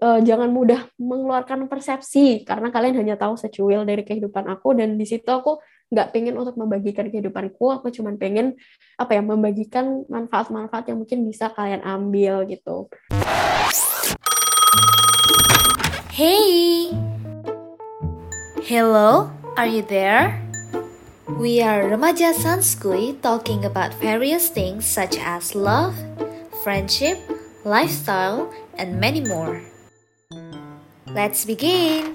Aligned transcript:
uh, 0.00 0.20
jangan 0.24 0.50
mudah 0.50 0.88
mengeluarkan 0.96 1.68
persepsi 1.68 2.42
karena 2.42 2.72
kalian 2.72 2.96
hanya 2.98 3.16
tahu 3.20 3.36
secuil 3.36 3.84
dari 3.84 4.02
kehidupan 4.02 4.48
aku 4.48 4.74
dan 4.74 4.96
di 4.96 5.06
situ 5.06 5.28
aku 5.28 5.60
nggak 5.92 6.10
pengen 6.14 6.34
untuk 6.40 6.56
membagikan 6.56 7.06
kehidupanku 7.12 7.70
aku 7.70 7.92
cuma 7.92 8.14
pengen 8.16 8.56
apa 8.96 9.18
ya 9.18 9.22
membagikan 9.22 10.06
manfaat-manfaat 10.08 10.88
yang 10.90 10.98
mungkin 11.02 11.26
bisa 11.26 11.52
kalian 11.52 11.82
ambil 11.84 12.46
gitu. 12.48 12.88
Hey! 16.10 16.92
Hello 18.60 19.32
are 19.56 19.66
you 19.66 19.82
there? 19.82 20.40
We 21.38 21.62
are 21.62 21.86
Remaja 21.86 22.34
Sanskui 22.34 23.20
talking 23.22 23.64
about 23.64 23.94
various 24.02 24.50
things 24.50 24.84
such 24.84 25.16
as 25.18 25.54
love, 25.54 25.94
friendship, 26.62 27.18
lifestyle, 27.64 28.50
and 28.78 28.98
many 28.98 29.22
more. 29.22 29.69
Let's 31.10 31.42
begin! 31.42 32.14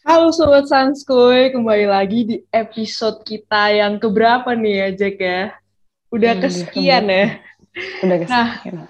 Halo 0.00 0.32
Sobat 0.32 0.64
Sanskuy, 0.64 1.52
kembali 1.52 1.92
lagi 1.92 2.24
di 2.24 2.36
episode 2.56 3.20
kita 3.20 3.68
yang 3.68 4.00
keberapa 4.00 4.56
nih 4.56 4.74
ya 4.80 4.88
Jack 4.96 5.16
ya? 5.20 5.52
Udah 6.08 6.32
hmm, 6.32 6.40
kesekian 6.40 7.04
ya? 7.04 7.36
Udah 8.00 8.16
kesekian. 8.24 8.72
Nah, 8.80 8.88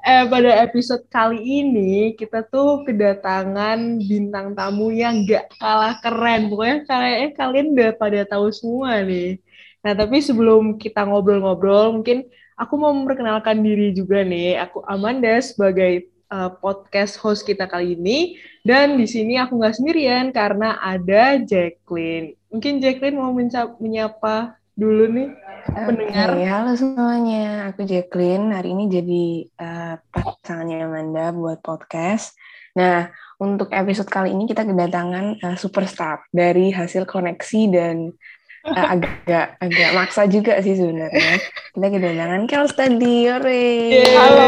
eh, 0.00 0.24
pada 0.32 0.50
episode 0.64 1.04
kali 1.12 1.44
ini 1.44 2.16
kita 2.16 2.40
tuh 2.48 2.88
kedatangan 2.88 4.00
bintang 4.00 4.56
tamu 4.56 4.88
yang 4.96 5.28
gak 5.28 5.52
kalah 5.60 6.00
keren. 6.00 6.48
Pokoknya 6.48 6.88
kayaknya 6.88 7.28
kalian 7.36 7.66
udah 7.76 7.90
pada 8.00 8.20
tahu 8.24 8.48
semua 8.48 9.04
nih. 9.04 9.44
Nah, 9.84 9.92
tapi 9.92 10.24
sebelum 10.24 10.80
kita 10.80 11.04
ngobrol-ngobrol, 11.04 12.00
mungkin 12.00 12.24
aku 12.56 12.80
mau 12.80 12.96
memperkenalkan 12.96 13.60
diri 13.60 13.92
juga 13.92 14.24
nih. 14.24 14.56
Aku 14.64 14.80
Amanda 14.88 15.36
sebagai 15.44 16.13
uh, 16.30 16.50
podcast 16.60 17.20
host 17.20 17.44
kita 17.44 17.68
kali 17.68 17.96
ini. 17.98 18.38
Dan 18.64 18.96
di 18.96 19.04
sini 19.04 19.36
aku 19.36 19.60
nggak 19.60 19.76
sendirian 19.76 20.32
karena 20.32 20.80
ada 20.80 21.36
Jacqueline. 21.42 22.38
Mungkin 22.48 22.80
Jacqueline 22.80 23.18
mau 23.20 23.32
menyapa 23.80 24.56
dulu 24.74 25.04
nih 25.10 25.28
pendengar. 25.70 26.28
Okay, 26.34 26.46
halo 26.46 26.72
semuanya, 26.74 27.70
aku 27.70 27.86
Jacqueline. 27.86 28.50
Hari 28.50 28.68
ini 28.74 28.84
jadi 28.90 29.26
uh, 29.58 29.94
pasangannya 30.10 30.86
Amanda 30.86 31.30
buat 31.30 31.62
podcast. 31.62 32.34
Nah, 32.74 33.10
untuk 33.38 33.70
episode 33.70 34.10
kali 34.10 34.34
ini 34.34 34.50
kita 34.50 34.66
kedatangan 34.66 35.38
uh, 35.42 35.56
superstar 35.58 36.26
dari 36.34 36.74
hasil 36.74 37.06
koneksi 37.06 37.60
dan 37.70 37.96
uh, 38.68 38.86
agak 38.98 39.60
agak 39.62 39.90
maksa 39.94 40.26
juga 40.26 40.58
sih 40.60 40.74
sebenarnya. 40.74 41.38
Kita 41.74 41.90
kedatangan 41.90 42.46
Kel 42.46 42.70
Study, 42.70 43.26
ore. 43.34 43.66
Halo. 44.14 44.46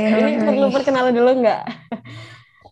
Ini 0.00 0.40
perlu 0.40 0.72
perkenalan 0.72 1.12
dulu 1.12 1.44
nggak? 1.44 1.62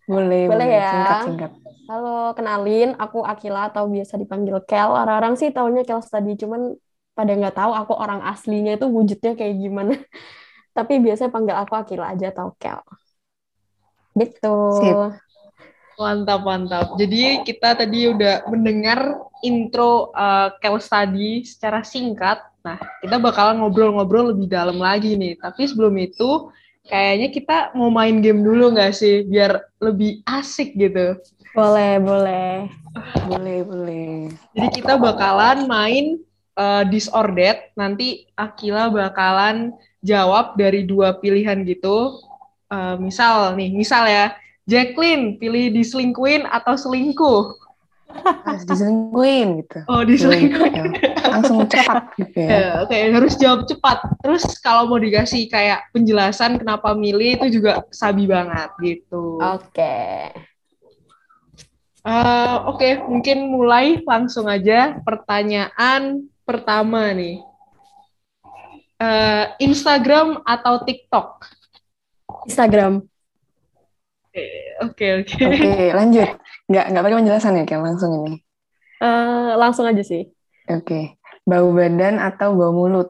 Boleh, 0.09 0.49
boleh, 0.49 0.65
boleh 0.65 0.69
ya. 0.81 0.89
Singkat-singkat. 0.97 1.51
Halo, 1.93 2.33
kenalin, 2.33 2.97
aku 2.97 3.21
Akila 3.21 3.69
atau 3.69 3.85
biasa 3.93 4.17
dipanggil 4.17 4.57
Kel. 4.65 4.89
Orang-orang 4.89 5.37
sih 5.37 5.53
taunya 5.53 5.85
Kel 5.85 6.01
Study, 6.01 6.41
cuman 6.41 6.73
pada 7.13 7.37
nggak 7.37 7.53
tahu 7.53 7.77
aku 7.77 7.93
orang 8.01 8.25
aslinya 8.25 8.81
itu 8.81 8.89
wujudnya 8.89 9.37
kayak 9.37 9.61
gimana. 9.61 10.01
Tapi 10.77 10.97
biasanya 10.97 11.29
panggil 11.29 11.53
aku 11.53 11.77
Akila 11.77 12.17
aja 12.17 12.33
atau 12.33 12.57
Kel. 12.57 12.81
Gitu. 14.17 14.57
Sip. 14.81 14.97
Mantap, 16.01 16.41
mantap. 16.49 16.97
Jadi 16.97 17.45
kita 17.45 17.77
tadi 17.77 18.09
udah 18.09 18.49
mendengar 18.49 19.21
intro 19.45 20.17
uh, 20.17 20.49
Kel 20.65 20.81
Study 20.81 21.45
secara 21.45 21.85
singkat. 21.85 22.41
Nah, 22.67 22.83
kita 22.99 23.23
bakalan 23.23 23.63
ngobrol-ngobrol 23.63 24.35
lebih 24.35 24.51
dalam 24.51 24.83
lagi 24.83 25.15
nih. 25.15 25.39
Tapi 25.39 25.71
sebelum 25.71 25.95
itu, 26.03 26.51
kayaknya 26.91 27.29
kita 27.31 27.57
mau 27.79 27.95
main 27.95 28.19
game 28.19 28.43
dulu 28.43 28.75
nggak 28.75 28.91
sih? 28.91 29.23
Biar 29.31 29.63
lebih 29.79 30.27
asik 30.27 30.75
gitu. 30.75 31.15
Boleh, 31.55 32.03
boleh. 32.03 32.67
Boleh, 33.31 33.63
boleh. 33.63 34.35
Jadi 34.59 34.83
kita 34.83 34.99
bakalan 34.99 35.71
main 35.71 36.19
uh, 36.59 36.83
disordered. 36.83 37.71
Nanti 37.79 38.27
Akila 38.35 38.91
bakalan 38.91 39.71
jawab 40.03 40.59
dari 40.59 40.83
dua 40.83 41.15
pilihan 41.23 41.63
gitu. 41.63 42.19
Uh, 42.67 42.99
misal 42.99 43.55
nih, 43.55 43.71
misal 43.71 44.11
ya, 44.11 44.35
Jacqueline 44.67 45.39
pilih 45.39 45.71
diselingkuin 45.71 46.51
atau 46.51 46.75
selingkuh? 46.75 47.66
Harus 48.47 48.65
diselingkuin 48.65 49.49
gitu. 49.63 49.79
Oh, 49.91 50.03
diselingkuin. 50.07 50.99
Langsung 51.27 51.67
cepat 51.67 52.15
gitu 52.17 52.39
ya. 52.39 52.49
ya 52.49 52.67
Oke, 52.87 52.95
okay. 52.95 53.01
harus 53.13 53.35
jawab 53.37 53.67
cepat. 53.67 53.99
Terus 54.23 54.45
kalau 54.63 54.89
mau 54.89 54.99
dikasih 55.03 55.51
kayak 55.51 55.91
penjelasan 55.91 56.59
kenapa 56.59 56.95
milih 56.95 57.43
itu 57.43 57.61
juga 57.61 57.83
sabi 57.91 58.31
banget 58.31 58.71
gitu. 58.79 59.43
Oke. 59.43 59.75
Okay. 59.75 60.17
Uh, 62.07 62.71
Oke, 62.71 62.79
okay, 62.79 62.93
mungkin 63.03 63.51
mulai 63.51 63.99
langsung 64.07 64.47
aja 64.47 65.03
pertanyaan 65.03 66.31
pertama 66.47 67.11
nih. 67.11 67.43
Uh, 68.97 69.51
Instagram 69.59 70.41
atau 70.47 70.87
TikTok? 70.87 71.43
Instagram. 72.47 73.03
Oke, 74.85 75.07
oke. 75.25 75.43
Oke, 75.49 75.73
lanjut. 75.97 76.29
Nggak, 76.69 76.85
nggak 76.93 77.03
pakai 77.09 77.19
penjelasan 77.25 77.57
ya, 77.57 77.65
kayak 77.65 77.83
langsung 77.89 78.11
ini? 78.21 78.37
Uh, 79.01 79.57
langsung 79.57 79.89
aja 79.89 80.03
sih. 80.05 80.29
Oke. 80.69 80.85
Okay. 80.85 81.05
Bau 81.47 81.73
badan 81.73 82.21
atau 82.21 82.53
bau 82.59 82.75
mulut? 82.75 83.09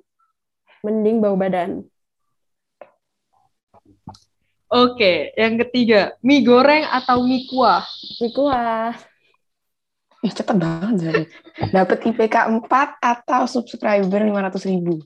Mending 0.87 1.19
bau 1.19 1.35
badan. 1.35 1.83
Oke, 4.67 5.31
yang 5.39 5.57
ketiga, 5.63 6.19
mie 6.27 6.43
goreng 6.43 6.85
atau 6.85 7.23
mie 7.23 7.47
kuah? 7.47 7.87
Mie 8.19 8.35
kuah. 8.35 8.93
Ih, 10.27 10.33
cepet 10.35 10.59
banget 10.59 10.95
jadi. 11.07 11.23
Dapat 11.71 11.99
IPK 12.13 12.37
4 12.67 12.99
atau 12.99 13.43
subscriber 13.47 14.21
500 14.27 14.71
ribu? 14.71 14.99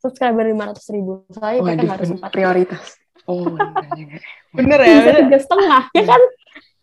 Subscriber 0.00 0.48
500 0.48 0.96
ribu. 0.96 1.12
Saya 1.28 1.60
IPK 1.60 1.80
Waduh, 1.80 1.88
harus 1.92 2.08
4. 2.18 2.34
Prioritas. 2.34 3.01
Oh, 3.30 3.46
bener 4.56 4.78
ya? 4.82 4.96
Bisa 4.98 5.10
tiga 5.22 5.38
setengah, 5.38 5.82
ya 5.94 6.04
kan? 6.04 6.22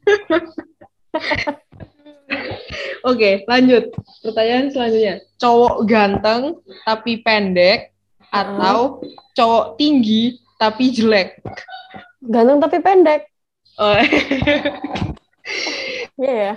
Oke, 3.10 3.44
lanjut. 3.50 3.92
Pertanyaan 4.22 4.72
selanjutnya. 4.72 5.16
Cowok 5.40 5.76
ganteng 5.90 6.62
tapi 6.86 7.20
pendek 7.26 7.92
atau 8.30 9.02
cowok 9.34 9.76
tinggi 9.80 10.38
tapi 10.62 10.94
jelek? 10.94 11.42
Ganteng 12.24 12.60
tapi 12.62 12.78
pendek. 12.84 13.22
Oh. 13.80 13.96
Iya 16.20 16.34
ya. 16.36 16.54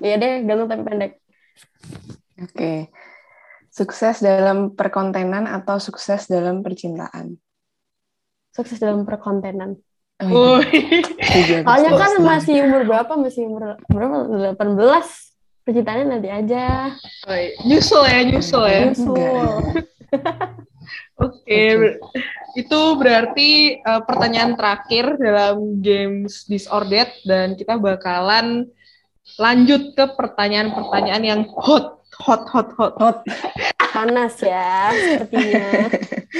Iya 0.00 0.14
deh, 0.16 0.34
ganteng 0.46 0.68
tapi 0.70 0.82
pendek. 0.88 1.12
Oke. 2.40 2.54
Okay. 2.54 2.78
Sukses 3.72 4.20
dalam 4.20 4.72
perkontenan 4.72 5.44
atau 5.48 5.76
sukses 5.82 6.30
dalam 6.30 6.64
percintaan? 6.64 7.36
Sukses 8.52 8.76
dalam 8.76 9.08
perkontenan. 9.08 9.80
Oh, 10.22 10.60
iya. 10.70 11.64
Soalnya 11.66 11.90
kan 11.98 12.12
masih 12.22 12.62
umur 12.68 12.86
berapa? 12.86 13.12
Masih 13.18 13.48
umur 13.48 13.80
berapa? 13.90 14.16
18. 14.54 15.62
Percintaannya 15.62 16.04
nanti 16.06 16.28
aja. 16.28 16.92
Oh, 17.26 17.34
iya. 17.34 17.56
nyusul 17.66 18.04
ya, 18.06 18.20
nyusul 18.28 18.64
ya. 18.66 18.80
Nyusul. 18.92 19.16
Oke, 21.22 21.44
okay. 21.46 22.02
itu 22.58 22.80
berarti 22.98 23.78
uh, 23.84 24.02
pertanyaan 24.02 24.58
terakhir 24.58 25.14
dalam 25.22 25.78
games 25.78 26.48
disordered 26.50 27.14
dan 27.22 27.54
kita 27.54 27.78
bakalan 27.78 28.66
lanjut 29.38 29.94
ke 29.94 30.04
pertanyaan-pertanyaan 30.18 31.22
yang 31.22 31.40
hot, 31.54 32.02
hot, 32.18 32.42
hot, 32.50 32.74
hot, 32.74 32.94
hot. 32.98 33.18
Panas 33.92 34.34
ya, 34.40 34.88
sepertinya. 34.96 35.68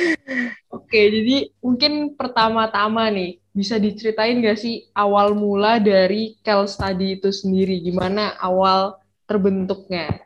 Oke, 0.77 1.01
jadi 1.13 1.53
mungkin 1.61 2.17
pertama-tama 2.17 3.13
nih 3.13 3.45
bisa 3.53 3.77
diceritain 3.77 4.41
gak 4.41 4.57
sih 4.57 4.89
awal 4.97 5.37
mula 5.37 5.77
dari 5.77 6.41
Kel 6.41 6.65
Study 6.65 7.21
itu 7.21 7.29
sendiri, 7.29 7.85
gimana 7.85 8.33
awal 8.41 8.97
terbentuknya? 9.29 10.25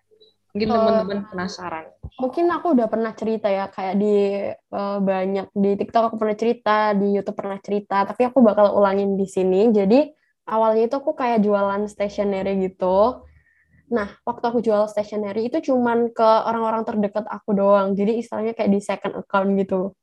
Mungkin 0.54 0.72
teman-teman 0.72 1.20
penasaran. 1.28 1.84
Mungkin 2.16 2.48
aku 2.48 2.72
udah 2.72 2.88
pernah 2.88 3.12
cerita 3.12 3.50
ya, 3.52 3.68
kayak 3.68 3.94
di 4.00 4.16
uh, 4.72 4.98
banyak 5.02 5.52
di 5.52 5.70
TikTok 5.76 6.14
aku 6.14 6.16
pernah 6.16 6.38
cerita, 6.38 6.96
di 6.96 7.12
YouTube 7.12 7.36
pernah 7.36 7.58
cerita, 7.60 8.08
tapi 8.08 8.24
aku 8.24 8.40
bakal 8.40 8.72
ulangin 8.72 9.20
di 9.20 9.28
sini. 9.28 9.68
Jadi 9.68 10.14
awalnya 10.48 10.88
itu 10.88 10.96
aku 10.96 11.12
kayak 11.12 11.44
jualan 11.44 11.84
stationery 11.90 12.56
gitu. 12.72 13.25
Nah, 13.86 14.08
waktu 14.26 14.44
aku 14.50 14.58
jual 14.62 14.90
stationery 14.90 15.46
itu 15.46 15.70
cuman 15.70 16.10
ke 16.10 16.24
orang-orang 16.24 16.82
terdekat 16.82 17.22
aku 17.30 17.54
doang. 17.54 17.94
Jadi 17.94 18.18
istilahnya 18.18 18.52
kayak 18.52 18.70
di 18.70 18.80
second 18.82 19.14
account 19.22 19.50
gitu. 19.54 19.94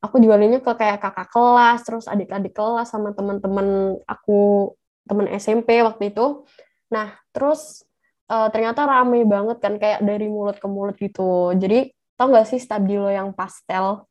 Aku 0.00 0.16
jualinnya 0.16 0.64
ke 0.64 0.72
kayak 0.72 1.04
kakak 1.04 1.28
kelas, 1.28 1.84
terus 1.84 2.04
adik-adik 2.08 2.56
kelas 2.56 2.88
sama 2.88 3.12
teman-teman 3.12 4.00
aku, 4.08 4.72
teman 5.04 5.28
SMP 5.36 5.84
waktu 5.84 6.16
itu. 6.16 6.48
Nah, 6.88 7.12
terus 7.36 7.84
uh, 8.32 8.48
ternyata 8.48 8.88
rame 8.88 9.28
banget 9.28 9.60
kan 9.60 9.76
kayak 9.76 10.00
dari 10.00 10.24
mulut 10.24 10.56
ke 10.56 10.64
mulut 10.64 10.96
gitu. 10.96 11.52
Jadi 11.52 11.92
tau 12.16 12.32
gak 12.32 12.48
sih 12.48 12.60
stabilo 12.60 13.12
yang 13.12 13.36
pastel? 13.36 14.08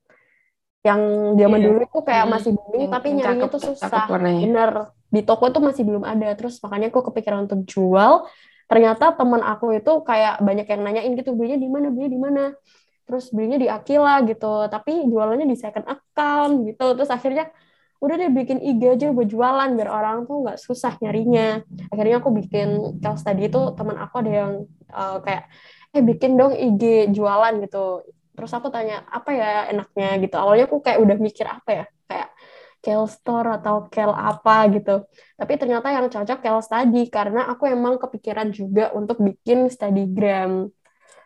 yang 0.80 1.36
zaman 1.36 1.60
Iya. 1.60 1.66
dulu 1.68 1.80
itu 1.84 2.00
kayak 2.08 2.24
Hmm, 2.24 2.34
masih 2.40 2.52
booming 2.56 2.80
yang- 2.88 2.94
tapi 2.96 3.08
nyarinya 3.12 3.48
cakep- 3.52 3.52
tuh 3.52 3.62
susah 3.68 4.06
bener 4.48 4.72
di 5.12 5.22
toko 5.28 5.46
tuh 5.52 5.60
masih 5.60 5.84
belum 5.84 6.08
ada 6.08 6.28
terus 6.40 6.56
makanya 6.64 6.88
aku 6.88 7.04
kepikiran 7.12 7.52
untuk 7.52 7.68
jual 7.68 8.24
ternyata 8.69 9.06
teman 9.18 9.42
aku 9.51 9.66
itu 9.80 9.92
kayak 10.10 10.33
banyak 10.48 10.66
yang 10.71 10.81
nanyain 10.86 11.12
gitu 11.19 11.31
belinya 11.38 11.60
di 11.66 11.69
mana? 11.75 11.88
Belinya 11.94 12.12
di 12.16 12.21
mana? 12.21 12.44
Terus 13.07 13.25
belinya 13.36 13.57
di 13.63 13.68
Akila 13.75 14.21
gitu 14.30 14.69
tapi 14.74 14.92
jualannya 15.12 15.48
di 15.50 15.57
second 15.57 15.86
account 15.89 16.54
gitu. 16.69 16.86
Terus 16.98 17.10
akhirnya 17.10 17.45
udah 18.04 18.16
deh 18.21 18.31
bikin 18.31 18.60
IG 18.63 18.81
aja 18.95 19.06
buat 19.12 19.27
jualan 19.27 19.69
biar 19.75 19.89
orang 19.92 20.18
tuh 20.30 20.36
nggak 20.45 20.57
susah 20.62 20.94
nyarinya. 21.04 21.66
Akhirnya 21.92 22.16
aku 22.21 22.30
bikin 22.39 22.68
kelas 23.01 23.21
tadi 23.27 23.42
itu 23.50 23.60
teman 23.77 23.98
aku 24.04 24.16
ada 24.21 24.31
yang 24.31 24.51
eh, 24.94 25.18
kayak 25.25 25.44
eh 25.95 26.04
bikin 26.10 26.31
dong 26.39 26.54
IG 26.56 26.83
jualan 27.15 27.54
gitu. 27.65 28.06
Terus 28.36 28.51
aku 28.56 28.68
tanya 28.75 29.04
apa 29.10 29.30
ya 29.36 29.50
enaknya? 29.74 30.07
gitu. 30.24 30.36
Awalnya 30.39 30.65
aku 30.69 30.77
kayak 30.86 31.00
udah 31.04 31.18
mikir 31.19 31.48
apa 31.50 31.72
ya 31.83 31.86
Store 33.06 33.59
atau 33.62 33.91
Kel 33.91 34.09
apa 34.09 34.65
gitu. 34.74 35.06
Tapi 35.38 35.53
ternyata 35.59 35.91
yang 35.94 36.07
cocok 36.07 36.39
Kel 36.41 36.59
Study 36.63 37.12
karena 37.13 37.45
aku 37.51 37.69
emang 37.69 38.01
kepikiran 38.01 38.50
juga 38.50 38.89
untuk 38.97 39.21
bikin 39.21 39.68
Studygram 39.68 40.71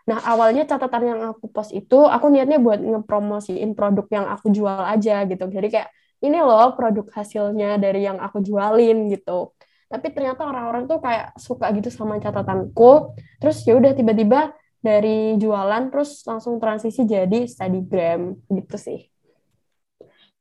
nah 0.03 0.19
awalnya 0.27 0.67
catatan 0.67 1.03
yang 1.15 1.21
aku 1.31 1.47
post 1.47 1.71
itu 1.71 1.95
aku 1.95 2.27
niatnya 2.27 2.59
buat 2.59 2.75
ngepromosiin 2.83 3.71
produk 3.71 4.03
yang 4.11 4.25
aku 4.27 4.51
jual 4.51 4.83
aja 4.83 5.23
gitu. 5.23 5.47
Jadi 5.47 5.67
kayak 5.71 5.89
ini 6.23 6.39
loh 6.43 6.75
produk 6.75 7.07
hasilnya 7.07 7.79
dari 7.79 8.03
yang 8.03 8.19
aku 8.19 8.43
jualin 8.43 9.07
gitu. 9.11 9.55
Tapi 9.87 10.07
ternyata 10.11 10.43
orang-orang 10.43 10.89
tuh 10.91 10.99
kayak 10.99 11.37
suka 11.39 11.71
gitu 11.71 11.87
sama 11.87 12.19
catatanku. 12.19 13.15
Terus 13.39 13.63
ya 13.63 13.79
udah 13.79 13.95
tiba-tiba 13.95 14.51
dari 14.83 15.39
jualan 15.39 15.83
terus 15.87 16.27
langsung 16.27 16.59
transisi 16.59 17.07
jadi 17.07 17.47
Studygram 17.47 18.35
gitu 18.51 18.75
sih 18.75 19.12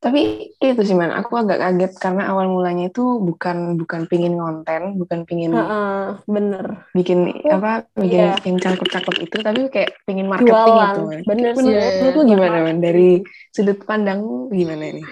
Tapi 0.02 0.50
itu 0.58 0.82
sih 0.82 0.99
man, 0.99 1.14
aku 1.14 1.38
agak 1.38 1.62
kaget 1.62 1.93
karena 1.94 2.34
awal 2.34 2.50
mulanya 2.50 2.90
itu 2.90 3.22
bukan 3.22 3.78
bukan 3.78 4.10
pingin 4.10 4.34
konten, 4.34 4.99
bukan 4.99 5.22
pingin 5.22 5.54
Heeh, 5.54 6.19
bener 6.26 6.90
bikin 6.90 7.31
Oh, 7.46 7.62
apa 7.62 7.87
bikin 7.94 8.19
iya. 8.19 8.34
yang 8.43 8.58
cakep-cakep 8.58 9.14
itu, 9.22 9.37
tapi 9.38 9.60
kayak 9.70 9.94
pingin 10.02 10.26
marketing 10.26 10.50
Jualan, 10.58 10.90
gitu. 10.90 11.00
Man. 11.06 11.20
bener 11.22 11.52
Menurut, 11.54 11.78
sih. 11.78 11.94
menurut 12.02 12.14
lu 12.19 12.22
gimana 12.34 12.56
man? 12.66 12.78
Dari 12.82 13.10
sudut 13.54 13.78
pandangmu 13.87 14.50
gimana 14.50 14.84
ini? 14.90 15.02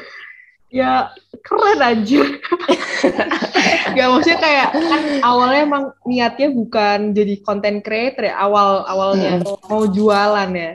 Ya 0.75 1.14
keren 1.46 1.78
aja. 1.78 2.22
Gak 3.94 4.06
maksudnya 4.10 4.38
kayak 4.38 4.69
kan 4.75 5.02
awalnya 5.22 5.60
emang 5.66 5.84
niatnya 6.02 6.48
bukan 6.50 7.10
jadi 7.10 7.34
content 7.43 7.78
creator 7.82 8.26
ya 8.31 8.34
awal 8.38 8.82
awalnya 8.86 9.38
mau 9.66 9.86
jualan 9.86 10.50
ya. 10.50 10.72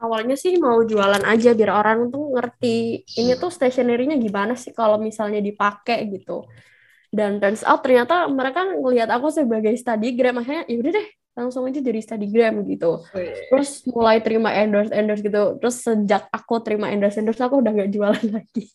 Awalnya 0.00 0.36
sih 0.36 0.60
mau 0.60 0.80
jualan 0.84 1.24
aja 1.24 1.56
biar 1.56 1.72
orang 1.72 2.12
tuh 2.12 2.36
ngerti 2.36 3.02
ini 3.16 3.32
tuh 3.40 3.48
stationery-nya 3.48 4.20
gimana 4.20 4.52
sih 4.52 4.76
kalau 4.76 5.00
misalnya 5.00 5.40
dipakai 5.40 6.04
gitu. 6.12 6.44
Dan 7.08 7.40
turns 7.40 7.64
out 7.64 7.80
ternyata 7.80 8.28
mereka 8.28 8.66
ngelihat 8.66 9.08
aku 9.08 9.32
sebagai 9.32 9.72
studygram 9.78 10.42
akhirnya 10.42 10.68
ya 10.68 10.76
udah 10.76 10.92
deh 10.92 11.08
langsung 11.36 11.68
aja 11.68 11.80
jadi 11.80 12.00
studygram 12.00 12.64
gitu. 12.68 13.04
Terus 13.52 13.84
mulai 13.88 14.20
terima 14.20 14.52
endorse 14.52 14.92
endorse 14.92 15.24
gitu. 15.24 15.60
Terus 15.60 15.76
sejak 15.80 16.28
aku 16.32 16.60
terima 16.60 16.92
endorse 16.92 17.16
endorse 17.20 17.40
aku 17.40 17.60
udah 17.60 17.72
nggak 17.72 17.90
jualan 17.92 18.26
lagi. 18.36 18.68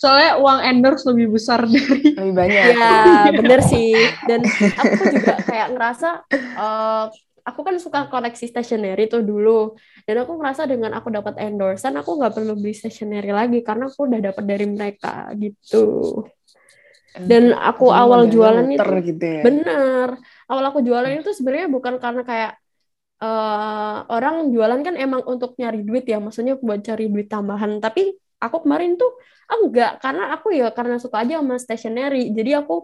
Soalnya 0.00 0.40
uang 0.40 0.60
endorse 0.64 1.04
lebih 1.12 1.36
besar 1.36 1.68
dari 1.68 2.16
Lebih 2.16 2.32
banyak. 2.32 2.64
Ya 2.72 3.32
bener 3.36 3.60
sih. 3.60 3.92
Dan 4.24 4.40
aku 4.80 5.04
juga 5.12 5.34
kayak 5.44 5.68
ngerasa 5.76 6.08
eh, 6.32 7.04
aku 7.48 7.60
kan 7.66 7.76
suka 7.80 8.06
koleksi 8.12 8.44
stationery 8.50 9.08
tuh 9.12 9.22
dulu. 9.24 9.74
Dan 10.06 10.22
aku 10.22 10.38
ngerasa 10.38 10.66
dengan 10.68 10.92
aku 10.98 11.08
dapat 11.12 11.34
endorsean 11.40 11.96
aku 12.00 12.10
nggak 12.18 12.32
perlu 12.36 12.52
beli 12.58 12.74
stationery 12.76 13.30
lagi 13.30 13.58
karena 13.66 13.90
aku 13.90 14.08
udah 14.08 14.20
dapat 14.20 14.44
dari 14.46 14.66
mereka 14.68 15.30
gitu. 15.36 15.78
Dan 17.16 17.50
aku 17.56 17.90
awal 17.90 18.30
jualan 18.30 18.66
itu 18.70 18.92
gitu 19.02 19.24
ya. 19.24 19.42
bener. 19.44 20.08
Awal 20.46 20.64
aku 20.70 20.78
jualan 20.86 21.10
itu 21.20 21.30
sebenarnya 21.34 21.68
bukan 21.70 21.94
karena 21.98 22.22
kayak 22.22 22.52
eh, 23.22 23.96
orang 24.14 24.34
jualan 24.54 24.80
kan 24.86 24.94
emang 24.96 25.22
untuk 25.26 25.58
nyari 25.60 25.82
duit 25.82 26.04
ya, 26.06 26.18
maksudnya 26.22 26.54
buat 26.60 26.80
cari 26.86 27.10
duit 27.10 27.26
tambahan. 27.26 27.82
Tapi 27.82 28.14
aku 28.40 28.56
kemarin 28.64 28.94
tuh 29.00 29.10
ah, 29.50 29.58
enggak, 29.60 29.90
karena 30.04 30.22
aku 30.34 30.48
ya 30.54 30.70
karena 30.70 30.96
suka 31.02 31.26
aja 31.26 31.42
sama 31.42 31.56
stationery. 31.58 32.30
Jadi 32.30 32.50
aku 32.54 32.74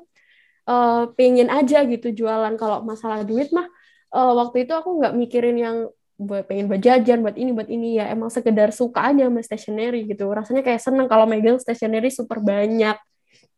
eh, 0.68 1.02
pengen 1.16 1.48
aja 1.48 1.78
gitu 1.86 2.06
jualan. 2.12 2.54
Kalau 2.60 2.82
masalah 2.82 3.22
duit 3.22 3.48
mah 3.54 3.66
eh, 4.14 4.32
waktu 4.38 4.56
itu 4.68 4.72
aku 4.76 4.90
nggak 5.02 5.14
mikirin 5.16 5.56
yang 5.58 5.76
buat 6.16 6.48
pengen 6.48 6.66
buat 6.72 6.80
jajan, 6.80 7.20
buat 7.20 7.36
ini, 7.36 7.50
buat 7.52 7.68
ini 7.68 8.00
ya. 8.00 8.08
Emang 8.08 8.32
sekedar 8.32 8.72
suka 8.72 9.12
aja 9.12 9.28
sama 9.28 9.40
stationery 9.44 10.08
gitu. 10.08 10.28
Rasanya 10.32 10.64
kayak 10.64 10.80
seneng 10.80 11.06
kalau 11.12 11.28
megang 11.28 11.60
stationery 11.60 12.08
super 12.08 12.40
banyak 12.40 12.96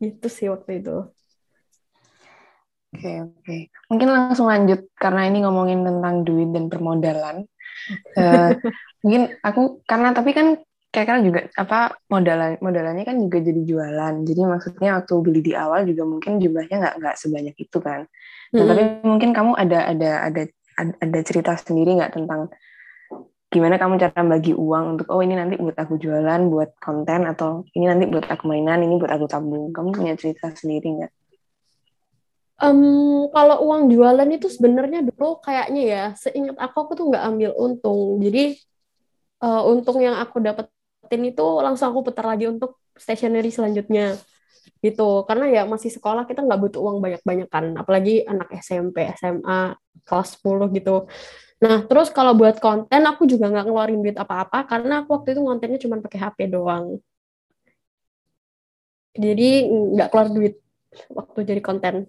gitu 0.02 0.26
sih 0.26 0.46
waktu 0.50 0.82
itu. 0.82 1.06
Oke, 2.88 3.12
oke. 3.20 3.56
Mungkin 3.92 4.08
langsung 4.08 4.48
lanjut 4.48 4.88
karena 4.96 5.28
ini 5.28 5.44
ngomongin 5.44 5.84
tentang 5.84 6.24
duit 6.24 6.50
dan 6.50 6.66
permodalan. 6.72 7.46
Eh, 8.16 8.50
mungkin 9.04 9.22
aku 9.44 9.84
karena 9.86 10.10
tapi 10.10 10.34
kan 10.34 10.58
kayak 10.88 11.06
kan 11.06 11.18
juga 11.20 11.40
apa 11.60 12.00
modalan 12.08 12.56
modalannya 12.64 13.04
kan 13.04 13.16
juga 13.20 13.38
jadi 13.44 13.60
jualan. 13.62 14.14
Jadi 14.24 14.40
maksudnya 14.40 14.90
waktu 14.98 15.14
beli 15.20 15.40
di 15.44 15.52
awal 15.52 15.84
juga 15.84 16.02
mungkin 16.08 16.40
jumlahnya 16.40 16.76
nggak 16.80 16.94
nggak 16.98 17.16
sebanyak 17.20 17.54
itu 17.60 17.78
kan. 17.78 18.08
Nah, 18.48 18.64
tapi 18.64 18.82
mungkin 19.04 19.30
kamu 19.36 19.52
ada 19.60 19.92
ada 19.92 20.10
ada 20.24 20.42
ada 20.78 21.20
cerita 21.26 21.52
sendiri 21.58 22.00
nggak 22.00 22.16
tentang 22.16 22.48
gimana 23.48 23.80
kamu 23.80 23.96
cara 23.96 24.20
bagi 24.28 24.52
uang 24.52 24.84
untuk 24.96 25.06
oh 25.08 25.24
ini 25.24 25.32
nanti 25.32 25.56
buat 25.56 25.76
aku 25.76 25.96
jualan, 25.96 26.40
buat 26.52 26.76
konten 26.80 27.24
atau 27.24 27.64
ini 27.72 27.88
nanti 27.88 28.04
buat 28.04 28.28
aku 28.28 28.44
mainan, 28.44 28.84
ini 28.84 29.00
buat 29.00 29.12
aku 29.12 29.24
tabung. 29.24 29.72
Kamu 29.72 29.92
punya 29.92 30.14
cerita 30.20 30.52
sendiri 30.52 31.00
nggak? 31.00 31.12
Em, 32.58 32.80
kalau 33.32 33.56
uang 33.70 33.88
jualan 33.88 34.28
itu 34.34 34.52
sebenarnya 34.52 35.00
dulu 35.00 35.40
kayaknya 35.40 35.82
ya, 35.84 36.04
seingat 36.18 36.56
aku 36.60 36.76
aku 36.84 36.92
tuh 36.98 37.04
nggak 37.08 37.24
ambil 37.24 37.50
untung. 37.56 38.20
Jadi 38.20 38.56
eh, 39.40 39.62
untung 39.64 39.98
yang 40.04 40.16
aku 40.20 40.44
dapetin 40.44 41.22
itu 41.24 41.46
langsung 41.64 41.88
aku 41.88 42.12
putar 42.12 42.28
lagi 42.28 42.48
untuk 42.52 42.76
stationery 42.98 43.48
selanjutnya 43.48 44.18
gitu. 44.82 45.24
Karena 45.28 45.46
ya 45.50 45.62
masih 45.64 45.90
sekolah 45.92 46.24
kita 46.28 46.44
nggak 46.44 46.60
butuh 46.60 46.80
uang 46.82 46.98
banyak-banyak 47.02 47.48
kan, 47.48 47.64
apalagi 47.76 48.24
anak 48.24 48.48
SMP, 48.60 49.08
SMA 49.16 49.76
kelas 50.06 50.38
10 50.40 50.68
gitu. 50.76 51.06
Nah, 51.58 51.82
terus 51.90 52.08
kalau 52.14 52.38
buat 52.38 52.62
konten 52.62 53.02
aku 53.02 53.26
juga 53.26 53.50
nggak 53.50 53.66
ngeluarin 53.66 53.98
duit 53.98 54.14
apa-apa 54.14 54.62
karena 54.64 55.02
aku 55.02 55.18
waktu 55.18 55.34
itu 55.34 55.40
kontennya 55.42 55.78
cuma 55.82 55.98
pakai 55.98 56.18
HP 56.22 56.38
doang. 56.54 57.02
Jadi 59.18 59.66
nggak 59.66 60.08
keluar 60.14 60.28
duit 60.30 60.54
waktu 61.10 61.38
jadi 61.44 61.60
konten 61.60 62.06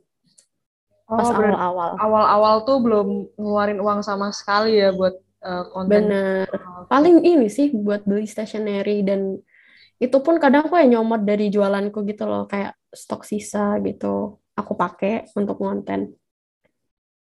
pas 1.09 1.25
Oh, 1.25 1.33
berarti 1.33 1.57
awal-awal. 1.57 1.89
awal-awal 1.97 2.55
tuh 2.69 2.77
belum 2.85 3.07
ngeluarin 3.33 3.81
uang 3.81 4.05
sama 4.05 4.29
sekali 4.29 4.77
ya 4.77 4.93
buat 4.93 5.17
eh, 5.41 5.63
konten. 5.73 6.05
Bener. 6.05 6.45
Paling 6.85 7.25
ini 7.25 7.49
sih 7.49 7.73
buat 7.73 8.05
beli 8.05 8.29
stationery 8.29 9.01
dan 9.01 9.41
itu 10.03 10.17
pun 10.25 10.35
kadang 10.43 10.67
aku 10.67 10.75
ya 10.81 10.85
nyomot 10.97 11.21
dari 11.29 11.51
jualanku 11.53 11.97
gitu 12.09 12.23
loh, 12.31 12.47
kayak 12.51 12.71
stok 13.01 13.21
sisa 13.27 13.77
gitu. 13.87 14.39
Aku 14.59 14.73
pakai 14.79 15.27
untuk 15.39 15.57
konten. 15.59 16.15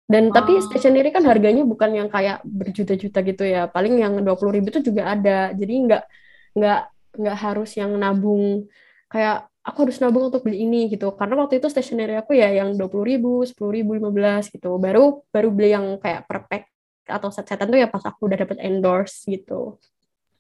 Dan 0.07 0.31
tapi 0.31 0.55
Oh. 0.55 0.63
stationery 0.63 1.11
kan 1.11 1.27
harganya 1.27 1.67
bukan 1.67 1.91
yang 1.99 2.07
kayak 2.07 2.39
berjuta-juta 2.47 3.19
gitu 3.27 3.43
ya. 3.43 3.67
Paling 3.67 3.99
yang 3.99 4.15
20.000 4.23 4.55
ribu 4.55 4.67
itu 4.71 4.81
juga 4.95 5.03
ada. 5.15 5.51
Jadi 5.51 5.73
nggak 5.87 6.03
nggak 6.59 6.81
nggak 7.23 7.37
harus 7.45 7.71
yang 7.81 7.91
nabung 7.99 8.71
kayak 9.11 9.51
aku 9.67 9.79
harus 9.89 9.99
nabung 9.99 10.31
untuk 10.31 10.47
beli 10.47 10.63
ini 10.63 10.87
gitu. 10.95 11.11
Karena 11.19 11.35
waktu 11.43 11.59
itu 11.59 11.67
stationery 11.67 12.15
aku 12.23 12.39
ya 12.39 12.55
yang 12.55 12.79
20.000 12.79 13.03
ribu, 13.03 13.43
10.000 13.43 13.71
ribu, 13.75 13.91
15 13.99 14.47
gitu. 14.55 14.79
Baru 14.79 15.27
baru 15.35 15.49
beli 15.51 15.75
yang 15.75 15.87
kayak 15.99 16.23
per 16.31 16.39
pack 16.47 16.65
atau 17.07 17.31
set-setan 17.35 17.67
tuh 17.71 17.79
ya 17.83 17.89
pas 17.91 18.03
aku 18.07 18.31
udah 18.31 18.39
dapet 18.47 18.59
endorse 18.63 19.27
gitu. 19.27 19.79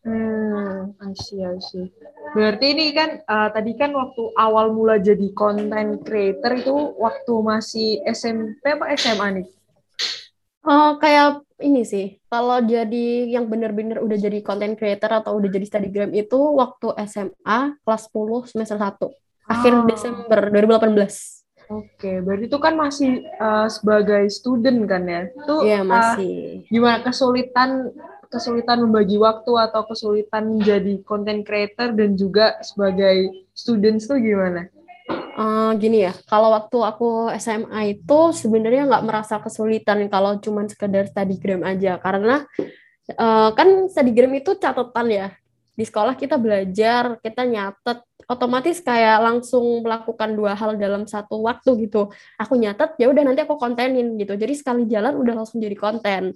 Hmm, 0.06 0.94
I 1.02 1.12
see, 1.18 1.42
I 1.42 1.58
see. 1.58 1.90
Berarti 2.30 2.66
ini 2.70 2.94
kan 2.94 3.18
eh, 3.18 3.48
tadi 3.50 3.74
kan 3.74 3.90
waktu 3.90 4.22
awal 4.38 4.70
mula 4.70 5.02
jadi 5.02 5.34
content 5.34 5.98
creator 6.00 6.54
itu 6.54 6.74
waktu 6.96 7.34
masih 7.42 7.88
SMP 8.06 8.62
apa 8.70 8.94
SMA 8.94 9.42
nih? 9.42 9.46
Eh, 10.62 10.92
kayak 10.98 11.42
ini 11.58 11.82
sih, 11.82 12.22
kalau 12.26 12.58
jadi 12.60 13.06
yang 13.26 13.50
bener-bener 13.50 13.98
udah 13.98 14.14
jadi 14.14 14.38
content 14.42 14.74
creator 14.74 15.10
atau 15.10 15.38
udah 15.38 15.50
jadi 15.50 15.66
studygram 15.66 16.10
itu 16.12 16.38
waktu 16.54 16.94
SMA 17.02 17.58
kelas 17.82 18.02
10 18.06 18.46
semester 18.46 18.78
1, 18.78 19.10
akhir 19.44 19.72
Ah. 19.74 19.84
Desember 19.86 20.38
2018. 20.54 21.42
Oke, 21.66 22.22
berarti 22.22 22.46
itu 22.46 22.58
kan 22.62 22.78
masih 22.78 23.10
eh, 23.26 23.66
sebagai 23.66 24.22
student 24.30 24.86
kan 24.86 25.02
ya? 25.02 25.22
Itu 25.26 25.66
Iya, 25.66 25.82
eh, 25.82 25.82
masih. 25.82 26.36
gimana 26.70 27.02
kesulitan 27.02 27.90
kesulitan 28.28 28.84
membagi 28.84 29.16
waktu 29.16 29.52
atau 29.54 29.82
kesulitan 29.86 30.58
menjadi 30.58 31.00
content 31.06 31.42
creator 31.46 31.94
dan 31.94 32.14
juga 32.18 32.58
sebagai 32.60 33.46
students 33.56 34.10
tuh 34.10 34.18
gimana? 34.20 34.70
Eh, 35.36 35.70
gini 35.76 36.08
ya, 36.08 36.16
kalau 36.24 36.50
waktu 36.56 36.78
aku 36.80 37.28
SMA 37.36 38.00
itu 38.00 38.18
sebenarnya 38.32 38.88
nggak 38.88 39.04
merasa 39.04 39.36
kesulitan 39.36 40.08
kalau 40.08 40.40
cuman 40.40 40.66
sekedar 40.66 41.06
studygram 41.06 41.60
aja, 41.60 42.00
karena 42.00 42.48
eh, 43.10 43.50
kan 43.52 43.68
studygram 43.92 44.32
itu 44.32 44.56
catatan 44.56 45.06
ya, 45.12 45.28
di 45.76 45.84
sekolah 45.84 46.16
kita 46.16 46.40
belajar, 46.40 47.20
kita 47.20 47.44
nyatet, 47.44 48.00
otomatis 48.24 48.80
kayak 48.80 49.20
langsung 49.20 49.84
melakukan 49.84 50.32
dua 50.32 50.56
hal 50.56 50.80
dalam 50.80 51.04
satu 51.04 51.44
waktu 51.44 51.84
gitu. 51.84 52.08
Aku 52.40 52.56
nyatet, 52.56 52.96
ya 52.96 53.12
udah 53.12 53.22
nanti 53.22 53.44
aku 53.44 53.60
kontenin 53.60 54.16
gitu. 54.16 54.34
Jadi 54.40 54.56
sekali 54.56 54.88
jalan 54.88 55.20
udah 55.20 55.44
langsung 55.44 55.60
jadi 55.60 55.76
konten. 55.76 56.32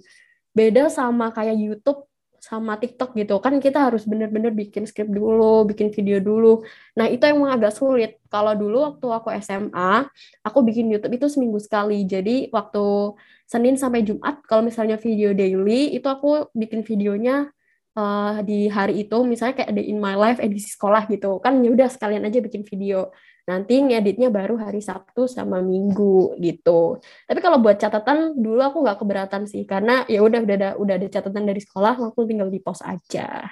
Beda 0.51 0.91
sama 0.91 1.31
kayak 1.31 1.55
YouTube 1.57 2.05
sama 2.41 2.73
TikTok 2.81 3.13
gitu 3.13 3.37
kan 3.37 3.61
kita 3.61 3.85
harus 3.85 4.01
bener-bener 4.09 4.49
bikin 4.49 4.89
skrip 4.89 5.05
dulu, 5.13 5.61
bikin 5.69 5.93
video 5.93 6.17
dulu. 6.17 6.65
Nah 6.97 7.05
itu 7.05 7.21
emang 7.29 7.53
agak 7.53 7.77
sulit. 7.77 8.17
Kalau 8.33 8.57
dulu 8.57 8.81
waktu 8.81 9.07
aku 9.13 9.29
SMA, 9.45 10.09
aku 10.41 10.59
bikin 10.65 10.89
YouTube 10.89 11.21
itu 11.21 11.29
seminggu 11.29 11.61
sekali. 11.61 12.01
Jadi 12.09 12.49
waktu 12.49 13.13
Senin 13.45 13.77
sampai 13.77 14.01
Jumat, 14.01 14.41
kalau 14.49 14.65
misalnya 14.65 14.97
video 14.97 15.37
daily, 15.37 15.93
itu 15.93 16.07
aku 16.09 16.49
bikin 16.57 16.81
videonya 16.81 17.53
uh, 17.95 18.39
di 18.41 18.67
hari 18.71 19.05
itu 19.07 19.17
misalnya 19.27 19.61
kayak 19.61 19.69
ada 19.75 19.83
in 19.83 19.97
my 19.99 20.15
life 20.15 20.39
edisi 20.39 20.71
sekolah 20.75 21.07
gitu 21.11 21.39
kan 21.43 21.59
ya 21.59 21.69
udah 21.71 21.87
sekalian 21.91 22.23
aja 22.27 22.39
bikin 22.39 22.63
video 22.63 23.11
nanti 23.49 23.81
ngeditnya 23.81 24.29
baru 24.29 24.57
hari 24.57 24.79
Sabtu 24.81 25.25
sama 25.25 25.59
Minggu 25.59 26.37
gitu 26.37 27.01
tapi 27.25 27.39
kalau 27.41 27.57
buat 27.57 27.77
catatan 27.81 28.37
dulu 28.37 28.61
aku 28.61 28.77
nggak 28.85 28.97
keberatan 29.01 29.43
sih 29.49 29.65
karena 29.65 30.05
ya 30.05 30.21
udah 30.21 30.39
udah 30.45 30.55
ada 30.55 30.69
udah 30.77 30.93
ada 31.01 31.07
catatan 31.09 31.43
dari 31.49 31.61
sekolah 31.61 31.97
langsung 31.97 32.29
tinggal 32.29 32.53
di 32.53 32.61
post 32.61 32.85
aja 32.85 33.49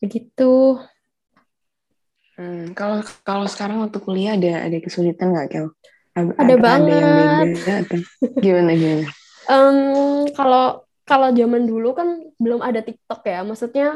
begitu 0.00 0.80
hmm, 2.36 2.76
kalau 2.76 3.00
kalau 3.24 3.46
sekarang 3.48 3.80
waktu 3.84 3.98
kuliah 4.00 4.36
ada 4.36 4.68
ada 4.68 4.76
kesulitan 4.80 5.32
nggak 5.32 5.48
Kel? 5.52 5.68
Ada, 6.10 6.30
ada 6.42 6.54
banget. 6.58 6.98
Ada 6.98 7.06
yang 7.06 7.38
beda 7.46 7.74
atau 7.86 7.98
gimana 8.42 8.70
gimana? 8.74 9.06
Um, 9.46 9.78
kalau 10.34 10.64
kalau 11.06 11.28
zaman 11.34 11.66
dulu 11.66 11.94
kan 11.94 12.08
belum 12.38 12.60
ada 12.62 12.82
TikTok 12.82 13.22
ya, 13.26 13.46
maksudnya 13.46 13.88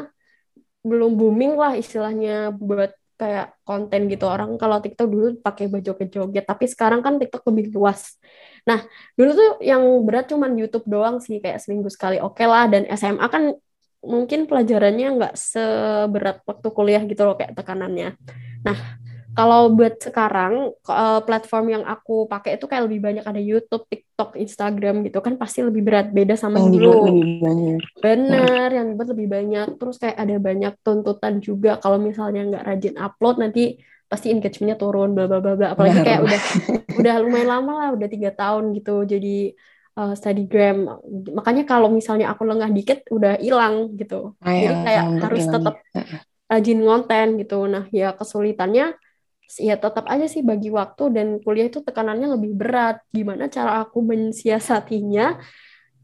belum 0.85 1.17
booming 1.17 1.57
lah 1.57 1.73
istilahnya 1.75 2.53
buat 2.55 2.93
kayak 3.15 3.55
konten 3.63 4.11
gitu 4.11 4.27
orang 4.27 4.59
kalau 4.59 4.83
TikTok 4.83 5.07
dulu 5.07 5.27
pakai 5.39 5.71
baju 5.71 5.91
joget 6.05 6.45
tapi 6.45 6.65
sekarang 6.67 6.99
kan 6.99 7.15
TikTok 7.15 7.47
lebih 7.51 7.71
luas. 7.75 8.19
Nah 8.67 8.83
dulu 9.15 9.31
tuh 9.31 9.49
yang 9.63 9.83
berat 10.03 10.27
cuman 10.27 10.51
YouTube 10.59 10.85
doang 10.85 11.23
sih 11.23 11.39
kayak 11.39 11.63
seminggu 11.63 11.87
sekali 11.87 12.19
oke 12.19 12.35
okay 12.35 12.47
lah 12.47 12.67
dan 12.67 12.83
SMA 12.91 13.27
kan 13.31 13.55
mungkin 14.05 14.45
pelajarannya 14.45 15.07
nggak 15.17 15.33
seberat 15.33 16.45
waktu 16.45 16.67
kuliah 16.69 17.01
gitu 17.07 17.25
loh 17.25 17.35
kayak 17.39 17.57
tekanannya. 17.57 18.19
Nah 18.61 18.77
kalau 19.35 19.75
buat 19.75 19.99
sekarang 19.99 20.71
uh, 20.87 21.19
platform 21.27 21.65
yang 21.75 21.83
aku 21.83 22.25
pakai 22.31 22.55
itu 22.55 22.65
kayak 22.71 22.87
lebih 22.87 23.03
banyak 23.03 23.25
ada 23.27 23.37
YouTube, 23.37 23.83
TikTok, 23.91 24.39
Instagram 24.39 25.03
gitu 25.03 25.19
kan 25.19 25.35
pasti 25.35 25.59
lebih 25.59 25.83
berat 25.83 26.15
beda 26.15 26.39
sama 26.39 26.63
yang 26.63 26.71
dulu. 26.71 27.11
Lebih 27.11 27.43
banyak. 27.43 27.79
Bener, 27.99 28.67
yang 28.71 28.87
dibuat 28.95 29.09
lebih 29.11 29.27
banyak. 29.27 29.67
Terus 29.75 29.95
kayak 29.99 30.17
ada 30.17 30.35
banyak 30.39 30.73
tuntutan 30.79 31.43
juga 31.43 31.77
kalau 31.83 31.99
misalnya 31.99 32.41
nggak 32.47 32.63
rajin 32.63 32.95
upload 32.95 33.35
nanti 33.43 33.63
pasti 34.07 34.31
engagementnya 34.31 34.79
turun 34.79 35.11
bla 35.11 35.27
bla 35.27 35.43
bla 35.43 35.53
bla. 35.59 35.67
Apalagi 35.75 35.99
kayak 35.99 36.21
udah 36.23 36.41
udah 37.03 37.15
lumayan 37.19 37.49
lama 37.51 37.71
lah, 37.75 37.89
udah 37.91 38.07
tiga 38.07 38.31
tahun 38.31 38.71
gitu 38.71 39.03
jadi 39.03 39.51
uh, 39.99 40.13
Studygram. 40.15 41.03
Makanya 41.35 41.67
kalau 41.67 41.91
misalnya 41.91 42.31
aku 42.31 42.47
lengah 42.47 42.71
dikit 42.71 43.03
udah 43.11 43.35
hilang 43.43 43.99
gitu. 43.99 44.39
Ayah, 44.39 44.59
jadi 44.63 44.75
kayak 44.79 45.03
harus 45.27 45.43
tetap 45.43 45.75
rajin 46.47 46.79
konten 46.87 47.27
gitu. 47.41 47.59
Nah 47.67 47.83
ya 47.91 48.15
kesulitannya 48.15 48.95
ya 49.61 49.77
tetap 49.77 50.05
aja 50.09 50.25
sih 50.25 50.41
bagi 50.41 50.73
waktu 50.73 51.03
dan 51.13 51.27
kuliah 51.41 51.69
itu 51.69 51.81
tekanannya 51.81 52.37
lebih 52.39 52.51
berat. 52.57 53.01
Gimana 53.13 53.47
cara 53.47 53.85
aku 53.85 54.01
mensiasatinya? 54.01 55.37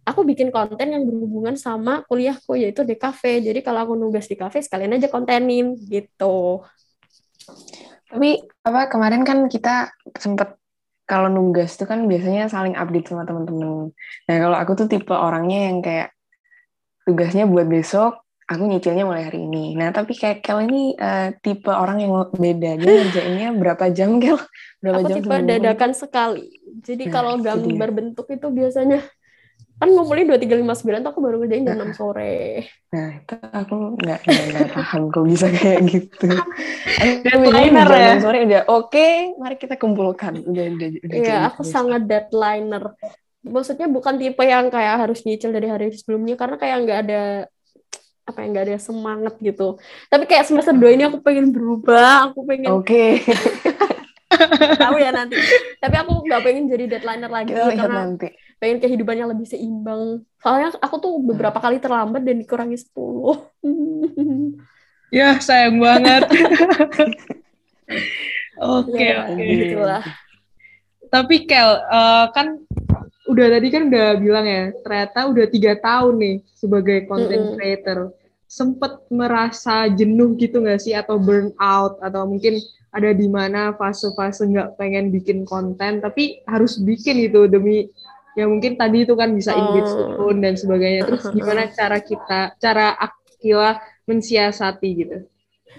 Aku 0.01 0.25
bikin 0.25 0.50
konten 0.50 0.98
yang 0.98 1.05
berhubungan 1.05 1.53
sama 1.53 2.01
kuliahku 2.10 2.57
yaitu 2.57 2.81
di 2.81 2.98
kafe. 2.98 3.41
Jadi 3.41 3.62
kalau 3.62 3.86
aku 3.86 3.93
nugas 3.93 4.25
di 4.25 4.33
kafe 4.33 4.62
sekalian 4.65 4.98
aja 4.98 5.07
kontenin 5.13 5.77
gitu. 5.77 6.65
Tapi 8.10 8.43
apa 8.65 8.91
kemarin 8.91 9.24
kan 9.24 9.45
kita 9.48 9.93
sempet 10.17 10.57
kalau 11.05 11.27
nugas 11.27 11.75
itu 11.75 11.86
kan 11.86 12.07
biasanya 12.07 12.48
saling 12.48 12.74
update 12.74 13.12
sama 13.12 13.27
teman-teman. 13.27 13.91
Nah 14.27 14.36
kalau 14.39 14.57
aku 14.57 14.71
tuh 14.79 14.88
tipe 14.88 15.12
orangnya 15.12 15.69
yang 15.69 15.83
kayak 15.83 16.15
tugasnya 17.03 17.45
buat 17.45 17.67
besok, 17.67 18.21
aku 18.51 18.63
nyicilnya 18.67 19.08
mulai 19.08 19.31
hari 19.31 19.48
ini. 19.48 19.79
Nah, 19.79 19.96
tapi 19.96 20.12
kayak 20.12 20.43
Kel 20.43 20.67
ini 20.67 20.91
uh, 21.00 21.31
tipe 21.39 21.72
orang 21.72 22.03
yang 22.03 22.12
beda. 22.36 22.75
Dia 22.75 22.91
ngerjainnya 23.00 23.50
berapa 23.55 23.86
jam, 23.96 24.20
Kel? 24.20 24.36
Berapa 24.84 25.00
aku 25.00 25.08
jam 25.08 25.15
tipe 25.24 25.36
dadakan 25.48 25.91
sekali. 25.96 26.60
Jadi 26.84 27.08
nah, 27.08 27.12
kalau 27.15 27.31
gambar 27.39 27.89
itu 27.89 27.96
bentuk 27.96 28.27
itu 28.27 28.48
biasanya 28.51 29.00
kan 29.81 29.89
ngumpulin 29.89 30.29
dua 30.29 30.38
tiga 30.38 30.53
lima 30.53 30.77
sembilan 30.77 31.01
tuh 31.01 31.10
aku 31.10 31.22
baru 31.25 31.36
ngerjain 31.41 31.65
jam 31.65 31.74
enam 31.74 31.89
nah. 31.89 31.98
sore. 31.98 32.70
Nah 32.93 33.17
itu 33.17 33.34
aku 33.34 33.75
nggak 33.98 34.20
nggak 34.29 34.67
paham 34.77 35.01
kok 35.10 35.25
bisa 35.25 35.48
kayak 35.50 35.79
gitu. 35.89 36.29
deadliner 37.25 37.89
ya. 37.89 38.13
sore 38.22 38.46
udah 38.46 38.62
oke, 38.70 38.93
okay, 38.93 39.34
mari 39.41 39.58
kita 39.58 39.81
kumpulkan. 39.81 40.38
Udah 40.38 40.65
udah. 40.77 40.88
udah 41.01 41.17
Iya 41.17 41.38
aku 41.50 41.65
gitu. 41.65 41.74
sangat 41.74 42.05
deadliner. 42.05 42.93
Maksudnya 43.41 43.89
bukan 43.89 44.22
tipe 44.22 44.46
yang 44.46 44.70
kayak 44.70 45.01
harus 45.01 45.25
nyicil 45.25 45.50
dari 45.50 45.65
hari 45.65 45.89
sebelumnya 45.98 46.38
karena 46.38 46.62
kayak 46.62 46.77
nggak 46.86 47.00
ada 47.10 47.22
apa 48.31 48.39
yang 48.41 48.55
nggak 48.55 48.65
ada 48.71 48.79
semangat 48.79 49.35
gitu. 49.43 49.77
Tapi 50.07 50.23
kayak 50.25 50.47
semester 50.47 50.71
dua 50.71 50.95
ini 50.95 51.03
aku 51.05 51.19
pengen 51.19 51.51
berubah 51.51 52.31
aku 52.31 52.47
pengen 52.47 52.71
oke. 52.71 52.88
Okay. 52.88 53.19
tahu 54.79 54.97
ya 54.97 55.11
nanti. 55.11 55.35
Tapi 55.77 55.95
aku 56.00 56.11
nggak 56.25 56.41
pengen 56.41 56.71
jadi 56.71 56.83
deadlineer 56.88 57.31
lagi 57.31 57.51
Kita 57.51 57.75
karena 57.75 58.01
nanti. 58.07 58.27
pengen 58.57 58.77
kehidupannya 58.79 59.25
lebih 59.35 59.47
seimbang. 59.47 60.23
Soalnya 60.39 60.73
aku 60.79 60.95
tuh 61.03 61.13
beberapa 61.19 61.59
kali 61.59 61.83
terlambat 61.83 62.23
dan 62.23 62.39
dikurangi 62.39 62.77
10 62.79 62.95
ya 65.17 65.35
sayang 65.43 65.77
banget. 65.77 66.23
Oke 68.61 68.93
ya, 69.01 69.25
oke. 69.25 69.41
gitulah. 69.41 70.05
Tapi 71.09 71.50
Kel 71.50 71.81
uh, 71.81 72.29
kan 72.29 72.61
udah 73.25 73.47
tadi 73.57 73.67
kan 73.73 73.89
udah 73.89 74.07
bilang 74.21 74.45
ya 74.45 74.63
ternyata 74.85 75.19
udah 75.33 75.45
tiga 75.50 75.73
tahun 75.81 76.13
nih 76.21 76.35
sebagai 76.53 77.09
content 77.09 77.57
creator 77.57 78.13
sempet 78.51 79.08
merasa 79.08 79.88
jenuh 79.88 80.36
gitu 80.36 80.60
nggak 80.60 80.84
sih? 80.84 80.91
Atau 80.91 81.24
burn 81.24 81.55
out? 81.55 82.03
Atau 82.03 82.27
mungkin 82.27 82.60
ada 82.91 83.15
di 83.15 83.31
mana 83.31 83.72
fase-fase 83.79 84.43
nggak 84.51 84.75
pengen 84.75 85.15
bikin 85.15 85.48
konten 85.48 86.03
tapi 86.03 86.43
harus 86.43 86.75
bikin 86.75 87.24
itu 87.24 87.48
demi 87.48 87.88
ya 88.36 88.43
mungkin 88.51 88.75
tadi 88.75 89.08
itu 89.08 89.15
kan 89.15 89.31
bisa 89.31 89.55
engage 89.55 89.91
oh. 90.20 90.36
dan 90.36 90.60
sebagainya. 90.60 91.08
Terus 91.08 91.24
gimana 91.38 91.72
cara 91.72 91.98
kita 92.03 92.60
cara 92.60 93.00
Akila 93.00 93.79
mensiasati 94.03 94.89
gitu? 94.91 95.17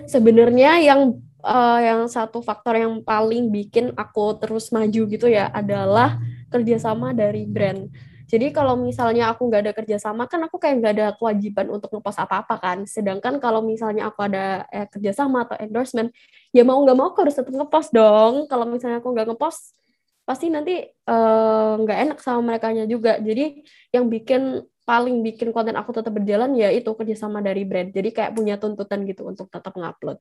Sebenarnya 0.08 0.80
yang 0.80 1.20
uh, 1.44 1.80
yang 1.84 2.08
satu 2.08 2.40
faktor 2.40 2.80
yang 2.80 3.04
paling 3.04 3.52
bikin 3.52 3.92
aku 3.92 4.40
terus 4.40 4.72
maju 4.72 5.02
gitu 5.04 5.28
ya 5.28 5.52
adalah 5.52 6.16
kerjasama 6.48 7.12
dari 7.12 7.44
brand 7.44 7.92
jadi 8.32 8.48
kalau 8.48 8.80
misalnya 8.80 9.28
aku 9.28 9.44
nggak 9.44 9.60
ada 9.60 9.72
kerjasama 9.76 10.24
kan 10.24 10.40
aku 10.48 10.56
kayak 10.56 10.80
nggak 10.80 10.92
ada 10.96 11.06
kewajiban 11.20 11.68
untuk 11.68 11.92
ngepost 11.92 12.16
apa-apa 12.16 12.56
kan. 12.56 12.78
Sedangkan 12.88 13.36
kalau 13.36 13.60
misalnya 13.60 14.08
aku 14.08 14.24
ada 14.24 14.64
eh, 14.72 14.88
kerjasama 14.88 15.44
atau 15.44 15.60
endorsement, 15.60 16.08
ya 16.48 16.64
mau 16.64 16.80
nggak 16.80 16.96
mau 16.96 17.12
aku 17.12 17.28
harus 17.28 17.36
tetap 17.36 17.52
ngepost 17.52 17.92
dong. 17.92 18.48
Kalau 18.48 18.64
misalnya 18.64 19.04
aku 19.04 19.12
nggak 19.12 19.36
ngepost, 19.36 19.76
pasti 20.24 20.48
nanti 20.48 20.80
eh, 20.80 21.72
nggak 21.76 21.98
uh, 22.00 22.02
enak 22.08 22.18
sama 22.24 22.56
mereka 22.56 22.72
juga. 22.88 23.20
Jadi 23.20 23.68
yang 23.92 24.08
bikin 24.08 24.64
paling 24.88 25.20
bikin 25.20 25.52
konten 25.52 25.76
aku 25.76 25.92
tetap 25.92 26.16
berjalan 26.16 26.56
ya 26.56 26.72
itu 26.72 26.88
kerjasama 26.88 27.44
dari 27.44 27.68
brand. 27.68 27.92
Jadi 27.92 28.16
kayak 28.16 28.32
punya 28.32 28.56
tuntutan 28.56 29.04
gitu 29.04 29.28
untuk 29.28 29.52
tetap 29.52 29.76
ngupload 29.76 30.16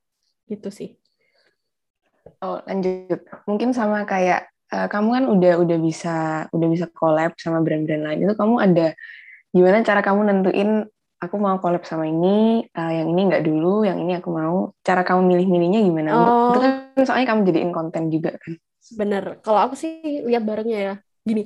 gitu 0.51 0.67
sih. 0.67 0.99
Oh 2.43 2.59
lanjut, 2.67 3.23
mungkin 3.47 3.71
sama 3.71 4.03
kayak 4.03 4.51
uh, 4.71 4.87
kamu 4.87 5.09
kan 5.13 5.23
udah 5.27 5.53
udah 5.61 5.77
bisa 5.77 6.15
udah 6.49 6.67
bisa 6.71 6.85
collab 6.91 7.35
sama 7.37 7.59
brand-brand 7.61 8.03
lain. 8.07 8.19
Itu 8.25 8.33
kamu 8.39 8.55
ada 8.57 8.95
gimana 9.51 9.83
cara 9.83 10.01
kamu 10.01 10.19
nentuin 10.31 10.87
aku 11.21 11.35
mau 11.37 11.59
collab 11.61 11.85
sama 11.85 12.09
ini 12.09 12.65
uh, 12.73 12.91
yang 12.91 13.13
ini 13.13 13.21
nggak 13.29 13.43
dulu 13.45 13.83
yang 13.85 13.99
ini 13.99 14.17
aku 14.17 14.29
mau? 14.31 14.71
Cara 14.81 15.03
kamu 15.05 15.21
milih-milihnya 15.27 15.79
gimana? 15.83 16.09
Oh. 16.15 16.49
itu 16.55 16.59
kan 16.63 16.73
soalnya 17.05 17.27
kamu 17.35 17.39
jadiin 17.51 17.71
konten 17.75 18.03
juga 18.09 18.35
kan? 18.39 18.57
Bener. 18.97 19.23
Kalau 19.45 19.59
aku 19.69 19.75
sih 19.77 20.23
lihat 20.25 20.43
barengnya 20.47 20.79
ya. 20.79 20.95
Gini 21.21 21.45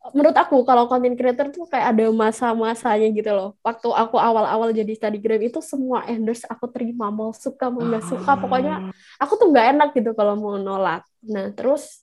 menurut 0.00 0.32
aku 0.32 0.64
kalau 0.64 0.88
content 0.88 1.12
creator 1.12 1.52
tuh 1.52 1.68
kayak 1.68 1.92
ada 1.92 2.08
masa-masanya 2.08 3.08
gitu 3.12 3.30
loh. 3.36 3.52
Waktu 3.60 3.88
aku 3.92 4.16
awal-awal 4.16 4.72
jadi 4.72 4.96
studygram 4.96 5.44
itu 5.44 5.60
semua 5.60 6.08
endorse 6.08 6.48
aku 6.48 6.72
terima. 6.72 7.12
Mau 7.12 7.36
suka 7.36 7.68
mau 7.68 7.84
nggak 7.84 8.08
suka 8.08 8.32
pokoknya 8.40 8.90
aku 9.20 9.32
tuh 9.36 9.52
nggak 9.52 9.66
enak 9.76 9.88
gitu 9.92 10.16
kalau 10.16 10.40
mau 10.40 10.56
nolak. 10.56 11.04
Nah 11.28 11.52
terus 11.52 12.00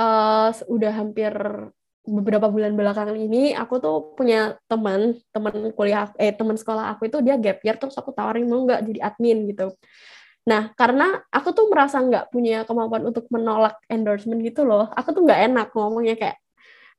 uh, 0.00 0.48
udah 0.66 0.92
hampir 0.96 1.32
beberapa 2.00 2.48
bulan 2.48 2.72
belakangan 2.72 3.14
ini 3.14 3.52
aku 3.52 3.76
tuh 3.78 4.16
punya 4.16 4.56
teman 4.66 5.20
teman 5.30 5.70
kuliah 5.76 6.08
eh 6.16 6.32
teman 6.32 6.56
sekolah 6.56 6.96
aku 6.96 7.12
itu 7.12 7.20
dia 7.20 7.36
gap 7.36 7.60
year 7.60 7.76
terus 7.76 7.94
aku 8.00 8.10
tawarin 8.16 8.48
mau 8.48 8.64
nggak 8.64 8.80
jadi 8.88 9.00
admin 9.12 9.38
gitu. 9.52 9.76
Nah 10.48 10.72
karena 10.74 11.20
aku 11.28 11.52
tuh 11.52 11.68
merasa 11.68 12.00
nggak 12.00 12.32
punya 12.32 12.64
kemampuan 12.64 13.04
untuk 13.04 13.28
menolak 13.28 13.76
endorsement 13.92 14.40
gitu 14.40 14.64
loh. 14.64 14.88
Aku 14.96 15.12
tuh 15.12 15.22
nggak 15.28 15.40
enak 15.52 15.66
ngomongnya 15.76 16.16
kayak 16.16 16.36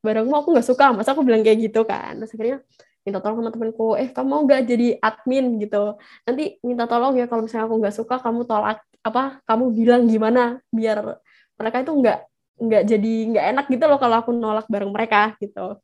barangmu 0.05 0.34
aku 0.38 0.48
nggak 0.53 0.67
suka 0.70 0.93
masa 0.93 1.13
aku 1.17 1.25
bilang 1.25 1.41
kayak 1.41 1.60
gitu 1.65 1.81
kan? 1.84 2.22
Terus 2.22 2.31
akhirnya 2.38 2.58
minta 3.01 3.17
tolong 3.17 3.38
sama 3.41 3.50
temanku 3.50 3.98
eh 3.98 4.10
kamu 4.13 4.27
mau 4.29 4.41
nggak 4.46 4.62
jadi 4.70 4.88
admin? 5.01 5.46
Gitu. 5.58 5.84
Nanti 6.29 6.43
minta 6.62 6.86
tolong 6.86 7.17
ya 7.17 7.25
kalau 7.25 7.41
misalnya 7.46 7.65
aku 7.67 7.75
nggak 7.81 7.96
suka 7.98 8.15
kamu 8.22 8.46
tolak 8.46 8.79
apa 9.01 9.41
kamu 9.50 9.65
bilang 9.74 10.05
gimana 10.05 10.62
biar 10.70 11.17
mereka 11.58 11.81
itu 11.81 11.89
nggak 11.89 12.30
nggak 12.62 12.84
jadi 12.86 13.13
nggak 13.34 13.46
enak 13.56 13.65
gitu 13.74 13.86
loh 13.89 13.98
kalau 13.98 14.22
aku 14.22 14.32
nolak 14.32 14.70
bareng 14.70 14.94
mereka 14.94 15.34
gitu. 15.41 15.82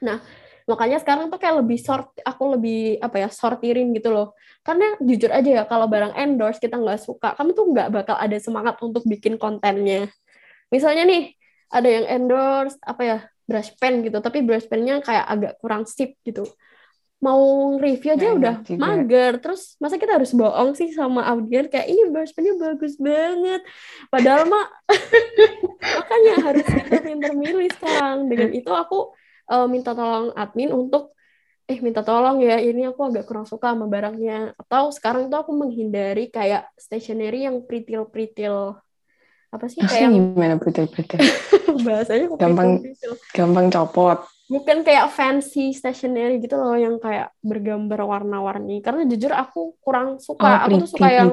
Nah 0.00 0.22
makanya 0.64 0.96
sekarang 1.02 1.28
tuh 1.28 1.36
kayak 1.36 1.60
lebih 1.60 1.76
sort 1.76 2.08
aku 2.24 2.56
lebih 2.56 2.96
apa 3.02 3.26
ya 3.26 3.28
sortirin 3.28 3.90
gitu 3.92 4.14
loh. 4.14 4.38
Karena 4.62 4.94
jujur 5.02 5.30
aja 5.34 5.50
ya 5.60 5.62
kalau 5.66 5.90
barang 5.90 6.14
endorse 6.14 6.62
kita 6.62 6.78
nggak 6.78 7.00
suka 7.02 7.34
kamu 7.36 7.50
tuh 7.52 7.66
nggak 7.74 7.88
bakal 7.90 8.16
ada 8.16 8.38
semangat 8.38 8.78
untuk 8.80 9.02
bikin 9.04 9.36
kontennya. 9.36 10.08
Misalnya 10.70 11.02
nih 11.04 11.34
ada 11.74 11.88
yang 11.90 12.06
endorse 12.06 12.78
apa 12.86 13.02
ya 13.02 13.18
brush 13.44 13.76
pen 13.76 14.00
gitu 14.06 14.18
tapi 14.24 14.40
brush 14.40 14.64
pennya 14.70 15.04
kayak 15.04 15.26
agak 15.28 15.52
kurang 15.60 15.84
sip 15.84 16.16
gitu 16.24 16.48
mau 17.22 17.40
review 17.80 18.14
aja 18.14 18.36
udah 18.36 18.54
juga. 18.66 18.80
mager 18.80 19.32
terus 19.40 19.80
masa 19.80 19.96
kita 19.96 20.20
harus 20.20 20.34
bohong 20.36 20.76
sih 20.76 20.92
sama 20.92 21.24
audiens 21.24 21.72
kayak 21.72 21.88
ini 21.88 22.10
pennya 22.12 22.52
bagus 22.60 23.00
banget 23.00 23.64
padahal 24.12 24.44
mah 24.44 24.66
makanya 26.02 26.34
harus 26.44 26.64
pinter-pinter 26.68 27.32
milih 27.32 27.68
sekarang 27.72 28.28
dengan 28.28 28.50
itu 28.52 28.68
aku 28.68 29.14
eh, 29.48 29.66
minta 29.70 29.96
tolong 29.96 30.36
admin 30.36 30.72
untuk 30.72 31.16
eh 31.64 31.80
minta 31.80 32.04
tolong 32.04 32.44
ya 32.44 32.60
ini 32.60 32.84
aku 32.84 33.08
agak 33.08 33.24
kurang 33.24 33.48
suka 33.48 33.72
sama 33.72 33.88
barangnya 33.88 34.52
atau 34.60 34.92
sekarang 34.92 35.32
tuh 35.32 35.40
aku 35.40 35.52
menghindari 35.56 36.28
kayak 36.28 36.68
stationery 36.76 37.48
yang 37.48 37.64
pritil-pritil 37.64 38.76
apa 39.48 39.64
sih 39.70 39.80
kayak 39.80 40.10
Maksudnya 40.10 40.10
gimana 40.12 40.54
pritil-pritil? 40.60 41.18
bahasanya 41.86 42.24
kok 42.26 42.36
Gampang- 42.36 42.82
pritil-pritil. 42.82 43.12
Gampang 43.32 43.66
copot. 43.70 44.18
Bukan 44.44 44.84
kayak 44.84 45.08
fancy 45.08 45.72
stationery 45.72 46.36
gitu 46.36 46.60
loh 46.60 46.76
yang 46.76 47.00
kayak 47.00 47.32
bergambar 47.40 48.04
warna-warni 48.04 48.84
karena 48.84 49.08
jujur 49.08 49.32
aku 49.32 49.72
kurang 49.80 50.20
Oh, 50.20 50.36
suka 50.36 50.68
aku 50.68 50.84
tuh 50.84 50.90
suka 50.92 51.08
yang 51.08 51.30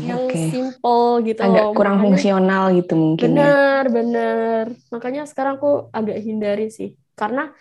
yang 0.00 0.20
Oke. 0.24 0.48
simple 0.48 1.04
gitu 1.28 1.40
Agak 1.44 1.64
loh. 1.68 1.72
kurang 1.76 2.00
Makanya- 2.00 2.04
fungsional 2.08 2.64
gitu 2.72 2.94
mungkin 2.96 3.28
ya. 3.28 3.36
Bener, 3.36 3.82
bener. 3.92 4.64
Makanya 4.88 5.22
sekarang 5.28 5.60
aku 5.60 5.92
agak 5.92 6.16
hindari 6.24 6.72
sih. 6.72 6.96
Karena 7.12 7.52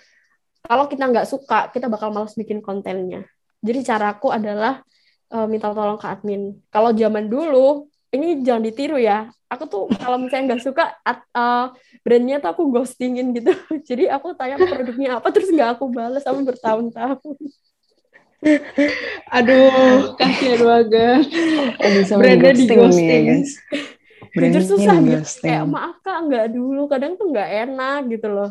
kalau 0.64 0.88
kita 0.88 1.04
nggak 1.04 1.28
suka, 1.28 1.70
kita 1.70 1.92
bakal 1.92 2.16
malas 2.16 2.34
bikin 2.34 2.64
kontennya. 2.64 3.28
Jadi 3.60 3.80
caraku 3.84 4.32
adalah 4.32 4.82
eh, 5.26 5.48
minta 5.52 5.68
tolong 5.70 6.00
ke 6.00 6.08
admin. 6.08 6.64
Kalau 6.72 6.96
zaman 6.96 7.28
dulu, 7.28 7.92
ini 8.16 8.42
jangan 8.42 8.64
ditiru 8.64 8.98
ya. 8.98 9.30
Aku 9.52 9.70
tuh 9.70 9.86
kalau 10.02 10.18
misalnya 10.18 10.56
nggak 10.56 10.64
suka, 10.66 10.84
at- 11.04 11.28
eh, 11.30 11.66
brandnya 12.02 12.42
tuh 12.42 12.50
aku 12.56 12.64
ghostingin 12.74 13.36
gitu. 13.36 13.52
Jadi 13.90 14.10
aku 14.10 14.34
tanya 14.34 14.58
produknya 14.58 15.20
apa, 15.22 15.28
terus 15.30 15.52
nggak 15.52 15.78
aku 15.78 15.92
balas 15.92 16.24
sampai 16.24 16.44
bertahun-tahun. 16.48 17.38
Aduh, 19.38 20.14
kasihan 20.20 20.62
banget. 20.62 21.22
Brandnya 22.14 22.54
di 22.54 22.66
ghosting 22.70 23.10
ya 23.10 23.20
guys. 23.26 23.52
Jujur 23.72 24.34
Brandnya 24.36 24.62
susah 24.62 24.96
gitu. 25.00 25.16
Kayak 25.42 25.64
maaf 25.72 25.96
kak, 26.04 26.18
nggak 26.28 26.46
dulu. 26.52 26.82
Kadang 26.92 27.12
tuh 27.16 27.26
nggak 27.32 27.50
enak 27.66 28.00
gitu 28.12 28.28
loh. 28.28 28.50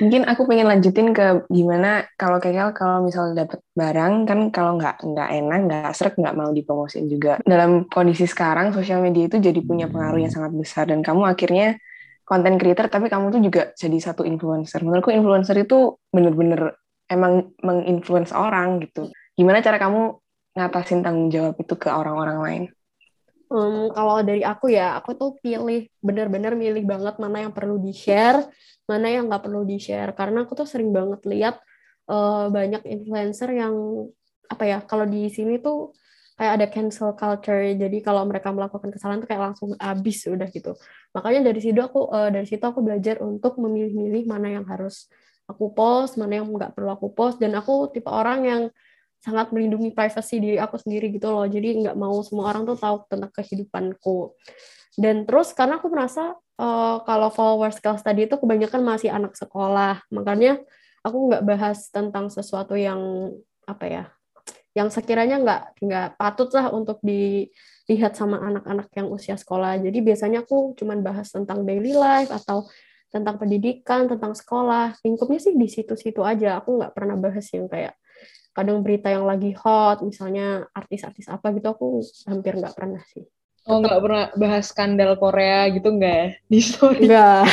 Mungkin 0.00 0.24
aku 0.24 0.48
pengen 0.48 0.68
lanjutin 0.68 1.12
ke 1.12 1.44
gimana 1.52 2.08
kalau 2.16 2.40
Kekel 2.40 2.72
kalau 2.72 3.04
misalnya 3.04 3.44
dapat 3.44 3.60
barang 3.76 4.12
kan 4.24 4.40
kalau 4.48 4.80
nggak 4.80 5.04
nggak 5.04 5.28
enak 5.28 5.58
nggak 5.68 5.92
srek 5.92 6.14
nggak 6.16 6.36
mau 6.36 6.50
dipromosin 6.52 7.08
juga. 7.08 7.36
Dalam 7.44 7.84
kondisi 7.88 8.24
sekarang 8.24 8.72
sosial 8.72 9.04
media 9.04 9.28
itu 9.28 9.36
jadi 9.36 9.60
punya 9.60 9.92
pengaruh 9.92 10.20
yang 10.20 10.32
sangat 10.32 10.52
besar 10.56 10.88
dan 10.88 11.04
kamu 11.04 11.28
akhirnya 11.28 11.76
konten 12.24 12.56
creator 12.56 12.86
tapi 12.86 13.10
kamu 13.10 13.34
tuh 13.34 13.40
juga 13.42 13.62
jadi 13.76 13.98
satu 14.00 14.22
influencer. 14.24 14.80
Menurutku 14.86 15.10
influencer 15.10 15.56
itu 15.60 15.98
bener-bener 16.08 16.78
emang 17.10 17.52
menginfluence 17.60 18.30
orang 18.30 18.80
gitu. 18.86 19.10
Gimana 19.34 19.60
cara 19.60 19.76
kamu 19.82 20.16
ngatasin 20.54 21.02
tanggung 21.02 21.28
jawab 21.28 21.58
itu 21.58 21.74
ke 21.74 21.90
orang-orang 21.90 22.38
lain? 22.40 22.62
Hmm, 23.50 23.90
kalau 23.96 24.22
dari 24.22 24.42
aku 24.46 24.70
ya, 24.70 24.94
aku 24.98 25.10
tuh 25.18 25.30
pilih 25.42 25.90
bener-bener 26.06 26.54
milih 26.54 26.84
banget 26.86 27.14
mana 27.18 27.36
yang 27.44 27.50
perlu 27.50 27.82
di-share, 27.82 28.46
mana 28.86 29.06
yang 29.10 29.26
nggak 29.26 29.42
perlu 29.42 29.66
di-share. 29.66 30.14
Karena 30.14 30.46
aku 30.46 30.54
tuh 30.60 30.66
sering 30.70 30.90
banget 30.94 31.20
lihat 31.26 31.54
eh, 32.10 32.46
banyak 32.56 32.82
influencer 32.86 33.50
yang 33.50 33.74
apa 34.52 34.64
ya, 34.70 34.78
kalau 34.86 35.02
di 35.14 35.26
sini 35.34 35.58
tuh 35.58 35.90
kayak 36.38 36.52
ada 36.62 36.66
cancel 36.70 37.10
culture. 37.18 37.58
Jadi 37.74 37.96
kalau 38.06 38.22
mereka 38.30 38.54
melakukan 38.54 38.90
kesalahan 38.94 39.18
tuh 39.22 39.28
kayak 39.30 39.42
langsung 39.50 39.70
habis 39.82 40.18
udah 40.30 40.46
gitu. 40.54 40.70
Makanya 41.14 41.40
dari 41.50 41.58
situ 41.64 41.80
aku 41.82 41.98
eh, 42.14 42.30
dari 42.30 42.46
situ 42.46 42.62
aku 42.62 42.80
belajar 42.86 43.18
untuk 43.18 43.58
memilih-milih 43.58 44.30
mana 44.30 44.46
yang 44.62 44.66
harus 44.70 45.10
aku 45.50 45.74
post, 45.74 46.14
mana 46.22 46.38
yang 46.38 46.46
nggak 46.46 46.70
perlu 46.78 46.94
aku 46.94 47.10
post. 47.18 47.42
Dan 47.42 47.58
aku 47.58 47.90
tipe 47.90 48.06
orang 48.06 48.40
yang 48.46 48.62
sangat 49.20 49.52
melindungi 49.52 49.92
privasi 49.92 50.40
diri 50.40 50.56
aku 50.56 50.80
sendiri 50.80 51.12
gitu 51.12 51.28
loh. 51.28 51.44
Jadi 51.44 51.84
nggak 51.84 51.96
mau 51.96 52.16
semua 52.24 52.50
orang 52.50 52.64
tuh 52.64 52.76
tahu 52.80 53.04
tentang 53.06 53.30
kehidupanku. 53.36 54.32
Dan 54.96 55.28
terus 55.28 55.52
karena 55.52 55.78
aku 55.78 55.92
merasa 55.92 56.34
eh, 56.58 56.96
kalau 57.04 57.28
followers 57.30 57.78
kelas 57.78 58.02
tadi 58.02 58.26
itu 58.26 58.36
kebanyakan 58.40 58.80
masih 58.82 59.12
anak 59.12 59.36
sekolah, 59.36 60.02
makanya 60.10 60.58
aku 61.04 61.30
nggak 61.30 61.44
bahas 61.44 61.88
tentang 61.92 62.32
sesuatu 62.32 62.74
yang 62.74 63.32
apa 63.68 63.86
ya, 63.86 64.04
yang 64.74 64.88
sekiranya 64.90 65.36
nggak 65.40 65.62
nggak 65.84 66.08
patut 66.18 66.50
lah 66.56 66.72
untuk 66.74 66.98
dilihat 67.04 68.16
sama 68.16 68.40
anak-anak 68.40 68.88
yang 68.96 69.08
usia 69.12 69.36
sekolah. 69.36 69.78
Jadi 69.78 69.98
biasanya 70.00 70.42
aku 70.42 70.74
cuman 70.74 71.04
bahas 71.04 71.28
tentang 71.30 71.62
daily 71.68 71.94
life 71.94 72.32
atau 72.32 72.66
tentang 73.10 73.36
pendidikan, 73.42 74.06
tentang 74.06 74.32
sekolah. 74.32 74.96
Lingkupnya 75.02 75.42
sih 75.42 75.54
di 75.58 75.66
situ-situ 75.66 76.22
aja. 76.22 76.62
Aku 76.62 76.78
nggak 76.78 76.94
pernah 76.94 77.18
bahas 77.18 77.46
yang 77.50 77.66
kayak 77.66 77.94
kadang 78.50 78.82
berita 78.82 79.08
yang 79.10 79.24
lagi 79.24 79.54
hot, 79.54 80.02
misalnya 80.02 80.66
artis-artis 80.74 81.30
apa 81.30 81.54
gitu, 81.54 81.70
aku 81.70 81.86
hampir 82.26 82.58
nggak 82.58 82.74
pernah 82.74 83.02
sih. 83.06 83.24
Oh, 83.68 83.78
nggak 83.78 84.00
pernah 84.00 84.24
bahas 84.34 84.72
skandal 84.72 85.14
Korea 85.20 85.68
gitu 85.70 85.92
nggak 85.92 86.14
ya? 86.16 86.28
Di 86.48 86.58
story. 86.64 86.98
Enggak. 87.06 87.44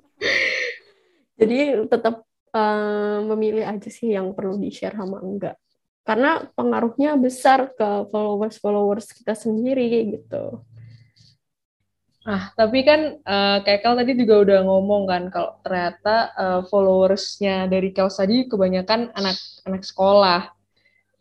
Jadi 1.40 1.58
tetap 1.88 2.14
eh, 2.54 3.18
memilih 3.26 3.64
aja 3.66 3.90
sih 3.90 4.14
yang 4.14 4.32
perlu 4.32 4.56
di-share 4.60 4.94
sama 4.94 5.18
enggak. 5.20 5.56
Karena 6.06 6.42
pengaruhnya 6.56 7.14
besar 7.20 7.70
ke 7.76 8.08
followers-followers 8.08 9.12
kita 9.12 9.36
sendiri 9.36 10.16
gitu. 10.16 10.64
Nah, 12.20 12.52
tapi 12.52 12.84
kan 12.84 13.16
eh, 13.16 13.58
Kekel 13.64 13.96
tadi 13.96 14.12
juga 14.12 14.34
udah 14.44 14.58
ngomong 14.68 15.02
kan 15.08 15.22
kalau 15.32 15.56
ternyata 15.64 16.16
eh, 16.36 16.60
followersnya 16.68 17.64
dari 17.64 17.96
Kaus 17.96 18.20
tadi 18.20 18.44
kebanyakan 18.44 19.16
anak-anak 19.16 19.82
sekolah. 19.84 20.40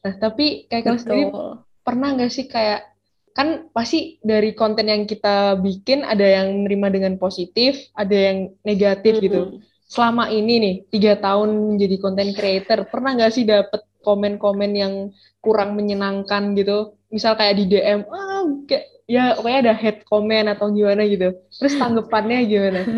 Nah, 0.03 0.13
tapi 0.19 0.67
Kekel 0.67 0.99
sendiri 0.99 1.31
Betul. 1.31 1.63
pernah 1.87 2.09
nggak 2.19 2.31
sih 2.31 2.45
kayak 2.51 2.89
kan 3.31 3.71
pasti 3.71 4.19
dari 4.19 4.51
konten 4.51 4.91
yang 4.91 5.07
kita 5.07 5.55
bikin 5.63 6.03
ada 6.03 6.27
yang 6.27 6.51
menerima 6.59 6.87
dengan 6.91 7.13
positif, 7.15 7.79
ada 7.95 8.11
yang 8.11 8.51
negatif 8.67 9.23
gitu. 9.23 9.55
Mm-mm. 9.55 9.63
Selama 9.87 10.27
ini 10.27 10.53
nih 10.59 10.75
tiga 10.91 11.15
tahun 11.15 11.75
menjadi 11.75 11.95
content 12.03 12.31
creator, 12.35 12.83
pernah 12.91 13.15
nggak 13.15 13.31
sih 13.31 13.47
dapet 13.47 13.87
komen-komen 14.03 14.71
yang 14.75 14.93
kurang 15.39 15.79
menyenangkan 15.79 16.51
gitu? 16.59 16.99
Misal 17.07 17.39
kayak 17.39 17.55
di 17.63 17.65
DM, 17.71 18.03
ah 18.11 18.43
kayak 18.67 18.98
ya 19.09 19.33
pokoknya 19.33 19.59
ada 19.65 19.73
hate 19.73 20.05
comment 20.05 20.47
atau 20.53 20.69
gimana 20.69 21.01
gitu. 21.09 21.33
Terus 21.49 21.73
tanggapannya 21.81 22.39
gimana? 22.45 22.81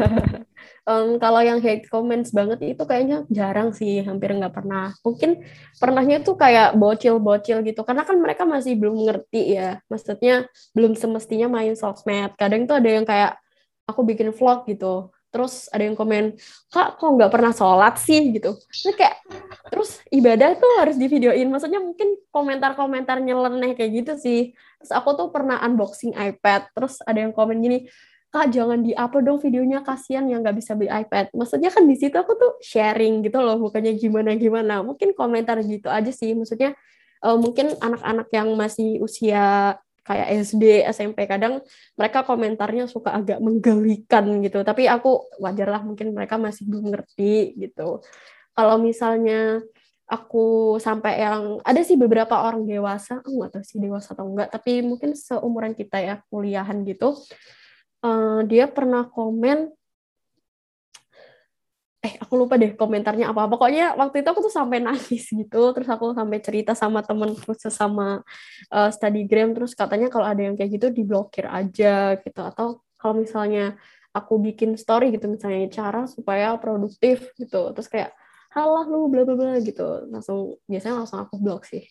Em, 0.81 1.21
kalau 1.21 1.45
yang 1.45 1.61
hate 1.61 1.85
comments 1.93 2.33
banget 2.33 2.73
itu 2.73 2.83
kayaknya 2.89 3.21
jarang 3.29 3.69
sih, 3.69 4.01
hampir 4.01 4.33
nggak 4.33 4.49
pernah. 4.49 4.89
Mungkin 5.05 5.45
pernahnya 5.77 6.25
tuh 6.25 6.33
kayak 6.35 6.73
bocil-bocil 6.73 7.61
gitu, 7.61 7.85
karena 7.85 8.01
kan 8.01 8.17
mereka 8.17 8.49
masih 8.49 8.73
belum 8.81 9.05
ngerti 9.05 9.61
ya. 9.61 9.77
Maksudnya 9.87 10.49
belum 10.73 10.97
semestinya 10.97 11.47
main 11.53 11.77
sosmed. 11.77 12.33
Kadang 12.33 12.65
tuh 12.65 12.81
ada 12.81 12.89
yang 12.89 13.05
kayak 13.05 13.37
aku 13.85 14.01
bikin 14.01 14.33
vlog 14.33 14.65
gitu, 14.65 15.13
terus 15.31 15.71
ada 15.71 15.87
yang 15.87 15.95
komen, 15.95 16.35
kak 16.67 16.99
kok 16.99 17.09
nggak 17.15 17.31
pernah 17.31 17.55
sholat 17.55 17.95
sih 17.95 18.35
gitu. 18.35 18.59
Terus 18.59 18.95
kayak 18.99 19.15
terus 19.71 20.03
ibadah 20.11 20.59
tuh 20.59 20.71
harus 20.83 20.99
divideoin. 20.99 21.47
Maksudnya 21.47 21.79
mungkin 21.79 22.19
komentar-komentar 22.29 23.23
nyeleneh 23.23 23.73
kayak 23.73 23.91
gitu 24.03 24.13
sih. 24.19 24.41
Terus 24.83 24.91
aku 24.91 25.15
tuh 25.15 25.27
pernah 25.31 25.63
unboxing 25.63 26.11
iPad, 26.13 26.75
terus 26.75 26.99
ada 27.07 27.23
yang 27.23 27.31
komen 27.31 27.63
gini, 27.63 27.87
kak 28.31 28.51
jangan 28.51 28.83
di-upload 28.83 29.23
dong 29.27 29.39
videonya 29.39 29.79
kasihan 29.83 30.27
yang 30.27 30.43
nggak 30.43 30.59
bisa 30.59 30.75
beli 30.75 30.91
iPad. 30.91 31.31
Maksudnya 31.31 31.71
kan 31.71 31.83
di 31.87 31.95
situ 31.95 32.15
aku 32.15 32.35
tuh 32.35 32.51
sharing 32.59 33.23
gitu 33.23 33.39
loh, 33.39 33.55
bukannya 33.59 33.95
gimana-gimana. 33.95 34.83
Mungkin 34.83 35.15
komentar 35.15 35.59
gitu 35.63 35.87
aja 35.87 36.11
sih. 36.11 36.35
Maksudnya 36.35 36.75
eh, 37.23 37.37
mungkin 37.39 37.75
anak-anak 37.79 38.27
yang 38.35 38.51
masih 38.59 38.99
usia 38.99 39.75
kayak 40.01 40.27
SD, 40.45 40.85
SMP 40.89 41.29
kadang 41.29 41.61
mereka 41.93 42.25
komentarnya 42.25 42.89
suka 42.89 43.13
agak 43.13 43.37
menggelikan 43.39 44.41
gitu. 44.41 44.65
Tapi 44.65 44.89
aku 44.89 45.29
wajar 45.37 45.67
lah 45.69 45.81
mungkin 45.85 46.13
mereka 46.13 46.41
masih 46.41 46.65
belum 46.65 46.89
ngerti 46.89 47.57
gitu. 47.57 48.01
Kalau 48.51 48.75
misalnya 48.81 49.61
aku 50.11 50.75
sampai 50.81 51.23
yang 51.23 51.63
ada 51.63 51.81
sih 51.87 51.95
beberapa 51.95 52.35
orang 52.43 52.67
dewasa, 52.67 53.23
aku 53.23 53.31
nggak 53.31 53.51
tahu 53.55 53.63
sih 53.63 53.79
dewasa 53.79 54.11
atau 54.11 54.27
enggak, 54.27 54.51
tapi 54.51 54.83
mungkin 54.83 55.15
seumuran 55.15 55.71
kita 55.71 56.03
ya 56.03 56.15
kuliahan 56.27 56.83
gitu 56.83 57.15
eh, 58.03 58.39
dia 58.49 58.67
pernah 58.67 59.07
komen 59.07 59.71
eh 62.01 62.17
aku 62.17 62.33
lupa 62.33 62.57
deh 62.57 62.73
komentarnya 62.73 63.29
apa 63.29 63.45
pokoknya 63.45 63.93
waktu 63.93 64.25
itu 64.25 64.29
aku 64.33 64.41
tuh 64.49 64.53
sampai 64.53 64.81
nangis 64.81 65.29
gitu. 65.29 65.61
Terus 65.77 65.85
aku 65.85 66.17
sampai 66.17 66.41
cerita 66.41 66.73
sama 66.73 67.05
temenku 67.05 67.53
sesama 67.53 68.25
uh, 68.73 68.89
studygram 68.89 69.53
terus 69.53 69.77
katanya 69.77 70.09
kalau 70.09 70.25
ada 70.25 70.41
yang 70.41 70.57
kayak 70.57 70.81
gitu 70.81 70.87
diblokir 70.89 71.45
aja 71.45 72.17
gitu. 72.17 72.41
Atau 72.41 72.81
kalau 72.97 73.21
misalnya 73.21 73.77
aku 74.17 74.41
bikin 74.41 74.75
story 74.81 75.13
gitu 75.13 75.29
misalnya 75.29 75.69
cara 75.69 76.09
supaya 76.09 76.57
produktif 76.57 77.29
gitu. 77.37 77.69
Terus 77.77 77.87
kayak 77.87 78.11
halah 78.51 78.83
lu 78.89 79.05
bla 79.05 79.21
bla 79.21 79.37
bla 79.37 79.53
gitu. 79.61 80.09
Langsung 80.09 80.57
biasanya 80.65 81.05
langsung 81.05 81.21
aku 81.21 81.37
blok 81.37 81.69
sih. 81.69 81.85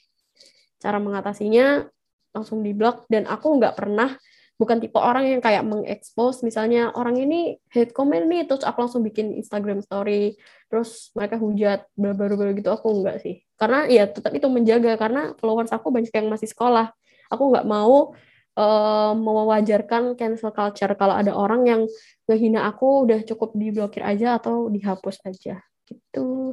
Cara 0.82 0.98
mengatasinya 0.98 1.86
langsung 2.34 2.66
diblok. 2.66 3.06
Dan 3.06 3.30
aku 3.30 3.46
nggak 3.62 3.78
pernah 3.78 4.18
bukan 4.60 4.76
tipe 4.76 5.00
orang 5.00 5.24
yang 5.24 5.40
kayak 5.40 5.64
mengekspos 5.64 6.44
misalnya 6.44 6.92
orang 6.92 7.16
ini 7.16 7.56
hate 7.72 7.96
comment 7.96 8.28
nih 8.28 8.44
terus 8.44 8.60
aku 8.60 8.84
langsung 8.84 9.00
bikin 9.00 9.32
Instagram 9.32 9.80
story 9.80 10.36
terus 10.68 11.08
mereka 11.16 11.40
hujat 11.40 11.88
baru-baru 11.96 12.52
gitu 12.60 12.68
aku 12.68 12.92
enggak 13.00 13.24
sih. 13.24 13.40
Karena 13.56 13.88
ya 13.88 14.04
tetap 14.04 14.36
itu 14.36 14.44
menjaga 14.52 15.00
karena 15.00 15.32
followers 15.40 15.72
aku 15.72 15.88
banyak 15.88 16.12
yang 16.12 16.28
masih 16.28 16.52
sekolah. 16.52 16.92
Aku 17.32 17.48
nggak 17.48 17.64
mau 17.64 18.12
uh, 18.60 19.12
mewajarkan 19.16 20.14
cancel 20.20 20.52
culture 20.52 20.92
kalau 20.92 21.16
ada 21.16 21.32
orang 21.32 21.64
yang 21.64 21.82
ngehina 22.28 22.68
aku 22.68 23.08
udah 23.08 23.24
cukup 23.24 23.56
diblokir 23.56 24.04
aja 24.04 24.36
atau 24.36 24.68
dihapus 24.68 25.24
aja. 25.24 25.64
Gitu 25.88 26.52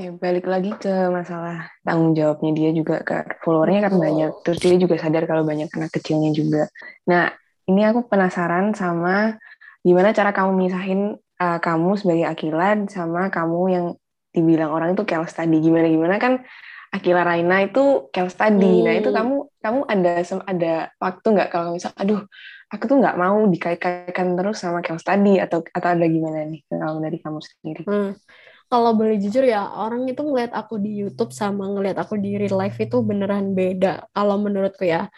Ya, 0.00 0.16
balik 0.16 0.48
lagi 0.48 0.72
ke 0.80 1.12
masalah 1.12 1.68
tanggung 1.84 2.16
jawabnya 2.16 2.56
dia 2.56 2.70
juga 2.72 3.04
ke 3.04 3.36
followernya 3.44 3.84
kan 3.84 4.00
banyak. 4.00 4.32
Terus 4.40 4.58
dia 4.64 4.80
juga 4.80 4.96
sadar 4.96 5.28
kalau 5.28 5.44
banyak 5.44 5.68
anak 5.76 5.92
kecilnya 5.92 6.32
juga. 6.32 6.72
Nah, 7.04 7.28
ini 7.68 7.84
aku 7.84 8.08
penasaran 8.08 8.72
sama 8.72 9.36
gimana 9.84 10.16
cara 10.16 10.32
kamu 10.32 10.56
misahin 10.56 11.20
uh, 11.20 11.58
kamu 11.60 12.00
sebagai 12.00 12.32
Akila 12.32 12.80
sama 12.88 13.28
kamu 13.28 13.60
yang 13.68 13.86
dibilang 14.32 14.72
orang 14.72 14.96
itu 14.96 15.04
chaos 15.04 15.36
tadi. 15.36 15.60
Gimana 15.60 15.84
gimana 15.92 16.16
kan 16.16 16.40
Akila 16.96 17.20
Raina 17.20 17.68
itu 17.68 18.08
chaos 18.08 18.32
tadi. 18.32 18.80
Hmm. 18.80 18.84
Nah, 18.88 18.94
itu 18.96 19.12
kamu 19.12 19.34
kamu 19.60 19.80
ada 19.84 20.10
ada 20.48 20.74
waktu 20.96 21.26
nggak 21.28 21.48
kalau 21.52 21.76
misal 21.76 21.92
aduh 22.00 22.24
aku 22.72 22.88
tuh 22.88 22.96
nggak 23.04 23.20
mau 23.20 23.36
dikait-kaitkan 23.52 24.32
terus 24.32 24.64
sama 24.64 24.80
chaos 24.80 25.04
tadi 25.04 25.36
atau 25.36 25.60
atau 25.60 25.88
ada 25.92 26.08
gimana 26.08 26.48
nih 26.48 26.64
kalau 26.72 27.04
dari 27.04 27.20
kamu 27.20 27.38
sendiri? 27.44 27.84
Hmm 27.84 28.16
kalau 28.70 28.94
boleh 28.94 29.18
jujur 29.18 29.42
ya 29.42 29.66
orang 29.66 30.06
itu 30.06 30.22
ngeliat 30.22 30.54
aku 30.54 30.78
di 30.78 31.02
YouTube 31.02 31.34
sama 31.34 31.66
ngeliat 31.66 31.98
aku 31.98 32.14
di 32.22 32.38
real 32.38 32.54
life 32.54 32.78
itu 32.78 33.02
beneran 33.02 33.50
beda 33.58 34.06
kalau 34.14 34.38
menurutku 34.38 34.86
ya. 34.86 35.10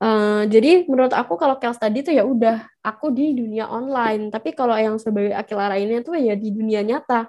Uh, 0.00 0.44
jadi 0.48 0.88
menurut 0.90 1.12
aku 1.14 1.38
kalau 1.38 1.56
Kels 1.60 1.78
tadi 1.78 2.00
tuh 2.00 2.12
ya 2.16 2.24
udah 2.24 2.64
aku 2.80 3.12
di 3.12 3.36
dunia 3.36 3.68
online. 3.68 4.32
Tapi 4.32 4.56
kalau 4.56 4.74
yang 4.74 4.96
sebagai 4.96 5.36
Akilara 5.36 5.76
ini 5.76 6.00
tuh 6.00 6.16
ya 6.16 6.32
di 6.32 6.48
dunia 6.48 6.80
nyata. 6.80 7.28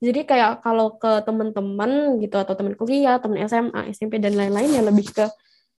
Jadi 0.00 0.24
kayak 0.24 0.64
kalau 0.64 0.96
ke 0.96 1.20
teman-teman 1.26 2.22
gitu 2.22 2.40
atau 2.40 2.54
teman 2.56 2.72
kuliah 2.78 3.20
teman 3.20 3.44
SMA 3.44 3.92
SMP 3.92 4.16
dan 4.16 4.32
lain-lain 4.32 4.70
ya 4.72 4.82
lebih 4.86 5.12
ke 5.12 5.26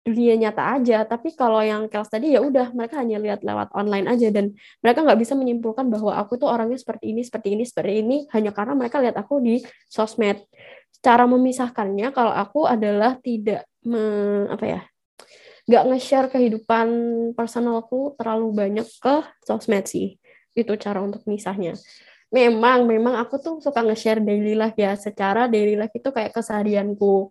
dunia 0.05 0.35
nyata 0.37 0.81
aja. 0.81 1.05
Tapi 1.05 1.37
kalau 1.37 1.61
yang 1.61 1.87
Kels 1.87 2.09
tadi 2.09 2.33
ya 2.35 2.41
udah 2.41 2.73
mereka 2.73 3.01
hanya 3.01 3.21
lihat 3.21 3.45
lewat 3.45 3.73
online 3.77 4.07
aja. 4.09 4.29
Dan 4.33 4.57
mereka 4.81 5.05
nggak 5.05 5.21
bisa 5.21 5.35
menyimpulkan 5.37 5.87
bahwa 5.89 6.17
aku 6.17 6.41
tuh 6.41 6.49
orangnya 6.49 6.81
seperti 6.81 7.13
ini 7.13 7.23
seperti 7.25 7.49
ini 7.55 7.65
seperti 7.69 7.93
ini 8.01 8.17
hanya 8.33 8.51
karena 8.51 8.75
mereka 8.77 8.99
lihat 8.99 9.17
aku 9.21 9.41
di 9.45 9.61
sosmed. 9.87 10.41
Cara 11.01 11.25
memisahkannya 11.25 12.13
kalau 12.13 12.33
aku 12.33 12.69
adalah 12.69 13.17
tidak 13.21 13.65
me, 13.85 14.01
apa 14.53 14.67
ya 14.69 14.81
nggak 15.71 15.87
nge-share 15.87 16.29
kehidupan 16.35 16.89
personalku 17.39 18.19
terlalu 18.19 18.49
banyak 18.51 18.89
ke 18.99 19.23
sosmed 19.47 19.87
sih. 19.87 20.19
Itu 20.51 20.75
cara 20.75 20.99
untuk 20.99 21.23
misahnya. 21.31 21.79
Memang 22.35 22.91
memang 22.91 23.15
aku 23.19 23.39
tuh 23.39 23.55
suka 23.63 23.79
nge-share 23.87 24.19
daily 24.19 24.59
life 24.59 24.75
ya. 24.75 24.99
Secara 24.99 25.47
daily 25.47 25.79
life 25.79 25.95
itu 25.95 26.11
kayak 26.11 26.35
keseharianku 26.35 27.31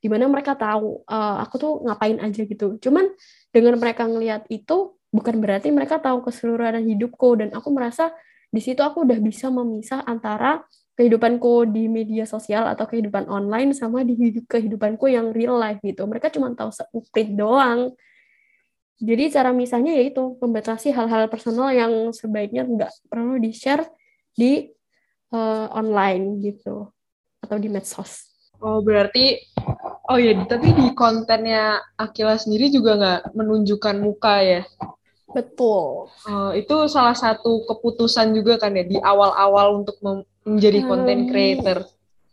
di 0.00 0.08
mana 0.08 0.26
mereka 0.32 0.56
tahu 0.56 1.04
uh, 1.04 1.36
aku 1.44 1.54
tuh 1.60 1.72
ngapain 1.84 2.16
aja 2.18 2.42
gitu. 2.48 2.80
Cuman 2.80 3.12
dengan 3.52 3.76
mereka 3.76 4.08
ngelihat 4.08 4.48
itu 4.48 4.96
bukan 5.12 5.36
berarti 5.44 5.68
mereka 5.68 6.00
tahu 6.00 6.24
keseluruhan 6.24 6.80
hidupku. 6.88 7.36
Dan 7.36 7.52
aku 7.52 7.68
merasa 7.68 8.08
di 8.48 8.64
situ 8.64 8.80
aku 8.80 9.04
udah 9.04 9.20
bisa 9.20 9.52
memisah 9.52 10.00
antara 10.08 10.64
kehidupanku 10.96 11.68
di 11.68 11.86
media 11.86 12.24
sosial 12.24 12.64
atau 12.68 12.88
kehidupan 12.88 13.28
online 13.28 13.76
sama 13.76 14.04
di 14.04 14.16
hidup 14.16 14.48
kehidupanku 14.48 15.08
yang 15.12 15.36
real 15.36 15.60
life 15.60 15.80
gitu. 15.84 16.08
Mereka 16.08 16.32
cuma 16.32 16.52
tahu 16.56 16.72
seuprit 16.72 17.36
doang. 17.36 17.92
Jadi 19.00 19.32
cara 19.32 19.52
misahnya 19.52 19.96
yaitu 19.96 20.36
membatasi 20.40 20.92
hal-hal 20.92 21.28
personal 21.32 21.72
yang 21.72 22.12
sebaiknya 22.12 22.68
nggak 22.68 22.92
perlu 23.08 23.40
di 23.40 23.52
share 23.52 23.84
di 24.32 24.68
uh, 25.32 25.72
online 25.72 26.40
gitu. 26.40 26.88
Atau 27.40 27.56
di 27.56 27.72
medsos. 27.72 28.28
Oh, 28.60 28.84
berarti 28.84 29.40
oh 30.10 30.18
ya, 30.18 30.34
tapi 30.50 30.74
di 30.74 30.90
kontennya 30.92 31.78
Akila 31.94 32.34
sendiri 32.34 32.68
juga 32.74 32.98
nggak 32.98 33.20
menunjukkan 33.38 33.96
muka 34.02 34.42
ya? 34.42 34.62
Betul. 35.30 36.10
Oh, 36.10 36.50
itu 36.50 36.74
salah 36.90 37.14
satu 37.14 37.62
keputusan 37.70 38.34
juga 38.34 38.58
kan 38.58 38.74
ya 38.74 38.82
di 38.82 38.98
awal-awal 38.98 39.86
untuk 39.86 39.96
menjadi 40.42 40.82
content 40.82 41.22
hmm. 41.24 41.30
creator. 41.30 41.78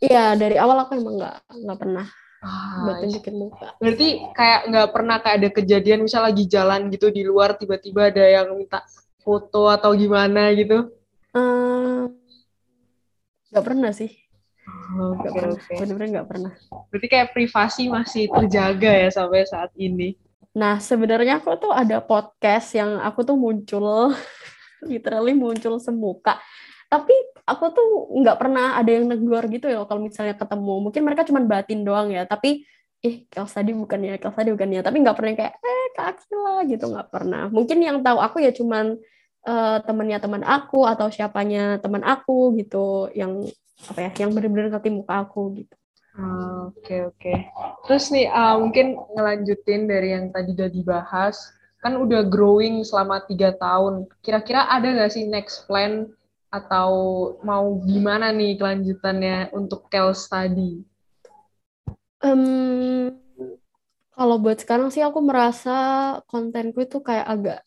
Iya, 0.02 0.34
dari 0.34 0.58
awal 0.58 0.86
aku 0.86 0.98
emang 0.98 1.22
nggak 1.22 1.38
nggak 1.62 1.78
pernah 1.78 2.06
ah, 2.42 2.82
buat 2.86 2.96
tunjukin 3.06 3.36
muka. 3.38 3.68
Berarti 3.78 4.08
kayak 4.34 4.62
nggak 4.74 4.90
pernah 4.94 5.18
kayak 5.22 5.38
ada 5.38 5.50
kejadian 5.54 6.00
misal 6.06 6.26
lagi 6.26 6.50
jalan 6.50 6.90
gitu 6.90 7.14
di 7.14 7.22
luar 7.22 7.58
tiba-tiba 7.58 8.10
ada 8.10 8.26
yang 8.26 8.58
minta 8.58 8.82
foto 9.22 9.70
atau 9.70 9.94
gimana 9.94 10.50
gitu? 10.58 10.90
Hmm, 11.34 12.18
nggak 13.54 13.66
pernah 13.66 13.94
sih 13.94 14.27
Oke, 14.98 15.28
okay, 15.28 15.44
oke. 15.48 15.60
Okay. 15.64 15.78
Benar-benar 15.84 16.08
nggak 16.20 16.30
pernah. 16.30 16.54
Berarti 16.92 17.08
kayak 17.08 17.30
privasi 17.32 17.84
masih 17.88 18.24
terjaga 18.32 18.92
ya 18.92 19.10
sampai 19.12 19.48
saat 19.48 19.72
ini. 19.80 20.16
Nah, 20.58 20.82
sebenarnya 20.82 21.40
aku 21.40 21.54
tuh 21.60 21.72
ada 21.72 22.02
podcast 22.02 22.74
yang 22.74 22.98
aku 23.00 23.22
tuh 23.22 23.38
muncul, 23.38 24.12
literally 24.90 25.38
muncul 25.38 25.78
semuka. 25.78 26.40
Tapi 26.88 27.14
aku 27.44 27.66
tuh 27.72 27.88
nggak 28.24 28.38
pernah 28.40 28.80
ada 28.80 28.90
yang 28.90 29.08
negor 29.12 29.44
gitu 29.52 29.68
ya 29.68 29.84
kalau 29.86 30.02
misalnya 30.04 30.36
ketemu. 30.36 30.76
Mungkin 30.90 31.02
mereka 31.04 31.28
cuma 31.28 31.44
batin 31.44 31.84
doang 31.84 32.10
ya, 32.12 32.24
tapi 32.26 32.66
eh 33.04 33.30
Kels 33.30 33.54
tadi 33.54 33.72
bukannya, 33.72 34.18
Kels 34.18 34.36
tadi 34.36 34.50
bukannya. 34.52 34.82
Tapi 34.82 34.98
nggak 35.04 35.16
pernah 35.16 35.32
kayak, 35.36 35.54
eh 35.62 35.86
Kak 35.94 36.08
Aksila 36.18 36.56
gitu, 36.66 36.86
nggak 36.90 37.08
pernah. 37.14 37.44
Mungkin 37.54 37.78
yang 37.84 38.02
tahu 38.02 38.18
aku 38.18 38.42
ya 38.42 38.52
cuman 38.52 38.98
uh, 39.46 39.78
temennya 39.86 40.20
teman 40.20 40.42
aku 40.42 40.84
atau 40.84 41.08
siapanya 41.14 41.78
teman 41.80 42.02
aku 42.02 42.58
gitu 42.58 43.14
yang 43.14 43.46
apa 43.86 44.00
ya 44.10 44.12
yang 44.26 44.34
benar-benar 44.34 44.74
ngerti 44.74 44.90
muka 44.90 45.14
aku 45.22 45.62
gitu. 45.62 45.76
Oke 46.18 46.26
uh, 46.26 46.62
oke. 46.74 46.82
Okay, 46.82 47.00
okay. 47.14 47.38
Terus 47.86 48.10
nih 48.10 48.26
uh, 48.34 48.58
mungkin 48.58 48.98
ngelanjutin 49.14 49.86
dari 49.86 50.18
yang 50.18 50.34
tadi 50.34 50.58
udah 50.58 50.70
dibahas, 50.74 51.38
kan 51.78 51.94
udah 51.94 52.26
growing 52.26 52.82
selama 52.82 53.22
tiga 53.30 53.54
tahun. 53.54 54.10
Kira-kira 54.26 54.66
ada 54.66 54.90
nggak 54.90 55.14
sih 55.14 55.30
next 55.30 55.70
plan 55.70 56.10
atau 56.50 56.90
mau 57.46 57.78
gimana 57.86 58.34
nih 58.34 58.58
kelanjutannya 58.58 59.54
untuk 59.54 59.86
Kels 59.94 60.26
tadi? 60.26 60.82
Um, 62.18 63.14
kalau 64.18 64.42
buat 64.42 64.58
sekarang 64.58 64.90
sih 64.90 65.06
aku 65.06 65.22
merasa 65.22 65.78
kontenku 66.26 66.82
itu 66.82 66.98
kayak 66.98 67.28
agak 67.30 67.60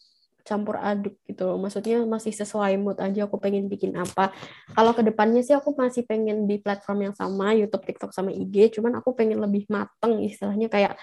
campur 0.50 0.82
aduk 0.82 1.14
gitu. 1.30 1.54
Maksudnya 1.54 2.02
masih 2.02 2.34
sesuai 2.34 2.74
mood 2.82 2.98
aja 2.98 3.30
aku 3.30 3.38
pengen 3.38 3.70
bikin 3.70 3.94
apa. 3.94 4.34
Kalau 4.74 4.90
ke 4.90 5.06
depannya 5.06 5.46
sih 5.46 5.54
aku 5.54 5.78
masih 5.78 6.02
pengen 6.02 6.50
di 6.50 6.58
platform 6.58 7.06
yang 7.06 7.14
sama, 7.14 7.54
YouTube, 7.54 7.86
TikTok, 7.86 8.10
sama 8.10 8.34
IG. 8.34 8.74
Cuman 8.74 8.98
aku 8.98 9.14
pengen 9.14 9.38
lebih 9.38 9.70
mateng 9.70 10.18
istilahnya 10.26 10.66
kayak 10.66 10.98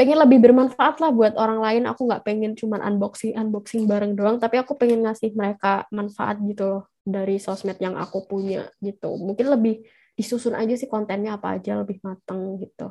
pengen 0.00 0.16
lebih 0.16 0.40
bermanfaat 0.40 0.96
lah 1.04 1.12
buat 1.12 1.36
orang 1.36 1.60
lain. 1.60 1.82
Aku 1.92 2.08
nggak 2.08 2.24
pengen 2.24 2.56
cuman 2.56 2.80
unboxing 2.80 3.36
unboxing 3.36 3.84
bareng 3.84 4.16
doang, 4.16 4.40
tapi 4.40 4.56
aku 4.56 4.80
pengen 4.80 5.04
ngasih 5.04 5.36
mereka 5.36 5.84
manfaat 5.92 6.40
gitu 6.40 6.64
loh 6.64 6.82
dari 7.04 7.36
sosmed 7.36 7.76
yang 7.76 8.00
aku 8.00 8.24
punya 8.24 8.64
gitu. 8.80 9.12
Mungkin 9.20 9.52
lebih 9.52 9.84
disusun 10.16 10.56
aja 10.56 10.72
sih 10.72 10.88
kontennya 10.88 11.36
apa 11.36 11.60
aja 11.60 11.84
lebih 11.84 12.00
mateng 12.00 12.56
gitu. 12.64 12.88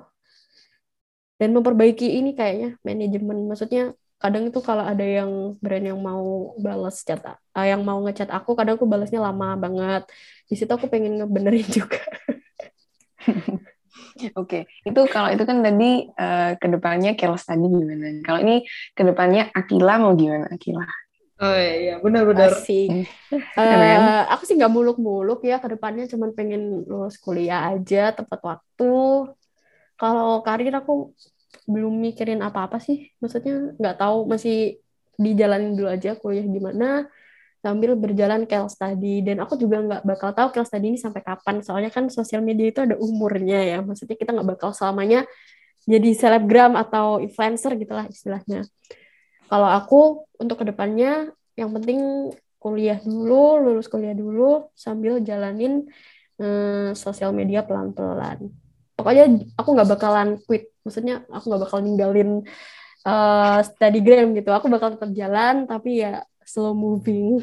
Dan 1.39 1.55
memperbaiki 1.55 2.19
ini 2.19 2.35
kayaknya 2.35 2.75
manajemen. 2.83 3.47
Maksudnya 3.47 3.95
kadang 4.19 4.51
itu 4.51 4.59
kalau 4.59 4.83
ada 4.83 5.01
yang 5.01 5.55
brand 5.63 5.85
yang 5.95 5.99
mau 5.99 6.53
balas 6.59 7.01
chat 7.07 7.23
uh, 7.23 7.65
yang 7.65 7.81
mau 7.87 8.03
ngechat 8.03 8.27
aku 8.27 8.51
kadang 8.53 8.75
aku 8.75 8.83
balasnya 8.83 9.23
lama 9.23 9.55
banget 9.55 10.03
di 10.45 10.55
situ 10.59 10.69
aku 10.69 10.91
pengen 10.91 11.23
ngebenerin 11.23 11.67
juga 11.81 12.03
Oke, 14.35 14.67
okay. 14.67 14.83
itu 14.83 14.99
kalau 15.07 15.31
itu 15.31 15.43
kan 15.47 15.63
tadi 15.63 16.11
uh, 16.11 16.51
ke 16.59 16.67
depannya 16.67 17.15
Kelos 17.15 17.47
tadi 17.47 17.63
gimana? 17.63 18.19
Kalau 18.19 18.39
ini 18.43 18.67
ke 18.91 19.07
depannya 19.07 19.47
Akila 19.55 19.95
mau 19.95 20.11
gimana 20.11 20.51
Akila? 20.51 20.83
Oh 21.39 21.55
iya, 21.55 22.03
benar-benar. 22.03 22.51
Sih. 22.59 23.07
uh, 23.31 24.23
aku 24.27 24.43
sih 24.43 24.59
nggak 24.59 24.75
muluk-muluk 24.75 25.39
ya 25.47 25.63
ke 25.63 25.71
depannya 25.71 26.03
cuma 26.11 26.27
pengen 26.35 26.83
lulus 26.83 27.15
kuliah 27.15 27.71
aja 27.71 28.11
tepat 28.11 28.39
waktu. 28.43 28.91
Kalau 29.95 30.43
karir 30.43 30.75
aku 30.75 31.15
belum 31.65 31.93
mikirin 31.97 32.41
apa-apa 32.45 32.77
sih 32.77 33.09
maksudnya 33.17 33.73
nggak 33.77 33.95
tahu 33.97 34.29
masih 34.29 34.77
dijalanin 35.19 35.75
dulu 35.75 35.89
aja 35.89 36.15
kuliah 36.15 36.45
gimana 36.45 37.09
sambil 37.59 37.91
berjalan 37.99 38.47
kel 38.47 38.71
study 38.71 39.19
dan 39.19 39.43
aku 39.43 39.59
juga 39.59 39.83
nggak 39.83 40.03
bakal 40.07 40.31
tahu 40.31 40.47
kel 40.55 40.63
study 40.63 40.95
ini 40.95 40.99
sampai 40.99 41.19
kapan 41.19 41.59
soalnya 41.59 41.91
kan 41.91 42.07
sosial 42.07 42.39
media 42.39 42.71
itu 42.71 42.79
ada 42.79 42.95
umurnya 42.95 43.59
ya. 43.59 43.77
Maksudnya 43.83 44.15
kita 44.15 44.31
nggak 44.31 44.47
bakal 44.55 44.71
selamanya 44.71 45.27
jadi 45.83 46.09
selebgram 46.15 46.79
atau 46.79 47.19
influencer 47.19 47.75
gitulah 47.75 48.07
istilahnya. 48.07 48.63
Kalau 49.51 49.67
aku 49.67 50.23
untuk 50.39 50.63
ke 50.63 50.65
depannya 50.71 51.35
yang 51.59 51.75
penting 51.75 52.31
kuliah 52.59 52.99
dulu 53.03 53.59
lulus 53.59 53.91
kuliah 53.91 54.15
dulu 54.15 54.71
sambil 54.75 55.19
jalanin 55.19 55.87
eh, 56.39 56.95
sosial 56.95 57.35
media 57.35 57.67
pelan-pelan 57.67 58.51
pokoknya 58.99 59.39
aku 59.55 59.69
nggak 59.71 59.89
bakalan 59.95 60.29
quit 60.43 60.67
maksudnya 60.83 61.23
aku 61.31 61.47
nggak 61.47 61.63
bakal 61.63 61.79
ninggalin 61.79 62.43
uh, 63.07 63.63
gram 64.03 64.35
gitu 64.35 64.51
aku 64.51 64.67
bakal 64.67 64.91
tetap 64.91 65.15
jalan 65.15 65.63
tapi 65.63 66.03
ya 66.03 66.27
slow 66.43 66.75
moving 66.75 67.39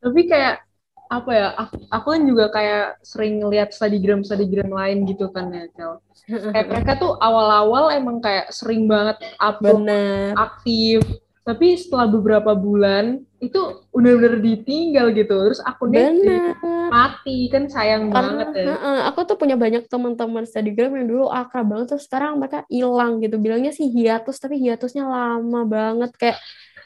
tapi 0.00 0.24
kayak 0.24 0.64
apa 1.08 1.30
ya 1.32 1.46
aku, 1.56 1.76
aku 1.88 2.06
kan 2.12 2.22
juga 2.24 2.44
kayak 2.52 2.84
sering 3.00 3.40
ngeliat 3.40 3.72
studygram 3.72 4.20
studygram 4.24 4.68
lain 4.68 5.08
gitu 5.08 5.32
kan 5.32 5.48
ya 5.52 5.64
Kel. 5.72 6.00
kayak 6.54 6.68
mereka 6.68 6.92
tuh 7.00 7.16
awal-awal 7.20 7.92
emang 7.92 8.20
kayak 8.20 8.52
sering 8.52 8.88
banget 8.88 9.16
upload 9.40 9.84
Bener. 9.84 10.36
aktif 10.36 11.00
tapi 11.44 11.76
setelah 11.80 12.08
beberapa 12.08 12.52
bulan 12.52 13.24
itu 13.38 13.86
udah-udah 13.94 14.42
ditinggal 14.42 15.14
gitu. 15.14 15.34
Terus 15.50 15.62
akunnya 15.62 16.10
Bener. 16.10 16.58
mati. 16.90 17.46
Kan 17.46 17.70
sayang 17.70 18.10
Karena 18.10 18.50
banget 18.50 18.66
ya. 18.66 18.74
uh, 18.74 19.00
aku 19.06 19.22
tuh 19.26 19.38
punya 19.38 19.54
banyak 19.54 19.86
teman-teman 19.86 20.42
studygram 20.42 20.98
yang 20.98 21.06
dulu 21.06 21.30
akrab 21.30 21.70
banget 21.70 21.94
terus 21.94 22.10
sekarang 22.10 22.42
mereka 22.42 22.66
hilang 22.66 23.22
gitu. 23.22 23.38
Bilangnya 23.38 23.70
sih 23.70 23.86
hiatus 23.86 24.42
tapi 24.42 24.58
hiatusnya 24.58 25.06
lama 25.06 25.62
banget. 25.64 26.10
Kayak 26.18 26.38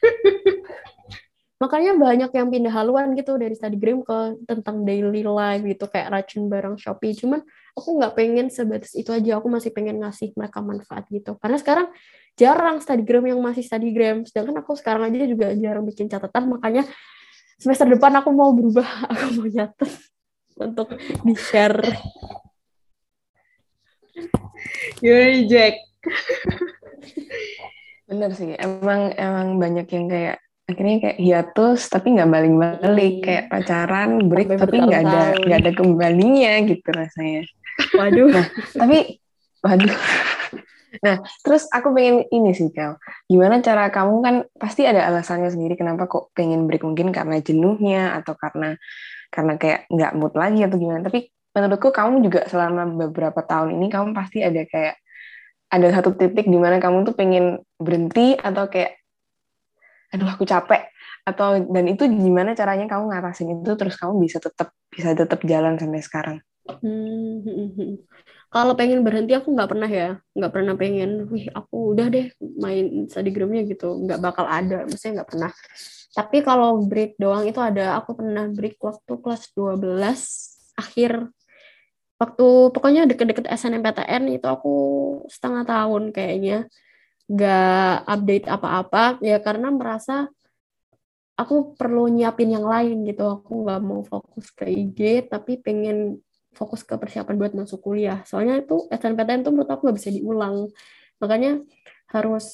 makanya 1.63 1.95
banyak 1.95 2.31
yang 2.35 2.49
pindah 2.51 2.75
haluan 2.75 3.15
gitu 3.15 3.39
dari 3.39 3.55
studygram 3.55 4.03
ke 4.05 4.45
tentang 4.45 4.85
daily 4.85 5.25
life 5.25 5.65
gitu. 5.65 5.89
Kayak 5.89 6.21
racun 6.21 6.53
barang 6.53 6.77
Shopee. 6.77 7.17
Cuman 7.17 7.41
aku 7.73 7.89
nggak 7.97 8.13
pengen 8.13 8.47
sebatas 8.53 8.93
itu 8.93 9.09
aja. 9.09 9.41
Aku 9.41 9.49
masih 9.49 9.73
pengen 9.73 10.05
ngasih 10.05 10.37
mereka 10.37 10.61
manfaat 10.61 11.09
gitu. 11.09 11.41
Karena 11.41 11.57
sekarang 11.57 11.89
jarang 12.39 12.81
studygram 12.81 13.29
yang 13.29 13.41
masih 13.41 13.65
studygram 13.65 14.25
sedangkan 14.25 14.65
aku 14.65 14.73
sekarang 14.75 15.13
aja 15.13 15.29
juga 15.29 15.53
jarang 15.53 15.85
bikin 15.85 16.09
catatan 16.09 16.49
makanya 16.49 16.89
semester 17.63 17.87
depan 17.87 18.11
aku 18.19 18.35
mau 18.35 18.51
berubah. 18.51 18.89
Aku 19.15 19.39
mau 19.39 19.47
nyatet 19.47 19.93
untuk 20.59 20.91
di 20.99 21.35
share 21.39 21.79
Yoi 24.99 25.47
Jack. 25.47 25.79
Bener 28.11 28.31
sih, 28.37 28.53
emang 28.59 29.15
emang 29.17 29.57
banyak 29.57 29.87
yang 29.89 30.07
kayak 30.11 30.37
akhirnya 30.69 30.97
kayak 31.01 31.19
hiatus 31.19 31.81
tapi 31.89 32.19
nggak 32.19 32.29
balik-balik. 32.29 33.15
Hmm. 33.19 33.25
kayak 33.25 33.45
pacaran 33.49 34.11
break 34.29 34.49
Sampai 34.53 34.61
tapi 34.61 34.77
nggak 34.85 35.03
ada 35.07 35.23
nggak 35.39 35.59
ada 35.65 35.73
kembalinya 35.73 36.53
gitu 36.67 36.89
rasanya. 36.93 37.43
waduh. 37.97 38.29
Tapi 38.77 38.99
waduh. 39.65 39.97
Nah, 41.01 41.25
terus 41.41 41.65
aku 41.73 41.97
pengen 41.97 42.29
ini 42.29 42.53
sih, 42.53 42.69
Kel. 42.69 43.01
Gimana 43.25 43.65
cara 43.65 43.89
kamu 43.89 44.15
kan 44.21 44.35
pasti 44.61 44.85
ada 44.85 45.09
alasannya 45.09 45.49
sendiri 45.49 45.81
kenapa 45.81 46.05
kok 46.05 46.37
pengen 46.37 46.69
break 46.69 46.85
mungkin 46.85 47.09
karena 47.17 47.41
jenuhnya 47.41 48.13
atau 48.21 48.37
karena 48.37 48.77
karena 49.33 49.57
kayak 49.57 49.89
nggak 49.89 50.13
mood 50.21 50.37
lagi 50.37 50.61
atau 50.69 50.77
gimana. 50.77 51.01
Tapi 51.01 51.33
menurutku 51.57 51.89
kamu 51.89 52.15
juga 52.29 52.41
selama 52.45 52.85
beberapa 53.09 53.41
tahun 53.41 53.81
ini 53.81 53.87
kamu 53.89 54.13
pasti 54.13 54.45
ada 54.45 54.61
kayak 54.69 55.01
ada 55.73 55.89
satu 55.89 56.13
titik 56.13 56.45
di 56.45 56.59
mana 56.61 56.77
kamu 56.77 57.09
tuh 57.09 57.17
pengen 57.17 57.65
berhenti 57.81 58.37
atau 58.37 58.69
kayak 58.69 59.01
aduh 60.13 60.29
aku 60.29 60.45
capek 60.45 60.93
atau 61.25 61.57
dan 61.73 61.85
itu 61.89 62.05
gimana 62.05 62.53
caranya 62.53 62.85
kamu 62.85 63.09
ngatasin 63.09 63.49
itu 63.57 63.73
terus 63.81 63.97
kamu 63.97 64.21
bisa 64.21 64.37
tetap 64.37 64.77
bisa 64.93 65.17
tetap 65.17 65.41
jalan 65.49 65.81
sampai 65.81 66.05
sekarang. 66.05 66.37
Hmm, 66.69 67.41
hmm, 67.41 67.69
hmm. 67.75 67.95
Kalau 68.53 68.77
pengen 68.77 69.01
berhenti 69.01 69.33
aku 69.33 69.49
nggak 69.57 69.71
pernah 69.73 69.89
ya, 69.89 70.21
nggak 70.37 70.53
pernah 70.53 70.75
pengen, 70.77 71.25
wih 71.33 71.49
aku 71.57 71.97
udah 71.97 72.07
deh 72.13 72.29
main 72.61 73.09
Instagramnya 73.09 73.65
gitu, 73.65 73.97
nggak 74.05 74.21
bakal 74.21 74.45
ada, 74.45 74.85
maksudnya 74.85 75.25
nggak 75.25 75.31
pernah. 75.33 75.51
Tapi 76.13 76.45
kalau 76.45 76.85
break 76.85 77.17
doang 77.17 77.49
itu 77.49 77.57
ada, 77.57 77.97
aku 77.97 78.21
pernah 78.21 78.45
break 78.53 78.77
waktu 78.85 79.13
kelas 79.25 79.49
12 79.57 80.21
akhir, 80.77 81.33
waktu 82.21 82.47
pokoknya 82.77 83.09
deket-deket 83.09 83.49
SNMPTN 83.49 84.37
itu 84.37 84.45
aku 84.45 84.75
setengah 85.33 85.65
tahun 85.65 86.13
kayaknya 86.13 86.69
nggak 87.33 87.95
update 88.05 88.47
apa-apa. 88.53 89.17
Ya 89.25 89.41
karena 89.41 89.73
merasa 89.73 90.29
aku 91.41 91.73
perlu 91.73 92.13
nyiapin 92.13 92.53
yang 92.53 92.69
lain 92.69 93.09
gitu, 93.09 93.25
aku 93.33 93.65
nggak 93.65 93.81
mau 93.81 94.05
fokus 94.05 94.53
ke 94.53 94.69
IG 94.69 95.33
tapi 95.33 95.57
pengen 95.57 96.21
fokus 96.53 96.85
ke 96.85 96.95
persiapan 96.97 97.35
buat 97.41 97.53
masuk 97.57 97.81
kuliah. 97.81 98.21
Soalnya 98.29 98.61
itu 98.61 98.87
SNPTN 98.93 99.43
tuh 99.45 99.53
menurut 99.53 99.71
aku 99.73 99.89
nggak 99.89 99.99
bisa 99.99 100.11
diulang. 100.13 100.69
Makanya 101.19 101.65
harus 102.13 102.47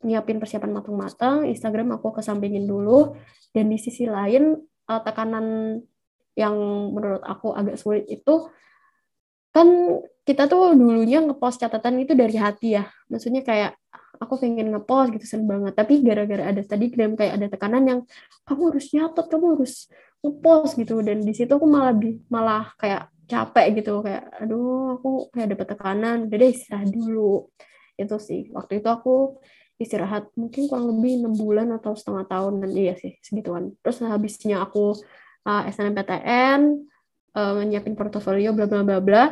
nyiapin 0.00 0.40
persiapan 0.40 0.70
matang-matang, 0.72 1.44
Instagram 1.44 1.98
aku 1.98 2.14
kesampingin 2.22 2.64
dulu, 2.64 3.18
dan 3.52 3.68
di 3.68 3.76
sisi 3.76 4.08
lain 4.08 4.56
eh, 4.64 5.00
tekanan 5.02 5.76
yang 6.38 6.56
menurut 6.94 7.20
aku 7.26 7.52
agak 7.52 7.76
sulit 7.76 8.06
itu 8.08 8.48
kan 9.50 9.66
kita 10.22 10.46
tuh 10.46 10.78
dulunya 10.78 11.18
ngepost 11.26 11.58
catatan 11.58 12.06
itu 12.06 12.14
dari 12.14 12.38
hati 12.38 12.78
ya. 12.78 12.86
Maksudnya 13.10 13.42
kayak 13.42 13.74
aku 14.22 14.38
pengen 14.38 14.70
ngepost 14.70 15.10
gitu 15.18 15.26
seneng 15.26 15.50
banget, 15.50 15.74
tapi 15.74 16.00
gara-gara 16.06 16.54
ada 16.54 16.62
Instagram 16.62 17.18
kayak 17.18 17.32
ada 17.40 17.46
tekanan 17.50 17.82
yang 17.84 18.00
kamu 18.46 18.62
harus 18.72 18.86
nyatet, 18.94 19.26
kamu 19.26 19.46
harus 19.58 19.74
ngepost 20.20 20.72
gitu 20.76 21.00
dan 21.00 21.24
di 21.24 21.32
situ 21.32 21.50
aku 21.50 21.64
malah 21.64 21.96
malah 22.28 22.72
kayak 22.76 23.08
capek 23.30 23.78
gitu 23.78 24.02
kayak 24.02 24.26
aduh 24.42 24.98
aku 24.98 25.30
kayak 25.30 25.54
dapet 25.54 25.66
tekanan 25.70 26.26
udah 26.26 26.36
deh 26.36 26.50
istirahat 26.50 26.90
dulu. 26.90 27.46
Itu 27.94 28.18
sih 28.18 28.50
waktu 28.50 28.82
itu 28.82 28.88
aku 28.90 29.38
istirahat 29.80 30.28
mungkin 30.36 30.68
kurang 30.68 30.92
lebih 30.92 31.24
enam 31.24 31.34
bulan 31.38 31.72
atau 31.72 31.96
setengah 31.96 32.26
tahun 32.28 32.66
dan 32.66 32.70
iya 32.74 32.94
sih 32.98 33.16
segituan. 33.22 33.72
Terus 33.80 34.02
habisnya 34.04 34.66
aku 34.66 34.98
uh, 35.46 35.62
SNMPTN 35.70 36.60
uh, 37.38 37.62
nyiapin 37.64 37.96
portofolio 37.96 38.52
bla 38.52 38.66
bla 38.66 38.82
bla 38.82 38.98
bla. 39.00 39.24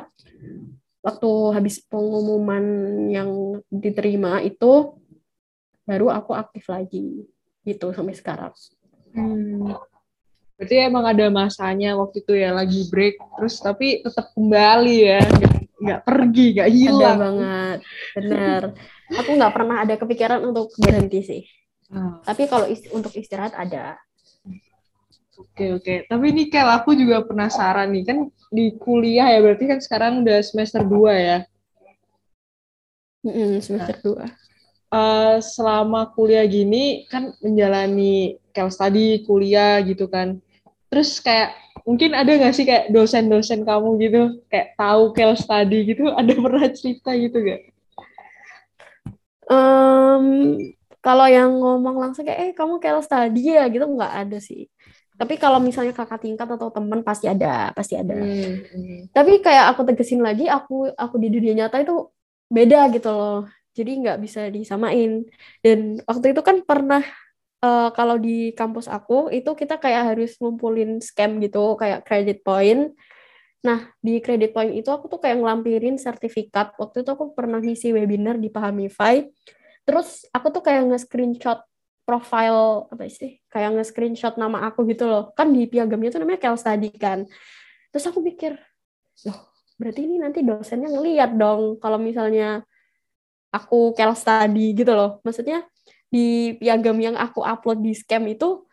Waktu 1.03 1.31
habis 1.53 1.83
pengumuman 1.85 2.65
yang 3.11 3.61
diterima 3.69 4.41
itu 4.41 4.99
baru 5.89 6.13
aku 6.13 6.37
aktif 6.37 6.69
lagi 6.69 7.25
gitu 7.65 7.93
sampai 7.93 8.15
sekarang. 8.17 8.53
Hmm. 9.13 9.77
Berarti 10.59 10.75
emang 10.75 11.07
ada 11.07 11.27
masanya 11.31 11.95
waktu 11.95 12.19
itu 12.19 12.35
ya 12.35 12.51
lagi 12.51 12.91
break, 12.91 13.15
terus 13.39 13.63
tapi 13.63 14.03
tetap 14.03 14.35
kembali 14.35 14.97
ya, 15.07 15.23
nggak 15.23 15.53
nggak 15.79 16.01
pergi, 16.03 16.47
nggak 16.59 16.67
ada 16.67 16.75
hilang. 16.75 17.19
banget 17.23 17.79
bener 18.19 18.63
aku 19.15 19.31
nggak 19.39 19.55
pernah 19.55 19.77
ada 19.87 19.95
kepikiran 19.95 20.41
untuk 20.43 20.75
berhenti 20.75 21.21
sih 21.23 21.43
Ah, 21.89 22.21
tapi 22.27 22.51
kalau 22.51 22.67
is- 22.69 22.91
untuk 22.91 23.15
istirahat 23.15 23.55
ada 23.55 23.97
Oke 25.39 25.71
oke. 25.79 25.95
Tapi 26.11 26.27
nih 26.35 26.47
Kel, 26.51 26.67
aku 26.67 26.99
juga 26.99 27.23
penasaran 27.23 27.95
nih 27.95 28.03
kan 28.03 28.19
di 28.51 28.75
kuliah 28.75 29.31
ya 29.31 29.39
berarti 29.39 29.65
kan 29.71 29.79
sekarang 29.79 30.27
udah 30.27 30.39
semester 30.43 30.83
2 30.83 31.15
ya. 31.15 31.39
Semester 33.63 33.97
dua 34.03 34.27
Eh, 34.89 35.37
selama 35.45 36.09
kuliah 36.17 36.49
gini 36.49 37.05
kan 37.13 37.37
menjalani 37.45 38.41
Kel 38.57 38.73
study 38.73 39.21
kuliah 39.29 39.85
gitu 39.85 40.09
kan. 40.09 40.41
Terus 40.89 41.21
kayak 41.21 41.53
mungkin 41.85 42.17
ada 42.17 42.29
nggak 42.29 42.55
sih 42.57 42.65
kayak 42.69 42.93
dosen-dosen 42.93 43.65
kamu 43.65 43.89
gitu 44.01 44.23
kayak 44.53 44.77
tahu 44.77 45.13
Kel 45.17 45.33
study 45.37 45.89
gitu 45.89 46.09
ada 46.21 46.33
pernah 46.33 46.69
cerita 46.73 47.13
gitu 47.17 47.37
gak? 47.45 47.61
Em, 49.49 50.25
kalau 51.01 51.25
yang 51.25 51.57
ngomong 51.57 51.97
langsung 51.97 52.29
kayak 52.29 52.41
eh 52.41 52.53
kamu 52.53 52.81
kayak 52.81 53.05
study 53.05 53.57
ya? 53.57 53.65
Gitu 53.69 53.85
nggak 53.85 54.15
ada 54.27 54.39
sih. 54.41 54.69
Tapi 55.19 55.35
kalau 55.35 55.59
misalnya 55.59 55.91
kakak 55.91 56.23
tingkat 56.23 56.47
atau 56.47 56.71
teman 56.71 57.03
pasti 57.03 57.27
ada 57.27 57.75
pasti 57.75 57.99
ada. 57.99 58.15
Hmm, 58.15 58.63
hmm. 58.71 58.99
tapi 59.11 59.43
kayak 59.43 59.75
aku 59.75 59.83
tegesin 59.83 60.23
lagi 60.23 60.47
aku 60.47 60.95
aku 60.95 61.19
di 61.19 61.27
dunia 61.27 61.67
nyata 61.67 61.83
itu 61.83 62.07
beda 62.47 62.87
gitu 62.95 63.11
loh. 63.11 63.51
Jadi 63.75 63.91
nggak 64.05 64.19
bisa 64.23 64.47
disamain. 64.47 65.27
Dan 65.59 65.99
waktu 66.07 66.37
itu 66.37 66.43
kan 66.47 66.63
pernah 66.63 67.03
eh, 67.65 67.89
kalau 67.95 68.17
di 68.21 68.53
kampus 68.55 68.87
aku 68.91 69.31
itu 69.35 69.51
kita 69.55 69.79
kayak 69.79 70.15
harus 70.15 70.37
ngumpulin 70.41 71.03
scam 71.03 71.39
gitu 71.43 71.75
kayak 71.81 72.05
credit 72.07 72.43
point. 72.47 72.95
Nah 73.67 73.91
di 73.99 74.23
credit 74.23 74.55
point 74.55 74.73
itu 74.75 74.89
aku 74.91 75.11
tuh 75.11 75.21
kayak 75.23 75.43
ngelampirin 75.43 75.97
sertifikat. 75.99 76.75
Waktu 76.79 77.03
itu 77.03 77.11
aku 77.11 77.35
pernah 77.35 77.59
ngisi 77.63 77.91
webinar 77.95 78.39
di 78.39 78.49
Pahamify 78.53 79.27
terus 79.89 80.29
aku 80.37 80.53
tuh 80.53 80.61
kayak 80.61 80.85
nge-screenshot 80.93 81.65
profile 82.05 82.89
apa 82.93 83.09
sih? 83.09 83.41
Kayak 83.49 83.81
nge-screenshot 83.81 84.37
nama 84.37 84.69
aku 84.69 84.85
gitu 84.89 85.09
loh. 85.09 85.33
Kan 85.33 85.53
di 85.57 85.65
piagamnya 85.65 86.13
tuh 86.13 86.21
namanya 86.23 86.41
Kel 86.41 86.57
Study 86.61 86.93
kan. 86.97 87.25
Terus 87.93 88.05
aku 88.09 88.21
mikir 88.21 88.57
loh 89.27 89.49
berarti 89.79 90.01
ini 90.11 90.19
nanti 90.19 90.43
dosennya 90.43 90.91
ngeliat 90.91 91.39
dong 91.39 91.79
kalau 91.79 92.03
misalnya 92.03 92.67
aku 93.55 93.95
kel 93.97 94.13
study 94.13 94.77
gitu 94.77 94.93
loh. 94.93 95.23
Maksudnya 95.25 95.65
di 96.09 96.57
piagam 96.57 96.97
yang 97.01 97.17
aku 97.17 97.45
upload 97.45 97.85
di 97.85 97.93
scam 97.93 98.25
itu 98.29 98.65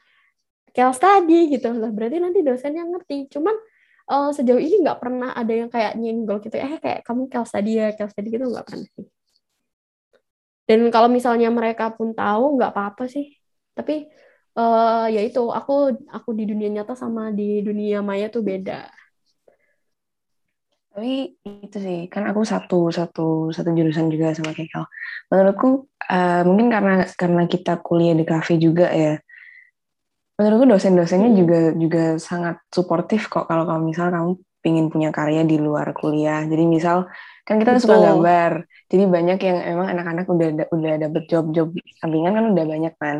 chaos 0.76 1.00
tadi 1.00 1.52
gitu. 1.54 1.72
Lah 1.76 1.92
berarti 1.92 2.18
nanti 2.20 2.40
dosennya 2.44 2.84
ngerti. 2.88 3.32
Cuman 3.32 3.56
uh, 4.12 4.30
sejauh 4.36 4.60
ini 4.60 4.84
nggak 4.84 5.00
pernah 5.00 5.32
ada 5.36 5.54
yang 5.54 5.70
kayak 5.72 5.94
nyenggol 6.00 6.40
gitu. 6.44 6.56
Eh 6.60 6.80
kayak 6.84 7.04
kamu 7.08 7.28
chaos 7.32 7.52
tadi 7.56 7.80
ya 7.80 7.92
chaos 7.98 8.14
tadi 8.16 8.28
gitu 8.34 8.46
nggak 8.48 8.66
pernah 8.68 8.88
sih. 8.96 9.08
Dan 10.66 10.90
kalau 10.90 11.10
misalnya 11.14 11.54
mereka 11.54 11.94
pun 11.94 12.12
tahu 12.18 12.58
nggak 12.58 12.72
apa-apa 12.74 13.06
sih. 13.06 13.38
Tapi 13.78 14.10
uh, 14.58 15.06
ya 15.12 15.22
itu 15.22 15.42
aku 15.52 15.94
aku 16.10 16.30
di 16.40 16.44
dunia 16.50 16.70
nyata 16.72 16.94
sama 16.98 17.30
di 17.32 17.62
dunia 17.62 18.00
maya 18.02 18.28
tuh 18.32 18.42
beda 18.42 18.90
tapi 20.96 21.36
itu 21.44 21.76
sih 21.76 22.00
kan 22.08 22.24
aku 22.24 22.48
satu 22.48 22.88
satu 22.88 23.52
satu 23.52 23.70
jurusan 23.76 24.08
juga 24.08 24.32
sama 24.32 24.56
Kekel 24.56 24.88
menurutku 25.28 25.92
uh, 26.08 26.42
mungkin 26.48 26.72
karena 26.72 27.04
karena 27.20 27.44
kita 27.52 27.84
kuliah 27.84 28.16
di 28.16 28.24
kafe 28.24 28.56
juga 28.56 28.88
ya 28.96 29.20
menurutku 30.40 30.72
dosen-dosennya 30.72 31.36
hmm. 31.36 31.40
juga 31.44 31.60
juga 31.76 32.04
sangat 32.16 32.64
suportif 32.72 33.28
kok 33.28 33.44
kalau 33.44 33.68
kamu 33.68 33.92
misal 33.92 34.08
kamu 34.08 34.40
ingin 34.64 34.88
punya 34.88 35.12
karya 35.12 35.44
di 35.44 35.60
luar 35.60 35.92
kuliah 35.92 36.48
jadi 36.48 36.64
misal 36.64 37.12
kan 37.46 37.62
kita 37.62 37.78
Betul. 37.78 37.84
suka 37.86 37.96
gambar. 38.02 38.52
Jadi 38.90 39.04
banyak 39.06 39.40
yang 39.46 39.58
emang 39.62 39.88
anak-anak 39.94 40.26
udah 40.26 40.48
udah 40.74 40.94
dapet 40.98 41.24
job-job 41.30 41.78
sampingan 42.02 42.34
kan 42.34 42.46
udah 42.58 42.66
banyak 42.66 42.94
kan. 42.98 43.18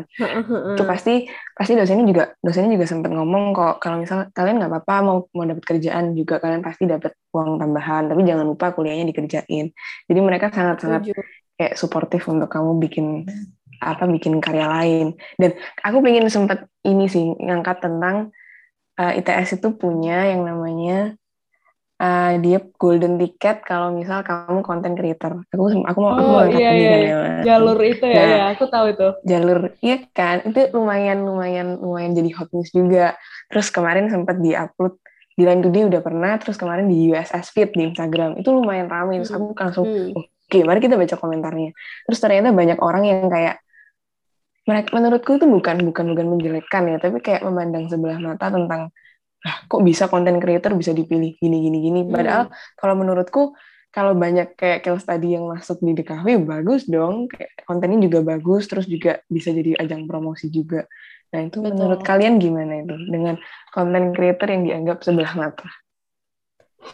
Itu 0.74 0.82
pasti 0.82 1.30
pasti 1.54 1.72
dosennya 1.78 2.04
juga 2.10 2.34
dosennya 2.42 2.74
juga 2.74 2.86
sempat 2.90 3.14
ngomong 3.14 3.54
kok 3.54 3.78
kalau 3.78 4.02
misal 4.02 4.26
kalian 4.34 4.58
nggak 4.58 4.70
apa-apa 4.74 4.94
mau 5.06 5.16
mau 5.30 5.46
dapet 5.46 5.62
kerjaan 5.62 6.18
juga 6.18 6.42
kalian 6.42 6.60
pasti 6.66 6.90
dapat 6.90 7.14
uang 7.30 7.62
tambahan 7.62 8.10
tapi 8.10 8.26
jangan 8.26 8.46
lupa 8.50 8.74
kuliahnya 8.74 9.06
dikerjain. 9.14 9.70
Jadi 10.10 10.20
mereka 10.20 10.50
sangat-sangat 10.50 11.06
kayak 11.54 11.74
suportif 11.78 12.26
untuk 12.26 12.50
kamu 12.50 12.82
bikin 12.82 13.30
apa 13.78 14.10
bikin 14.10 14.42
karya 14.42 14.66
lain. 14.66 15.06
Dan 15.38 15.54
aku 15.86 16.02
pengen 16.02 16.26
sempat 16.26 16.66
ini 16.82 17.06
sih 17.06 17.30
ngangkat 17.38 17.78
tentang 17.78 18.34
uh, 18.98 19.12
eh, 19.14 19.20
ITS 19.22 19.62
itu 19.62 19.68
punya 19.76 20.34
yang 20.34 20.42
namanya 20.42 21.14
uh, 22.00 22.32
dia 22.40 22.58
golden 22.76 23.16
ticket 23.16 23.64
kalau 23.64 23.92
misal 23.92 24.20
kamu 24.20 24.60
content 24.60 24.96
creator. 24.96 25.42
Aku 25.52 25.64
aku 25.72 25.98
mau 26.00 26.12
oh, 26.12 26.16
aku 26.16 26.24
mau 26.24 26.40
oh, 26.42 26.46
iya, 26.48 26.70
iya. 26.72 26.94
Ya, 26.96 27.18
jalur 27.44 27.78
itu 27.80 28.04
ya, 28.04 28.22
nah, 28.22 28.28
ya, 28.28 28.44
aku 28.56 28.64
tahu 28.68 28.86
itu. 28.92 29.08
Jalur 29.24 29.58
iya 29.80 29.96
kan, 30.12 30.44
itu 30.44 30.60
lumayan 30.76 31.24
lumayan 31.24 31.80
lumayan 31.80 32.12
jadi 32.12 32.30
hot 32.36 32.52
news 32.52 32.70
juga. 32.72 33.16
Terus 33.48 33.68
kemarin 33.72 34.12
sempat 34.12 34.36
diupload 34.40 35.00
di 35.36 35.44
Line 35.44 35.60
Today 35.60 35.84
udah 35.84 36.00
pernah, 36.00 36.32
terus 36.40 36.56
kemarin 36.56 36.88
di 36.88 37.12
USS 37.12 37.52
Fit 37.52 37.68
di 37.76 37.92
Instagram 37.92 38.40
itu 38.40 38.48
lumayan 38.48 38.88
ramai. 38.88 39.20
Terus 39.20 39.36
aku 39.36 39.52
langsung, 39.52 39.84
hmm. 39.84 40.16
oke, 40.16 40.48
okay, 40.48 40.64
mari 40.64 40.80
kita 40.80 40.96
baca 40.96 41.16
komentarnya. 41.20 41.76
Terus 42.08 42.18
ternyata 42.24 42.56
banyak 42.56 42.78
orang 42.80 43.04
yang 43.04 43.28
kayak 43.28 43.60
mereka 44.66 44.88
menurutku 44.98 45.38
itu 45.38 45.46
bukan 45.46 45.76
bukan 45.92 46.04
bukan 46.10 46.26
menjelekkan 46.26 46.82
ya, 46.90 46.96
tapi 46.98 47.22
kayak 47.22 47.44
memandang 47.44 47.86
sebelah 47.86 48.18
mata 48.18 48.50
tentang 48.50 48.90
lah 49.46 49.62
kok 49.70 49.78
bisa 49.86 50.10
konten 50.10 50.42
creator 50.42 50.74
bisa 50.74 50.90
dipilih 50.90 51.38
gini 51.38 51.56
gini 51.62 51.78
gini? 51.78 52.00
Hmm. 52.02 52.10
padahal 52.10 52.44
kalau 52.74 52.94
menurutku 52.98 53.54
kalau 53.94 54.12
banyak 54.12 54.58
kayak 54.60 54.84
Kels 54.84 55.08
tadi 55.08 55.32
yang 55.38 55.48
masuk 55.48 55.80
di 55.80 55.96
DKV 55.96 56.44
bagus 56.44 56.84
dong. 56.84 57.32
Kayak 57.32 57.64
kontennya 57.64 58.04
juga 58.04 58.20
bagus 58.20 58.68
terus 58.68 58.84
juga 58.84 59.24
bisa 59.24 59.56
jadi 59.56 59.72
ajang 59.80 60.04
promosi 60.04 60.52
juga. 60.52 60.84
Nah 61.32 61.48
itu 61.48 61.64
Betul. 61.64 61.80
menurut 61.80 62.00
kalian 62.04 62.36
gimana 62.36 62.84
itu? 62.84 62.92
Dengan 63.08 63.40
konten 63.72 64.12
creator 64.12 64.52
yang 64.52 64.68
dianggap 64.68 65.00
sebelah 65.00 65.32
mata. 65.32 65.68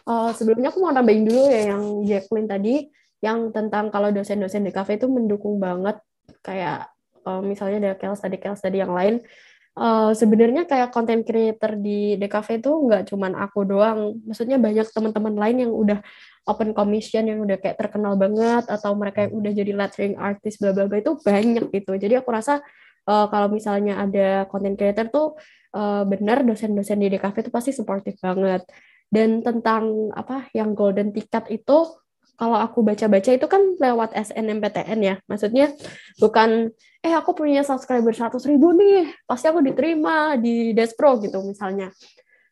Uh, 0.06 0.30
sebelumnya 0.30 0.70
aku 0.70 0.78
mau 0.78 0.94
tambahin 0.94 1.26
dulu 1.26 1.42
ya 1.50 1.74
yang 1.74 1.82
Jacqueline 2.06 2.46
tadi 2.46 2.74
yang 3.18 3.50
tentang 3.50 3.90
kalau 3.90 4.14
dosen-dosen 4.14 4.62
DKV 4.70 5.02
itu 5.02 5.06
mendukung 5.10 5.58
banget. 5.58 5.98
Kayak 6.38 6.86
uh, 7.26 7.42
misalnya 7.42 7.90
ada 7.90 7.92
Kels 7.98 8.22
tadi 8.22 8.38
Kels 8.38 8.62
tadi 8.62 8.78
yang 8.78 8.94
lain 8.94 9.18
uh, 9.76 10.12
sebenarnya 10.12 10.68
kayak 10.68 10.92
content 10.92 11.22
creator 11.24 11.76
di 11.78 12.16
DKV 12.20 12.48
itu 12.60 12.70
nggak 12.72 13.02
cuman 13.08 13.32
aku 13.38 13.64
doang. 13.64 14.20
Maksudnya 14.26 14.60
banyak 14.60 14.86
teman-teman 14.92 15.34
lain 15.36 15.56
yang 15.68 15.72
udah 15.72 15.98
open 16.42 16.74
commission 16.74 17.22
yang 17.22 17.38
udah 17.42 17.54
kayak 17.62 17.78
terkenal 17.78 18.18
banget 18.18 18.66
atau 18.66 18.98
mereka 18.98 19.30
yang 19.30 19.32
udah 19.38 19.52
jadi 19.54 19.72
lettering 19.78 20.14
artist 20.18 20.58
bla 20.58 20.74
bla 20.74 20.90
bla 20.90 20.98
itu 20.98 21.14
banyak 21.22 21.70
gitu. 21.70 21.92
Jadi 21.94 22.14
aku 22.18 22.28
rasa 22.34 22.60
uh, 23.06 23.26
kalau 23.30 23.48
misalnya 23.48 24.02
ada 24.02 24.50
content 24.50 24.74
creator 24.74 25.06
tuh 25.08 25.26
uh, 25.76 26.02
benar 26.04 26.42
dosen-dosen 26.42 26.98
di 26.98 27.08
DKV 27.14 27.36
itu 27.48 27.52
pasti 27.54 27.70
supportive 27.70 28.18
banget. 28.18 28.66
Dan 29.12 29.44
tentang 29.44 30.08
apa 30.16 30.48
yang 30.56 30.72
golden 30.72 31.12
ticket 31.12 31.44
itu 31.52 31.84
kalau 32.42 32.58
aku 32.58 32.82
baca-baca 32.82 33.30
itu 33.30 33.46
kan 33.46 33.78
lewat 33.78 34.18
SNMPTN 34.18 34.98
ya. 34.98 35.14
Maksudnya 35.30 35.70
bukan 36.18 36.74
eh 36.98 37.14
aku 37.14 37.38
punya 37.38 37.62
subscriber 37.62 38.10
100 38.10 38.42
ribu 38.50 38.74
nih, 38.74 39.14
pasti 39.30 39.46
aku 39.46 39.62
diterima 39.62 40.34
di 40.34 40.74
Despro 40.74 41.22
gitu 41.22 41.38
misalnya. 41.46 41.94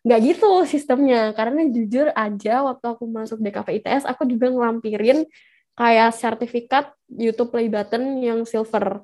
Nggak 0.06 0.18
gitu 0.30 0.62
sistemnya, 0.62 1.34
karena 1.34 1.66
jujur 1.66 2.06
aja 2.14 2.62
waktu 2.62 2.86
aku 2.86 3.02
masuk 3.10 3.42
DKV 3.42 3.82
ITS, 3.82 4.06
aku 4.06 4.30
juga 4.30 4.54
ngelampirin 4.54 5.26
kayak 5.74 6.14
sertifikat 6.14 6.94
YouTube 7.10 7.50
Play 7.50 7.66
Button 7.66 8.22
yang 8.22 8.46
silver. 8.46 9.02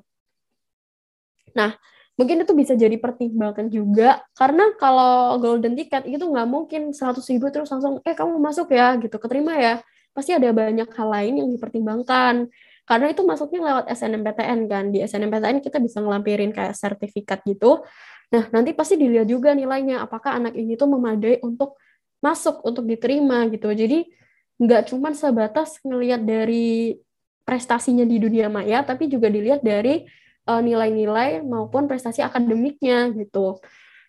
Nah, 1.51 1.75
mungkin 2.15 2.47
itu 2.47 2.55
bisa 2.55 2.79
jadi 2.79 2.95
pertimbangan 2.95 3.67
juga 3.67 4.23
karena 4.39 4.71
kalau 4.79 5.35
golden 5.43 5.75
ticket 5.75 6.07
itu 6.07 6.23
nggak 6.23 6.47
mungkin 6.47 6.95
100 6.95 7.19
ribu 7.27 7.51
terus 7.51 7.67
langsung 7.75 7.99
eh 8.07 8.15
kamu 8.15 8.39
masuk 8.39 8.71
ya 8.71 8.95
gitu 8.95 9.19
keterima 9.19 9.59
ya 9.59 9.75
pasti 10.17 10.33
ada 10.33 10.49
banyak 10.49 10.89
hal 10.89 11.09
lain 11.13 11.33
yang 11.45 11.49
dipertimbangkan. 11.53 12.49
Karena 12.89 13.07
itu 13.13 13.21
masuknya 13.21 13.61
lewat 13.61 13.85
SNMPTN 13.93 14.59
kan. 14.65 14.89
Di 14.89 15.05
SNMPTN 15.05 15.61
kita 15.61 15.77
bisa 15.77 16.01
ngelampirin 16.01 16.49
kayak 16.49 16.73
sertifikat 16.73 17.45
gitu. 17.45 17.85
Nah, 18.33 18.49
nanti 18.49 18.73
pasti 18.73 18.97
dilihat 18.97 19.29
juga 19.29 19.53
nilainya 19.53 20.01
apakah 20.01 20.41
anak 20.41 20.57
ini 20.57 20.73
tuh 20.73 20.89
memadai 20.89 21.37
untuk 21.45 21.77
masuk 22.17 22.65
untuk 22.65 22.89
diterima 22.89 23.45
gitu. 23.53 23.69
Jadi 23.69 24.09
nggak 24.57 24.89
cuma 24.89 25.13
sebatas 25.13 25.77
ngelihat 25.85 26.25
dari 26.25 26.97
prestasinya 27.45 28.03
di 28.03 28.17
dunia 28.17 28.49
maya, 28.49 28.81
tapi 28.81 29.05
juga 29.05 29.29
dilihat 29.29 29.61
dari 29.61 30.03
uh, 30.49 30.59
nilai-nilai 30.59 31.45
maupun 31.45 31.85
prestasi 31.85 32.25
akademiknya 32.25 33.13
gitu. 33.13 33.61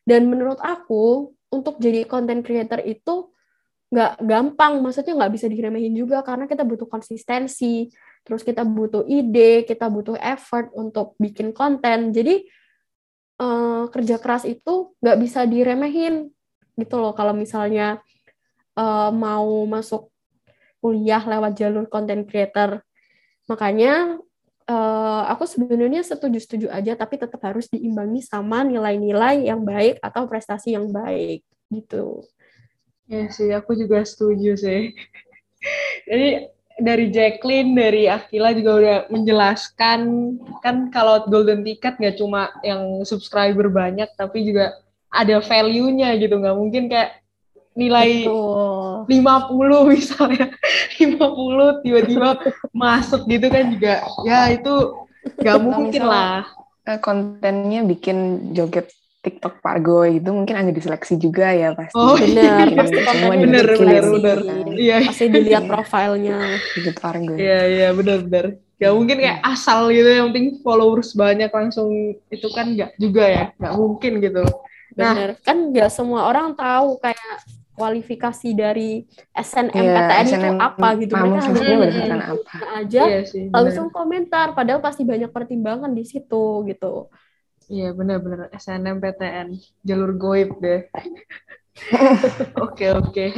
Dan 0.08 0.26
menurut 0.32 0.56
aku 0.64 1.36
untuk 1.52 1.76
jadi 1.76 2.08
content 2.08 2.40
creator 2.40 2.80
itu 2.80 3.28
nggak 3.88 4.20
gampang 4.20 4.84
maksudnya 4.84 5.16
nggak 5.16 5.32
bisa 5.32 5.46
diremehin 5.48 5.96
juga 5.96 6.20
karena 6.20 6.44
kita 6.44 6.60
butuh 6.60 6.84
konsistensi 6.84 7.88
terus 8.20 8.44
kita 8.44 8.60
butuh 8.60 9.08
ide 9.08 9.64
kita 9.64 9.88
butuh 9.88 10.20
effort 10.20 10.68
untuk 10.76 11.16
bikin 11.16 11.56
konten. 11.56 12.12
Jadi 12.12 12.44
uh, 13.40 13.88
kerja 13.88 14.20
keras 14.20 14.44
itu 14.44 14.92
nggak 15.00 15.18
bisa 15.18 15.48
diremehin 15.48 16.28
gitu 16.76 16.94
loh. 17.00 17.16
Kalau 17.16 17.32
misalnya 17.32 18.04
uh, 18.76 19.08
mau 19.08 19.64
masuk 19.64 20.12
kuliah 20.84 21.24
lewat 21.24 21.56
jalur 21.56 21.88
content 21.88 22.28
creator. 22.28 22.84
Makanya 23.48 24.20
uh, 24.68 25.22
aku 25.32 25.48
sebenarnya 25.48 26.04
setuju-setuju 26.04 26.68
aja 26.68 26.92
tapi 26.94 27.16
tetap 27.16 27.40
harus 27.40 27.66
diimbangi 27.72 28.20
sama 28.20 28.62
nilai-nilai 28.62 29.48
yang 29.48 29.64
baik 29.64 29.98
atau 30.04 30.28
prestasi 30.28 30.76
yang 30.76 30.92
baik 30.92 31.42
gitu 31.72 32.22
Ya 33.08 33.24
sih, 33.32 33.48
aku 33.56 33.72
juga 33.72 34.04
setuju 34.04 34.52
sih. 34.60 34.92
Jadi 36.08 36.28
dari 36.78 37.10
Jacqueline, 37.10 37.72
dari 37.72 38.04
Akila 38.06 38.52
juga 38.52 38.72
udah 38.78 38.98
menjelaskan 39.10 40.00
kan 40.60 40.92
kalau 40.92 41.24
golden 41.26 41.64
ticket 41.64 41.96
nggak 41.96 42.20
cuma 42.20 42.52
yang 42.60 43.02
subscriber 43.08 43.66
banyak, 43.72 44.06
tapi 44.14 44.44
juga 44.44 44.76
ada 45.08 45.40
value-nya 45.40 46.20
gitu. 46.20 46.36
Nggak 46.36 46.56
mungkin 46.60 46.92
kayak 46.92 47.24
nilai 47.72 48.28
Betul. 48.28 49.08
50 49.08 49.92
misalnya. 49.96 50.46
50 51.00 51.82
tiba-tiba 51.88 52.28
masuk 52.76 53.24
gitu 53.24 53.46
kan 53.48 53.64
juga. 53.72 54.04
Ya 54.28 54.52
itu 54.52 54.74
nggak 55.40 55.58
mungkin 55.64 56.02
lah. 56.04 56.44
Kontennya 57.04 57.84
bikin 57.84 58.52
joget 58.56 58.88
TikTok 59.18 59.58
Pak 59.58 59.76
Go 59.82 60.06
itu 60.06 60.30
mungkin 60.30 60.54
agak 60.54 60.78
diseleksi 60.78 61.18
juga 61.18 61.50
ya 61.50 61.74
pasti. 61.74 61.98
Oh 61.98 62.14
benar, 62.14 62.70
pasti 62.78 62.98
semua 63.02 63.34
benar 63.34 63.66
benar 63.74 64.04
benar. 64.14 64.38
Iya. 64.78 64.96
Pasti 65.10 65.24
dilihat 65.26 65.64
profilnya. 65.66 66.38
Gitu 66.78 66.90
Pargo. 66.94 67.34
Iya 67.34 67.60
iya 67.66 67.88
benar 67.90 68.22
benar. 68.22 68.46
Gak 68.78 68.94
mungkin 68.94 69.16
kayak 69.18 69.42
asal 69.42 69.90
gitu 69.90 70.06
yang 70.06 70.30
penting 70.30 70.62
followers 70.62 71.10
banyak 71.18 71.50
langsung 71.50 72.14
itu 72.30 72.48
kan 72.54 72.78
nggak 72.78 72.94
juga 72.94 73.24
ya, 73.26 73.44
nggak 73.58 73.74
mungkin 73.74 74.12
gitu. 74.22 74.42
Nah, 74.94 75.12
benar. 75.14 75.30
Kan 75.42 75.74
nggak 75.74 75.90
semua 75.90 76.30
orang 76.30 76.54
tahu 76.54 76.94
kayak 77.02 77.42
kualifikasi 77.78 78.48
dari 78.58 79.06
SNMPTN 79.30 80.26
yeah, 80.26 80.34
itu 80.34 80.50
apa 80.58 80.88
gitu 80.98 81.14
mereka 81.14 81.40
hanya 81.46 81.76
berdasarkan 81.78 82.22
apa 82.34 82.56
aja 82.82 83.02
iya 83.06 83.22
sih, 83.22 83.46
langsung 83.54 83.86
komentar 83.94 84.50
padahal 84.50 84.82
pasti 84.82 85.06
banyak 85.06 85.30
pertimbangan 85.30 85.94
di 85.94 86.02
situ 86.02 86.66
gitu 86.66 87.06
Iya 87.68 87.92
benar-benar 87.92 88.48
SNMPTN 88.56 89.48
jalur 89.84 90.16
goib 90.16 90.56
deh. 90.60 90.88
Oke 92.64 92.90
oke. 92.90 93.30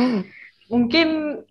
Mungkin 0.72 1.08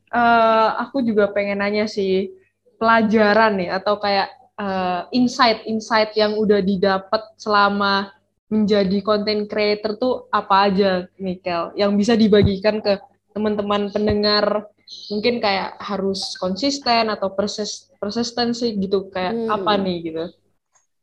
uh, 0.09 0.69
aku 0.81 1.05
juga 1.05 1.29
pengen 1.29 1.61
nanya 1.61 1.85
sih 1.85 2.33
pelajaran 2.81 3.61
nih 3.61 3.69
atau 3.77 4.01
kayak 4.01 4.33
uh, 4.57 5.05
insight-insight 5.13 6.17
yang 6.17 6.33
udah 6.33 6.65
didapat 6.65 7.21
selama 7.37 8.09
menjadi 8.49 9.05
content 9.05 9.45
creator 9.45 10.01
tuh 10.01 10.25
apa 10.33 10.71
aja, 10.71 11.05
Mikel? 11.21 11.77
Yang 11.77 11.91
bisa 11.93 12.13
dibagikan 12.17 12.81
ke 12.81 12.97
teman-teman 13.37 13.93
pendengar 13.93 14.65
mungkin 15.13 15.37
kayak 15.37 15.77
harus 15.77 16.33
konsisten 16.41 17.13
atau 17.13 17.29
persis 17.37 17.93
persistensi 18.01 18.73
gitu 18.73 19.13
kayak 19.13 19.37
hmm. 19.37 19.49
apa 19.53 19.77
nih 19.77 19.97
gitu 20.01 20.25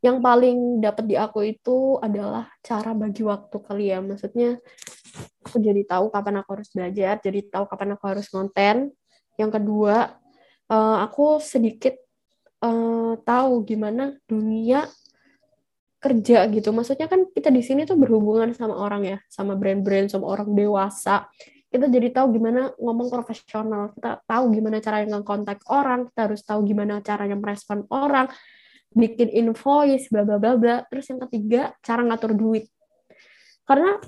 yang 0.04 0.20
paling 0.20 0.82
dapat 0.84 1.04
di 1.08 1.16
aku 1.16 1.40
itu 1.46 1.96
adalah 1.98 2.52
cara 2.60 2.92
bagi 2.92 3.24
waktu 3.24 3.56
kali 3.56 3.84
ya. 3.92 3.98
Maksudnya 4.04 4.60
aku 5.40 5.56
jadi 5.56 5.82
tahu 5.88 6.12
kapan 6.12 6.44
aku 6.44 6.50
harus 6.60 6.68
belajar 6.72 7.14
jadi 7.24 7.40
tahu 7.48 7.64
kapan 7.64 7.96
aku 7.96 8.04
harus 8.04 8.26
konten. 8.28 8.92
Yang 9.40 9.50
kedua 9.60 10.16
uh, 10.68 10.96
aku 11.04 11.40
sedikit 11.40 11.96
uh, 12.60 13.16
tahu 13.24 13.64
gimana 13.64 14.16
dunia 14.28 14.84
kerja 15.96 16.44
gitu. 16.52 16.70
Maksudnya 16.76 17.08
kan 17.08 17.26
kita 17.32 17.48
di 17.48 17.64
sini 17.64 17.88
tuh 17.88 17.96
berhubungan 17.96 18.52
sama 18.52 18.76
orang 18.76 19.02
ya 19.02 19.18
sama 19.32 19.56
brand-brand 19.56 20.12
sama 20.12 20.28
orang 20.28 20.52
dewasa. 20.52 21.26
Kita 21.66 21.90
jadi 21.90 22.14
tahu 22.14 22.36
gimana 22.36 22.70
ngomong 22.78 23.10
profesional. 23.10 23.90
Kita 23.96 24.22
tahu 24.22 24.54
gimana 24.54 24.78
caranya 24.78 25.24
kontak 25.24 25.64
orang 25.72 26.12
kita 26.12 26.20
harus 26.30 26.40
tahu 26.44 26.62
gimana 26.68 27.00
caranya 27.00 27.34
merespon 27.34 27.88
orang 27.90 28.28
bikin 28.96 29.28
invoice 29.28 30.08
bla 30.08 30.24
bla 30.24 30.56
bla 30.56 30.76
terus 30.88 31.12
yang 31.12 31.20
ketiga 31.28 31.76
cara 31.84 32.00
ngatur 32.00 32.32
duit. 32.32 32.64
Karena 33.68 34.00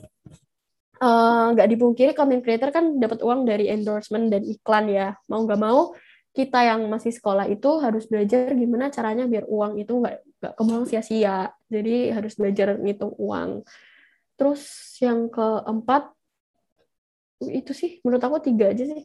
eh, 0.99 1.47
nggak 1.53 1.69
uh, 1.69 1.71
dipungkiri 1.77 2.13
content 2.17 2.41
creator 2.41 2.73
kan 2.73 2.97
dapat 2.97 3.21
uang 3.21 3.45
dari 3.45 3.69
endorsement 3.69 4.33
dan 4.33 4.43
iklan 4.49 4.89
ya. 4.89 5.13
Mau 5.29 5.45
nggak 5.45 5.61
mau 5.61 5.93
kita 6.33 6.65
yang 6.65 6.89
masih 6.89 7.13
sekolah 7.13 7.51
itu 7.51 7.69
harus 7.85 8.09
belajar 8.09 8.55
gimana 8.57 8.89
caranya 8.89 9.29
biar 9.29 9.45
uang 9.45 9.83
itu 9.83 9.93
nggak 9.93 10.17
nggak 10.41 10.53
kebuang 10.57 10.85
sia-sia. 10.89 11.53
Jadi 11.69 12.09
harus 12.17 12.33
belajar 12.41 12.81
ngitung 12.81 13.13
uang. 13.21 13.69
Terus 14.41 14.63
yang 15.05 15.29
keempat 15.29 16.17
itu 17.39 17.71
sih 17.71 18.01
menurut 18.03 18.23
aku 18.25 18.41
tiga 18.41 18.73
aja 18.73 18.89
sih. 18.89 19.05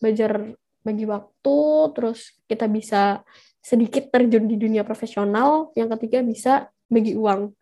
Belajar 0.00 0.56
bagi 0.82 1.06
waktu 1.06 1.58
terus 1.94 2.34
kita 2.50 2.66
bisa 2.66 3.22
sedikit 3.62 4.10
terjun 4.10 4.50
di 4.50 4.58
dunia 4.58 4.82
profesional 4.82 5.70
yang 5.78 5.88
ketiga 5.96 6.20
bisa 6.20 6.68
bagi 6.90 7.14
uang. 7.14 7.54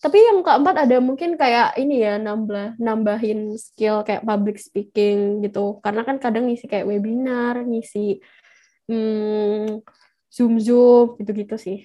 Tapi 0.00 0.16
yang 0.16 0.40
keempat 0.40 0.88
ada 0.88 0.96
mungkin 1.00 1.36
kayak 1.36 1.76
ini 1.76 2.00
ya 2.00 2.16
nambah 2.16 2.80
nambahin 2.80 3.56
skill 3.60 4.00
kayak 4.04 4.24
public 4.24 4.56
speaking 4.56 5.44
gitu. 5.44 5.80
Karena 5.84 6.04
kan 6.04 6.16
kadang 6.16 6.48
ngisi 6.48 6.68
kayak 6.68 6.88
webinar 6.88 7.60
ngisi 7.64 8.20
hmm, 8.88 9.84
zoom 10.32 10.56
zoom 10.60 11.20
gitu 11.20 11.32
gitu 11.36 11.56
sih. 11.56 11.84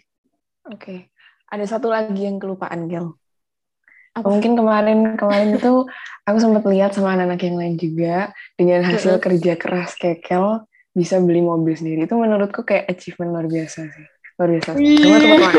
Oke. 0.67 0.79
Okay. 0.79 0.99
ada 1.45 1.61
satu 1.69 1.93
lagi 1.93 2.25
yang 2.25 2.41
kelupaan 2.41 2.89
Gel 2.89 3.15
apa? 4.15 4.31
Mungkin 4.31 4.55
kemarin 4.55 4.99
kemarin 5.19 5.59
itu 5.59 5.83
aku 6.23 6.37
sempat 6.39 6.63
lihat 6.71 6.95
sama 6.95 7.13
anak-anak 7.19 7.41
yang 7.43 7.57
lain 7.59 7.75
juga 7.75 8.31
dengan 8.55 8.87
hasil 8.87 9.19
kerja 9.19 9.59
keras 9.59 9.99
kekel 9.99 10.63
bisa 10.95 11.19
beli 11.19 11.43
mobil 11.43 11.75
sendiri. 11.75 12.07
Itu 12.07 12.15
menurutku 12.15 12.63
kayak 12.63 12.87
achievement 12.87 13.35
luar 13.35 13.47
biasa 13.51 13.79
sih. 13.91 14.07
Luar 14.39 14.49
biasa. 14.55 14.69
Cuma 14.79 15.49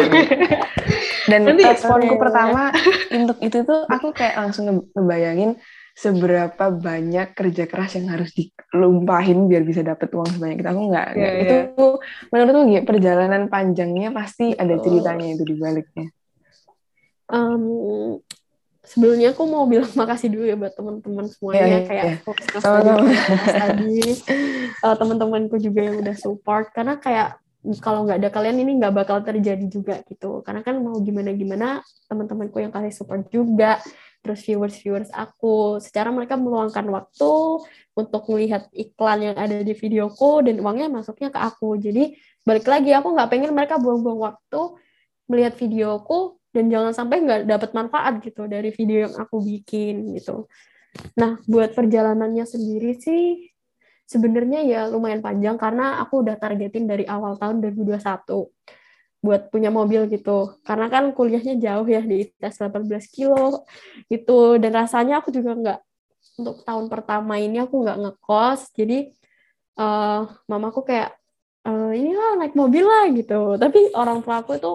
dan 1.27 1.43
Nanti, 1.43 1.63
responku 1.67 2.15
pertama 2.23 2.71
untuk 3.11 3.39
itu 3.43 3.67
tuh 3.67 3.83
aku 3.91 4.15
kayak 4.15 4.39
langsung 4.39 4.87
ngebayangin 4.95 5.59
seberapa 5.97 6.71
banyak 6.71 7.35
kerja 7.35 7.65
keras 7.67 7.99
yang 7.99 8.13
harus 8.13 8.31
dilumpahin 8.37 9.49
biar 9.51 9.65
bisa 9.67 9.83
dapet 9.83 10.13
uang 10.15 10.39
sebanyak 10.39 10.63
itu. 10.63 10.69
Aku 10.71 10.83
nggak 10.93 11.09
yeah, 11.19 11.33
itu 11.43 11.57
yeah. 11.75 11.97
menurutku 12.31 12.63
perjalanan 12.87 13.51
panjangnya 13.51 14.15
pasti 14.15 14.55
ada 14.55 14.77
ceritanya 14.79 15.35
itu 15.35 15.43
di 15.43 15.55
baliknya. 15.59 16.07
Um, 17.27 18.23
sebelumnya 18.87 19.35
aku 19.35 19.43
mau 19.45 19.67
bilang 19.67 19.91
makasih 20.01 20.31
dulu 20.31 20.45
ya 20.47 20.57
buat 20.57 20.73
teman-teman 20.73 21.27
semuanya 21.29 21.61
yeah, 21.61 21.69
yeah, 21.69 21.83
kayak 21.85 22.05
yeah. 22.07 22.19
Sama-sama. 22.63 23.11
tadi 23.67 23.99
uh, 24.87 24.97
teman-temanku 24.97 25.57
juga 25.59 25.81
yang 25.91 25.97
udah 26.01 26.17
support. 26.17 26.71
Karena 26.71 26.97
kayak 26.97 27.43
kalau 27.83 28.07
nggak 28.07 28.23
ada 28.23 28.31
kalian 28.31 28.63
ini 28.63 28.79
nggak 28.79 28.95
bakal 28.95 29.19
terjadi 29.27 29.67
juga 29.67 29.99
gitu. 30.07 30.41
Karena 30.47 30.63
kan 30.63 30.79
mau 30.79 30.95
gimana 31.03 31.35
gimana 31.35 31.83
teman-temanku 32.07 32.63
yang 32.63 32.71
kasih 32.71 32.95
support 32.95 33.27
juga. 33.29 33.83
Terus 34.23 34.43
viewers 34.47 34.77
viewers 34.79 35.11
aku. 35.11 35.83
Secara 35.83 36.15
mereka 36.15 36.39
meluangkan 36.39 36.87
waktu 36.87 37.33
untuk 37.95 38.23
melihat 38.31 38.71
iklan 38.71 39.33
yang 39.33 39.37
ada 39.39 39.63
di 39.63 39.75
videoku 39.75 40.47
dan 40.47 40.63
uangnya 40.63 40.91
masuknya 40.91 41.35
ke 41.35 41.39
aku. 41.43 41.79
Jadi 41.79 42.15
balik 42.47 42.67
lagi 42.71 42.95
aku 42.95 43.11
nggak 43.11 43.31
pengen 43.31 43.51
mereka 43.51 43.79
buang-buang 43.83 44.23
waktu 44.23 44.79
melihat 45.27 45.59
videoku 45.59 46.39
dan 46.57 46.73
jangan 46.73 46.97
sampai 46.97 47.21
nggak 47.21 47.41
dapat 47.45 47.71
manfaat 47.77 48.25
gitu 48.25 48.49
dari 48.49 48.73
video 48.73 49.05
yang 49.05 49.15
aku 49.21 49.45
bikin 49.45 50.17
gitu. 50.17 50.49
Nah, 51.21 51.37
buat 51.45 51.77
perjalanannya 51.77 52.49
sendiri 52.49 52.97
sih 52.97 53.53
sebenarnya 54.09 54.65
ya 54.65 54.81
lumayan 54.89 55.21
panjang 55.21 55.61
karena 55.61 56.01
aku 56.01 56.25
udah 56.25 56.41
targetin 56.41 56.89
dari 56.89 57.05
awal 57.05 57.37
tahun 57.37 57.61
2021 57.61 58.01
buat 59.21 59.53
punya 59.53 59.69
mobil 59.69 60.09
gitu. 60.09 60.57
Karena 60.65 60.89
kan 60.89 61.13
kuliahnya 61.13 61.61
jauh 61.61 61.85
ya 61.85 62.01
di 62.01 62.25
ITS 62.25 62.65
18 62.73 62.89
kilo 63.13 63.69
gitu 64.09 64.57
dan 64.57 64.73
rasanya 64.73 65.21
aku 65.21 65.29
juga 65.29 65.53
nggak 65.53 65.81
untuk 66.41 66.57
tahun 66.65 66.87
pertama 66.89 67.41
ini 67.41 67.61
aku 67.65 67.85
nggak 67.85 67.97
ngekos 67.97 68.77
jadi 68.77 69.09
uh, 69.81 70.29
mamaku 70.45 70.85
kayak 70.85 71.17
uh, 71.65 71.93
inilah 71.97 72.37
naik 72.37 72.53
mobil 72.53 72.85
lah 72.85 73.09
gitu 73.09 73.57
tapi 73.57 73.89
orang 73.97 74.21
tua 74.21 74.45
aku 74.45 74.61
itu 74.61 74.73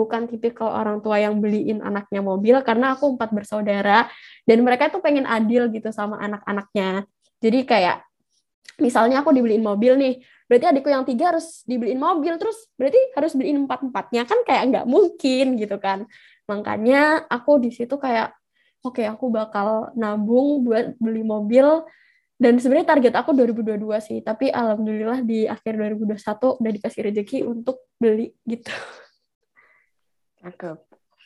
bukan 0.00 0.24
tipikal 0.24 0.72
orang 0.72 1.04
tua 1.04 1.20
yang 1.20 1.36
beliin 1.36 1.84
anaknya 1.84 2.24
mobil 2.24 2.56
karena 2.64 2.96
aku 2.96 3.20
empat 3.20 3.36
bersaudara 3.36 4.08
dan 4.48 4.64
mereka 4.64 4.88
tuh 4.88 5.04
pengen 5.04 5.28
adil 5.28 5.68
gitu 5.68 5.92
sama 5.92 6.16
anak-anaknya. 6.24 7.04
Jadi 7.44 7.68
kayak 7.68 8.00
misalnya 8.80 9.20
aku 9.20 9.36
dibeliin 9.36 9.60
mobil 9.60 10.00
nih 10.00 10.24
berarti 10.48 10.66
adikku 10.72 10.88
yang 10.88 11.04
tiga 11.04 11.36
harus 11.36 11.62
dibeliin 11.68 12.00
mobil 12.00 12.34
terus 12.40 12.56
berarti 12.80 12.98
harus 13.12 13.36
beliin 13.36 13.68
empat 13.68 13.86
empatnya 13.86 14.24
kan 14.24 14.40
kayak 14.48 14.62
nggak 14.72 14.86
mungkin 14.88 15.60
gitu 15.60 15.76
kan. 15.76 16.08
Makanya 16.48 17.28
aku 17.28 17.60
di 17.60 17.70
situ 17.70 18.00
kayak 18.00 18.32
oke 18.80 18.96
okay, 18.96 19.06
aku 19.06 19.28
bakal 19.28 19.92
nabung 19.92 20.64
buat 20.64 20.96
beli 20.96 21.20
mobil. 21.20 21.84
Dan 22.40 22.56
sebenarnya 22.56 22.96
target 22.96 23.12
aku 23.20 23.36
2022 23.36 23.84
sih 24.00 24.18
tapi 24.24 24.48
alhamdulillah 24.48 25.20
di 25.20 25.44
akhir 25.44 25.76
2021 25.76 26.56
udah 26.56 26.72
dikasih 26.72 27.00
rezeki 27.12 27.38
untuk 27.44 27.84
beli 28.00 28.32
gitu 28.48 28.72
Cakep. 30.40 30.78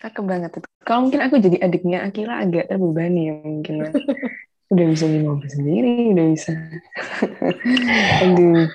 Cakep 0.02 0.24
banget 0.26 0.50
itu. 0.58 0.66
Kalau 0.82 1.08
mungkin 1.08 1.20
aku 1.22 1.38
jadi 1.40 1.58
adiknya 1.62 2.04
Akila 2.04 2.42
agak 2.42 2.68
terbebani 2.68 3.30
ya 3.30 3.34
mungkin. 3.40 3.74
udah 4.72 4.86
bisa 4.90 5.06
minum 5.06 5.38
sendiri, 5.46 6.10
udah 6.12 6.26
bisa. 6.34 6.50
Aduh. 8.26 8.66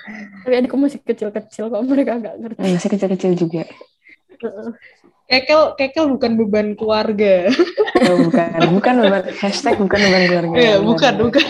Tapi 0.42 0.54
adikku 0.56 0.76
masih 0.80 0.98
kecil-kecil 1.04 1.68
kok 1.68 1.84
mereka 1.84 2.16
agak 2.16 2.34
ngerti. 2.40 2.58
Masih 2.64 2.90
kecil-kecil 2.90 3.32
juga. 3.36 3.62
Kekel, 5.30 5.78
kekel 5.78 6.04
bukan 6.10 6.30
beban 6.40 6.68
keluarga. 6.74 7.52
oh, 8.08 8.16
bukan, 8.26 8.50
bukan 8.74 8.94
beban 9.04 9.22
hashtag 9.38 9.76
bukan 9.76 9.98
beban 10.00 10.24
keluarga. 10.26 10.56
Iya, 10.56 10.76
bukan, 10.80 11.12
bukan. 11.20 11.46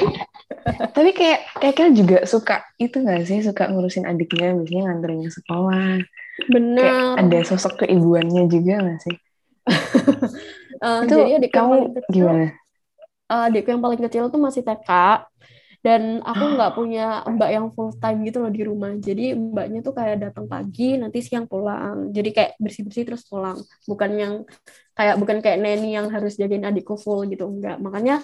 Tapi 0.93 1.11
kayak 1.15 1.41
kekel 1.63 1.89
juga 1.95 2.19
suka 2.27 2.67
itu 2.77 3.01
nggak 3.01 3.25
sih 3.25 3.41
suka 3.41 3.71
ngurusin 3.71 4.05
adiknya, 4.05 4.53
biasanya 4.59 4.83
nganterin 4.91 5.25
ke 5.25 5.33
sekolah, 5.33 6.03
Benar. 6.49 7.21
ada 7.21 7.39
sosok 7.45 7.85
keibuannya 7.85 8.49
juga 8.49 8.75
nggak 8.81 9.01
sih? 9.05 9.17
uh, 10.81 11.01
itu 11.05 11.15
jadi 11.15 11.37
adik 11.43 11.53
kamu 11.53 11.73
kecil, 11.93 12.09
gimana? 12.09 12.47
Uh, 13.31 13.43
adikku 13.47 13.69
yang 13.71 13.83
paling 13.85 14.01
kecil 14.01 14.25
tuh 14.33 14.41
masih 14.41 14.63
TK 14.65 14.91
dan 15.81 16.21
aku 16.25 16.45
nggak 16.57 16.73
punya 16.77 17.25
mbak 17.25 17.51
yang 17.51 17.67
full 17.73 17.93
time 17.97 18.21
gitu 18.25 18.41
loh 18.45 18.53
di 18.53 18.63
rumah. 18.65 18.93
Jadi 18.97 19.37
mbaknya 19.37 19.81
tuh 19.81 19.95
kayak 19.97 20.17
datang 20.31 20.47
pagi 20.47 20.97
nanti 21.01 21.19
siang 21.25 21.49
pulang. 21.49 22.13
Jadi 22.13 22.31
kayak 22.33 22.51
bersih 22.61 22.83
bersih 22.85 23.05
terus 23.09 23.25
pulang. 23.27 23.59
Bukan 23.89 24.11
yang 24.17 24.33
kayak 24.97 25.17
bukan 25.17 25.41
kayak 25.41 25.59
neni 25.61 25.97
yang 25.97 26.09
harus 26.13 26.37
jagain 26.37 26.65
adikku 26.65 26.97
full 27.01 27.25
gitu. 27.29 27.49
Enggak 27.49 27.81
makanya 27.81 28.21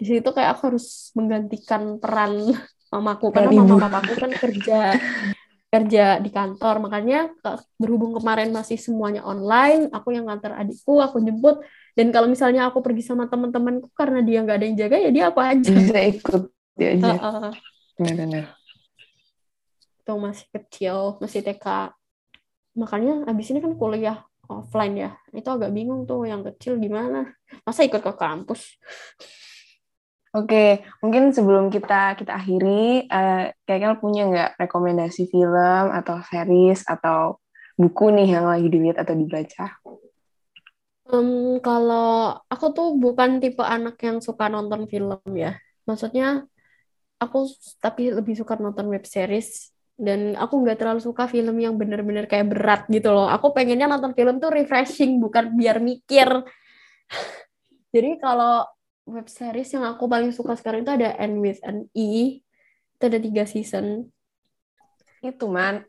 di 0.00 0.04
situ 0.08 0.28
kayak 0.32 0.58
aku 0.58 0.74
harus 0.74 1.12
menggantikan 1.12 2.00
peran 2.00 2.56
mamaku. 2.88 3.34
Karena 3.34 3.52
mama 3.52 3.76
papaku 3.88 4.12
kan 4.16 4.32
kerja 4.32 4.78
kerja 5.74 6.22
di 6.22 6.30
kantor. 6.30 6.86
Makanya 6.86 7.34
berhubung 7.74 8.14
kemarin 8.14 8.54
masih 8.54 8.78
semuanya 8.78 9.26
online 9.26 9.90
aku 9.90 10.14
yang 10.14 10.30
ngantar 10.30 10.54
adikku 10.54 11.02
aku 11.02 11.18
jemput. 11.18 11.66
Dan 11.98 12.14
kalau 12.14 12.30
misalnya 12.30 12.70
aku 12.70 12.78
pergi 12.78 13.02
sama 13.02 13.26
teman-temanku 13.26 13.90
karena 13.98 14.22
dia 14.22 14.46
nggak 14.46 14.56
ada 14.62 14.66
yang 14.70 14.78
jaga 14.78 14.96
ya 15.02 15.10
dia 15.10 15.24
apa 15.34 15.42
aja. 15.50 15.70
Bisa 15.78 15.98
ikut 15.98 16.42
dia 16.78 16.88
aja. 16.94 17.12
Uh, 17.18 17.28
uh. 17.50 17.54
benar 17.98 18.54
tuh 20.04 20.20
masih 20.20 20.46
kecil 20.52 21.16
masih 21.18 21.40
TK 21.40 21.96
makanya 22.76 23.24
abis 23.24 23.50
ini 23.50 23.64
kan 23.64 23.72
kuliah 23.74 24.20
offline 24.44 24.94
ya. 24.98 25.10
Itu 25.32 25.48
agak 25.48 25.72
bingung 25.72 26.04
tuh 26.04 26.28
yang 26.28 26.44
kecil 26.44 26.76
gimana? 26.76 27.32
Masa 27.64 27.80
ikut 27.86 28.04
ke 28.04 28.12
kampus 28.12 28.76
Oke, 30.34 30.82
mungkin 30.98 31.30
sebelum 31.30 31.70
kita 31.70 32.18
kita 32.18 32.34
akhiri, 32.34 33.06
uh, 33.06 33.54
kayaknya 33.62 33.94
punya 34.02 34.22
nggak 34.26 34.50
rekomendasi 34.58 35.30
film 35.30 35.94
atau 35.94 36.18
series 36.26 36.82
atau 36.90 37.38
buku 37.78 38.10
nih 38.10 38.34
yang 38.34 38.50
lagi 38.50 38.66
dilihat 38.66 38.98
atau 38.98 39.14
dibaca? 39.14 39.78
Um, 41.06 41.62
kalau 41.62 42.34
aku 42.50 42.66
tuh 42.74 42.98
bukan 42.98 43.38
tipe 43.38 43.62
anak 43.62 43.94
yang 44.02 44.18
suka 44.18 44.50
nonton 44.50 44.90
film 44.90 45.22
ya. 45.38 45.54
Maksudnya 45.86 46.42
aku 47.22 47.46
tapi 47.78 48.10
lebih 48.10 48.34
suka 48.34 48.58
nonton 48.58 48.90
web 48.90 49.06
series 49.06 49.70
dan 49.94 50.34
aku 50.34 50.66
nggak 50.66 50.82
terlalu 50.82 50.98
suka 50.98 51.30
film 51.30 51.54
yang 51.62 51.78
bener-bener 51.78 52.26
kayak 52.26 52.50
berat 52.50 52.82
gitu 52.90 53.14
loh. 53.14 53.30
Aku 53.30 53.54
pengennya 53.54 53.86
nonton 53.86 54.10
film 54.18 54.42
tuh 54.42 54.50
refreshing 54.50 55.22
bukan 55.22 55.54
biar 55.54 55.78
mikir. 55.78 56.26
Jadi 57.94 58.18
kalau 58.18 58.66
web 59.04 59.28
series 59.28 59.72
yang 59.72 59.84
aku 59.84 60.08
paling 60.08 60.32
suka 60.32 60.56
sekarang 60.56 60.84
itu 60.84 60.92
ada 60.92 61.16
End 61.20 61.40
with 61.40 61.60
an 61.64 61.88
E. 61.92 62.40
Itu 62.96 63.02
ada 63.08 63.18
tiga 63.20 63.44
season. 63.44 64.08
Itu 65.24 65.48
man, 65.48 65.84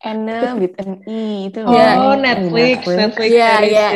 Anna 0.00 0.56
with 0.56 0.80
an 0.80 1.04
E 1.04 1.52
itu 1.52 1.60
oh 1.60 1.76
yeah, 1.76 2.16
Netflix 2.16 2.88
Netflix 2.88 3.30
ya 3.36 3.60
ya 3.60 3.86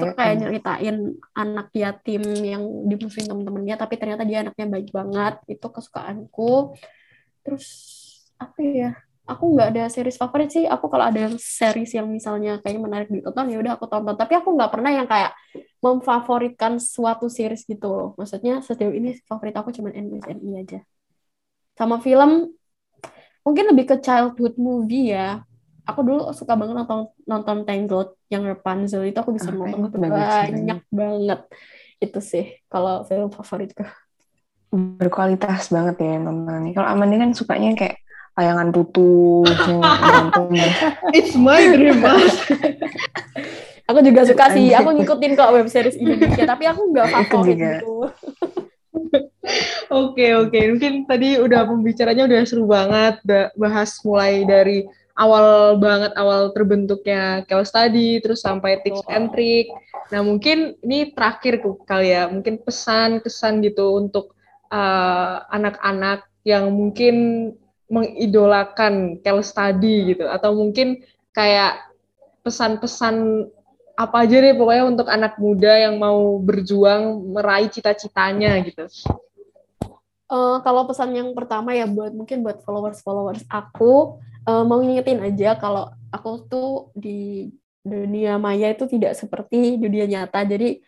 itu 0.00 0.06
kayak 0.16 0.34
nyeritain 0.40 0.96
anak 1.36 1.68
yatim 1.76 2.24
yang 2.40 2.64
dimusuhin 2.88 3.28
temen-temennya 3.28 3.76
tapi 3.76 4.00
ternyata 4.00 4.24
dia 4.24 4.40
anaknya 4.40 4.64
baik 4.64 4.88
banget. 4.88 5.34
Itu 5.44 5.68
kesukaanku. 5.68 6.72
Terus 7.44 7.68
apa 8.40 8.58
ya 8.64 8.90
aku 9.24 9.56
nggak 9.56 9.68
ada 9.72 9.84
series 9.88 10.20
favorit 10.20 10.52
sih. 10.52 10.64
Aku 10.68 10.92
kalau 10.92 11.08
ada 11.08 11.32
series 11.40 11.96
yang 11.96 12.06
misalnya 12.08 12.60
kayak 12.60 12.80
menarik 12.80 13.08
ditonton 13.08 13.48
ya 13.48 13.56
udah 13.60 13.72
aku 13.76 13.88
tonton. 13.88 14.14
Tapi 14.14 14.32
aku 14.36 14.52
nggak 14.52 14.70
pernah 14.70 14.92
yang 14.92 15.08
kayak 15.08 15.32
memfavoritkan 15.80 16.76
suatu 16.80 17.28
series 17.32 17.64
gitu 17.64 17.88
loh. 17.88 18.08
Maksudnya 18.20 18.60
sejauh 18.60 18.92
ini 18.92 19.16
favorit 19.24 19.56
aku 19.56 19.72
cuma 19.72 19.92
NBSNI 19.92 20.50
aja. 20.60 20.80
Sama 21.74 21.98
film 22.00 22.52
mungkin 23.44 23.64
lebih 23.72 23.84
ke 23.92 23.96
childhood 24.00 24.60
movie 24.60 25.16
ya. 25.16 25.40
Aku 25.84 26.00
dulu 26.00 26.32
suka 26.32 26.56
banget 26.56 26.80
nonton 26.80 27.12
nonton 27.28 27.56
Tangled 27.68 28.16
yang 28.32 28.44
Rapunzel. 28.44 29.04
Itu 29.08 29.20
aku 29.20 29.36
bisa 29.36 29.52
ah, 29.52 29.56
nonton 29.56 29.88
itu 29.88 29.98
banyak 30.00 30.80
banget. 30.88 31.40
Itu 32.00 32.20
sih 32.20 32.60
kalau 32.68 33.04
film 33.08 33.32
favoritku. 33.32 33.84
Berkualitas 34.74 35.70
banget 35.70 36.02
ya 36.02 36.18
nontonnya 36.18 36.74
kalau 36.74 36.88
Amanda 36.88 37.14
kan 37.20 37.30
sukanya 37.30 37.78
kayak 37.78 38.03
layangan 38.34 38.68
putus 38.74 39.48
it's 41.16 41.34
my 41.38 41.62
dream 41.70 42.02
aku 43.88 43.98
juga 44.00 44.20
suka 44.24 44.44
sih 44.56 44.72
aku 44.72 44.96
ngikutin 44.96 45.32
kok 45.36 45.52
web 45.52 45.68
series 45.68 45.96
Indonesia 45.96 46.44
tapi 46.52 46.64
aku 46.68 46.80
nggak 46.92 47.08
favorit 47.12 47.56
gitu. 47.58 48.08
Oke 49.92 50.32
oke, 50.32 50.56
mungkin 50.74 51.04
tadi 51.04 51.36
udah 51.36 51.68
pembicaranya 51.68 52.24
udah 52.24 52.40
seru 52.48 52.64
banget, 52.64 53.20
udah 53.28 53.52
bahas 53.54 53.92
mulai 54.00 54.42
dari 54.48 54.88
awal 55.14 55.76
banget 55.76 56.16
awal 56.16 56.50
terbentuknya 56.56 57.44
Kel 57.44 57.62
Study, 57.62 58.24
terus 58.24 58.40
sampai 58.40 58.80
tips 58.80 59.04
and 59.12 59.30
trick. 59.36 59.68
Nah 60.10 60.24
mungkin 60.24 60.80
ini 60.80 61.12
terakhir 61.12 61.60
kali 61.84 62.16
ya, 62.16 62.26
mungkin 62.32 62.58
pesan 62.64 63.20
kesan 63.20 63.60
gitu 63.60 64.00
untuk 64.00 64.32
eh, 64.72 65.36
anak-anak 65.52 66.24
uh, 66.24 66.30
yang 66.48 66.72
mungkin 66.72 67.14
mengidolakan 67.88 69.20
Kel 69.20 69.40
Study 69.44 70.16
gitu, 70.16 70.24
atau 70.28 70.56
mungkin 70.56 71.02
kayak 71.34 71.80
pesan-pesan 72.44 73.48
apa 73.94 74.26
aja 74.26 74.42
deh 74.42 74.58
pokoknya 74.58 74.84
untuk 74.90 75.06
anak 75.06 75.38
muda 75.38 75.70
yang 75.70 76.02
mau 76.02 76.42
berjuang 76.42 77.30
meraih 77.30 77.70
cita-citanya 77.70 78.58
gitu. 78.66 78.90
Uh, 80.26 80.58
kalau 80.66 80.82
pesan 80.88 81.14
yang 81.14 81.30
pertama 81.30 81.76
ya 81.78 81.86
buat 81.86 82.10
mungkin 82.10 82.42
buat 82.42 82.58
followers-followers 82.66 83.46
aku 83.46 84.18
uh, 84.50 84.64
mau 84.66 84.82
ngingetin 84.82 85.22
aja 85.22 85.54
kalau 85.54 85.94
aku 86.10 86.30
tuh 86.50 86.70
di 86.96 87.54
dunia 87.86 88.40
maya 88.40 88.74
itu 88.74 88.88
tidak 88.90 89.14
seperti 89.14 89.78
dunia 89.78 90.10
nyata. 90.10 90.42
Jadi 90.42 90.82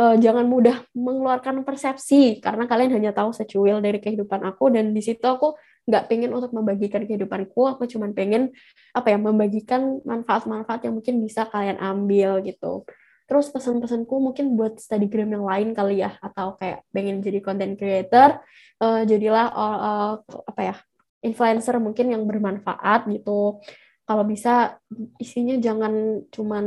uh, 0.00 0.16
jangan 0.16 0.48
mudah 0.48 0.88
mengeluarkan 0.96 1.68
persepsi 1.68 2.40
karena 2.40 2.64
kalian 2.64 2.96
hanya 2.96 3.12
tahu 3.12 3.34
secuil 3.36 3.84
dari 3.84 4.00
kehidupan 4.00 4.40
aku 4.46 4.72
dan 4.72 4.96
di 4.96 5.04
situ 5.04 5.26
aku 5.26 5.52
nggak 5.88 6.04
pengen 6.12 6.36
untuk 6.36 6.52
membagikan 6.52 7.08
kehidupanku 7.08 7.64
aku 7.64 7.88
cuma 7.88 8.12
pengen 8.12 8.52
apa 8.92 9.08
ya 9.08 9.16
membagikan 9.16 10.04
manfaat-manfaat 10.04 10.84
yang 10.84 11.00
mungkin 11.00 11.24
bisa 11.24 11.48
kalian 11.48 11.80
ambil 11.80 12.44
gitu. 12.44 12.84
Terus 13.28 13.52
pesan-pesanku 13.52 14.14
mungkin 14.20 14.56
buat 14.56 14.80
studygram 14.80 15.32
yang 15.32 15.44
lain 15.44 15.68
kali 15.72 16.04
ya 16.04 16.16
atau 16.20 16.56
kayak 16.60 16.84
pengen 16.92 17.20
jadi 17.20 17.40
content 17.44 17.76
creator 17.76 18.40
uh, 18.80 19.04
jadilah 19.04 19.52
uh, 19.52 19.78
uh, 19.80 20.12
apa 20.48 20.60
ya 20.64 20.76
influencer 21.24 21.76
mungkin 21.80 22.12
yang 22.12 22.24
bermanfaat 22.28 23.08
gitu. 23.08 23.60
Kalau 24.08 24.24
bisa 24.24 24.80
isinya 25.20 25.56
jangan 25.60 26.24
cuman 26.32 26.64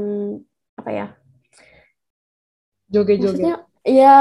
apa 0.78 0.90
ya 0.94 1.08
joget-joget. 2.90 3.66
ya 3.86 4.18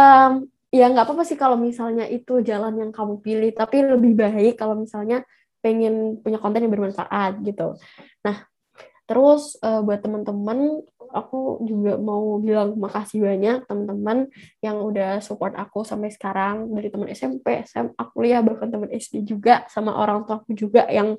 ya 0.71 0.87
nggak 0.87 1.03
apa-apa 1.03 1.27
sih 1.27 1.35
kalau 1.35 1.59
misalnya 1.59 2.07
itu 2.07 2.41
jalan 2.47 2.79
yang 2.79 2.91
kamu 2.95 3.19
pilih 3.19 3.51
tapi 3.51 3.83
lebih 3.83 4.15
baik 4.15 4.55
kalau 4.55 4.79
misalnya 4.79 5.27
pengen 5.61 6.23
punya 6.23 6.39
konten 6.39 6.65
yang 6.65 6.73
bermanfaat 6.73 7.43
gitu. 7.43 7.77
Nah 8.23 8.47
terus 9.05 9.59
uh, 9.67 9.83
buat 9.83 9.99
teman-teman 9.99 10.87
aku 11.11 11.67
juga 11.67 11.99
mau 11.99 12.39
bilang 12.39 12.79
makasih 12.79 13.27
banyak 13.27 13.67
teman-teman 13.67 14.31
yang 14.63 14.79
udah 14.79 15.19
support 15.19 15.59
aku 15.59 15.83
sampai 15.83 16.15
sekarang 16.15 16.71
dari 16.71 16.87
teman 16.87 17.11
SMP 17.11 17.67
SMA 17.67 17.99
kuliah 18.15 18.39
bahkan 18.39 18.71
teman 18.71 18.87
SD 18.95 19.27
juga 19.27 19.67
sama 19.67 19.99
orang 19.99 20.23
tua 20.23 20.39
aku 20.39 20.55
juga 20.55 20.87
yang 20.87 21.19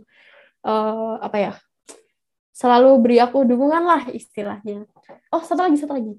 uh, 0.63 1.19
apa 1.19 1.37
ya 1.37 1.53
selalu 2.55 3.03
beri 3.03 3.17
aku 3.19 3.43
dukungan 3.43 3.83
lah 3.83 4.07
istilahnya. 4.15 4.87
Oh 5.27 5.43
satu 5.43 5.67
lagi 5.67 5.75
satu 5.75 5.99
lagi 5.99 6.15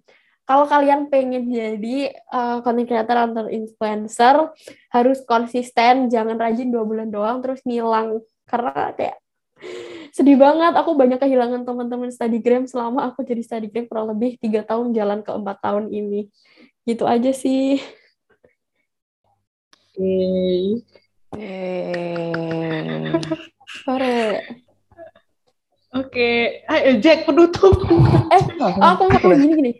kalau 0.53 0.69
kalian 0.69 1.09
pengen 1.09 1.49
jadi 1.49 2.13
uh, 2.29 2.61
content 2.61 2.85
creator 2.85 3.17
atau 3.17 3.49
influencer 3.49 4.53
harus 4.93 5.25
konsisten 5.25 6.13
jangan 6.13 6.37
rajin 6.37 6.69
dua 6.69 6.85
bulan 6.85 7.09
doang 7.09 7.41
terus 7.41 7.65
ngilang 7.65 8.21
karena 8.45 8.93
kayak 8.93 9.17
sedih 10.17 10.37
banget 10.37 10.77
aku 10.77 10.93
banyak 10.93 11.17
kehilangan 11.17 11.65
teman-teman 11.65 12.13
studygram 12.13 12.69
selama 12.69 13.09
aku 13.09 13.25
jadi 13.25 13.41
studygram 13.41 13.89
kurang 13.89 14.13
lebih 14.13 14.37
tiga 14.45 14.61
tahun 14.61 14.93
jalan 14.93 15.25
ke 15.25 15.33
empat 15.33 15.57
tahun 15.65 15.89
ini 15.89 16.29
gitu 16.85 17.09
aja 17.09 17.33
sih. 17.33 17.81
Okay. 19.97 20.85
Sore. 23.89 24.21
Oke, 25.97 26.61
okay. 26.69 27.01
Jack 27.01 27.25
penutup. 27.25 27.73
eh, 28.37 28.43
aku 28.85 29.09
mau 29.09 29.37
gini 29.41 29.55
gini 29.57 29.73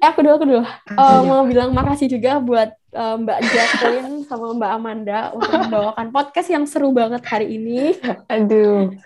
eh 0.00 0.08
aku 0.08 0.24
dulu 0.24 0.34
aku 0.40 0.46
dulu 0.48 0.62
uh, 0.96 1.20
mau 1.28 1.44
bilang 1.44 1.76
makasih 1.76 2.08
juga 2.08 2.40
buat 2.40 2.72
uh, 2.96 3.20
Mbak 3.20 3.38
Jacqueline 3.52 4.24
sama 4.24 4.56
Mbak 4.56 4.70
Amanda 4.72 5.20
untuk 5.36 5.52
membawakan 5.52 6.08
podcast 6.08 6.48
yang 6.48 6.64
seru 6.64 6.88
banget 6.96 7.20
hari 7.28 7.60
ini. 7.60 8.00
Aduh. 8.32 8.96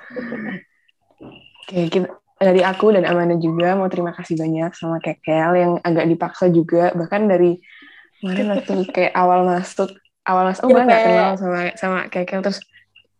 Oke, 1.64 1.90
kita, 1.90 2.06
dari 2.38 2.62
aku 2.62 2.94
dan 2.94 3.10
Amanda 3.10 3.34
juga 3.42 3.74
mau 3.74 3.90
terima 3.90 4.14
kasih 4.14 4.38
banyak 4.38 4.70
sama 4.78 5.02
Kekel 5.02 5.50
yang 5.58 5.72
agak 5.82 6.06
dipaksa 6.06 6.46
juga 6.46 6.94
bahkan 6.94 7.26
dari 7.26 7.58
kemarin 8.22 8.54
waktu 8.54 8.74
kayak 8.94 9.12
awal 9.18 9.42
masuk 9.42 9.90
awal 10.28 10.46
masuk 10.46 10.62
oh, 10.66 10.70
nggak 10.70 11.02
kenal 11.02 11.30
sama 11.34 11.60
sama 11.74 11.98
Kekel 12.06 12.38
terus 12.38 12.62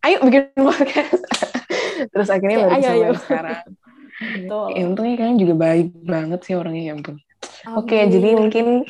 ayo 0.07 0.23
bikin 0.23 0.53
podcast 0.55 1.21
terus 2.13 2.27
akhirnya 2.31 2.71
baru 2.71 2.79
ayo. 2.79 3.11
sekarang. 3.19 3.65
Betul. 4.15 4.67
Ya, 4.71 4.83
untungnya 4.87 5.15
kalian 5.19 5.37
juga 5.43 5.53
baik 5.59 5.87
banget 6.07 6.39
sih 6.47 6.55
orangnya 6.55 6.83
ya 6.87 6.93
ampun. 6.95 7.19
Oke, 7.73 7.97
okay, 7.97 8.03
jadi 8.13 8.37
mungkin 8.37 8.85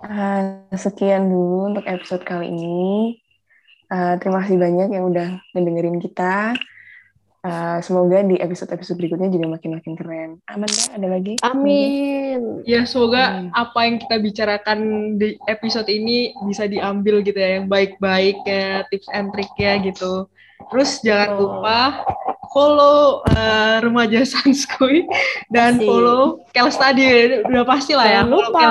uh, 0.00 0.40
sekian 0.72 1.28
dulu 1.28 1.76
untuk 1.76 1.84
episode 1.84 2.24
kali 2.24 2.48
ini. 2.48 3.20
Uh, 3.92 4.16
terima 4.16 4.40
kasih 4.40 4.56
banyak 4.56 4.88
yang 4.96 5.12
udah 5.12 5.44
ngedengerin 5.52 6.00
kita. 6.00 6.56
Uh, 7.44 7.76
semoga 7.84 8.24
di 8.24 8.40
episode-episode 8.40 8.96
berikutnya 8.96 9.28
juga 9.28 9.60
makin-makin 9.60 9.92
keren. 10.00 10.30
Aman 10.48 10.64
ya? 10.64 10.96
Ada 10.96 11.08
lagi? 11.12 11.36
Amin. 11.44 12.64
Ya, 12.64 12.88
semoga 12.88 13.44
Amin. 13.44 13.52
apa 13.52 13.78
yang 13.84 13.96
kita 14.00 14.16
bicarakan 14.16 14.78
di 15.20 15.36
episode 15.44 15.92
ini 15.92 16.32
bisa 16.48 16.64
diambil 16.64 17.20
gitu 17.20 17.36
ya, 17.36 17.60
yang 17.60 17.68
baik-baik 17.68 18.40
ya, 18.48 18.88
tips 18.88 19.12
and 19.12 19.28
trick-nya 19.36 19.84
gitu. 19.84 20.24
Terus 20.72 21.04
jangan 21.04 21.36
lupa 21.36 22.08
follow 22.54 23.26
uh, 23.26 23.82
remaja 23.82 24.22
Sanskoy 24.22 25.02
dan 25.50 25.76
Masih. 25.76 25.88
follow 25.90 26.22
Kel 26.54 26.70
Study 26.70 27.04
udah 27.42 27.64
pasti 27.66 27.92
lah 27.98 28.06
ya 28.06 28.22
jangan 28.22 28.30
lupa. 28.30 28.68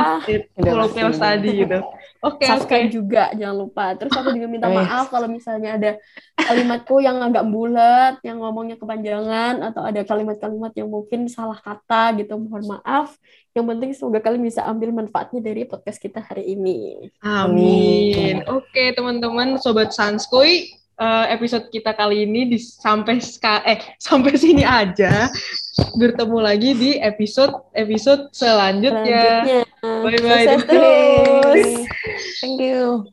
Follow 0.56 0.88
Kel 0.96 1.12
Study 1.12 1.52
gitu. 1.68 1.80
Oke 2.24 2.48
okay, 2.48 2.56
oke. 2.56 2.72
okay. 2.72 2.82
juga 2.88 3.36
jangan 3.36 3.58
lupa. 3.68 3.86
Terus 4.00 4.16
aku 4.16 4.32
juga 4.32 4.48
minta 4.48 4.72
maaf 4.80 5.12
kalau 5.12 5.28
misalnya 5.28 5.76
ada 5.76 5.92
kalimatku 6.40 7.04
yang 7.04 7.20
agak 7.20 7.44
bulat 7.52 8.24
yang 8.24 8.40
ngomongnya 8.40 8.80
kepanjangan 8.80 9.60
atau 9.60 9.84
ada 9.84 10.02
kalimat-kalimat 10.08 10.72
yang 10.80 10.88
mungkin 10.88 11.28
salah 11.28 11.60
kata 11.60 12.16
gitu. 12.24 12.40
Mohon 12.40 12.80
maaf. 12.80 13.20
Yang 13.52 13.66
penting 13.70 13.90
semoga 13.94 14.20
kalian 14.24 14.44
bisa 14.48 14.64
ambil 14.66 14.90
manfaatnya 14.96 15.44
dari 15.44 15.68
podcast 15.68 16.00
kita 16.00 16.24
hari 16.24 16.56
ini. 16.56 17.12
Amin, 17.22 18.42
amin. 18.42 18.50
oke 18.50 18.66
okay, 18.72 18.96
teman-teman 18.98 19.62
sobat 19.62 19.94
Sanskoy 19.94 20.83
uh, 21.04 21.26
episode 21.28 21.68
kita 21.68 21.92
kali 21.92 22.24
ini 22.24 22.48
di 22.48 22.58
sampai 22.58 23.20
eh 23.68 23.80
sampai 24.00 24.34
sini 24.40 24.64
aja. 24.64 25.28
Bertemu 26.00 26.38
lagi 26.40 26.72
di 26.72 26.92
episode 27.04 27.68
episode 27.76 28.32
selanjutnya. 28.32 29.44
Selanjutnya. 29.44 29.62
Bye 29.84 30.20
bye. 30.24 30.46
Terus. 30.64 31.68
Thank 32.40 32.64
you. 32.64 33.12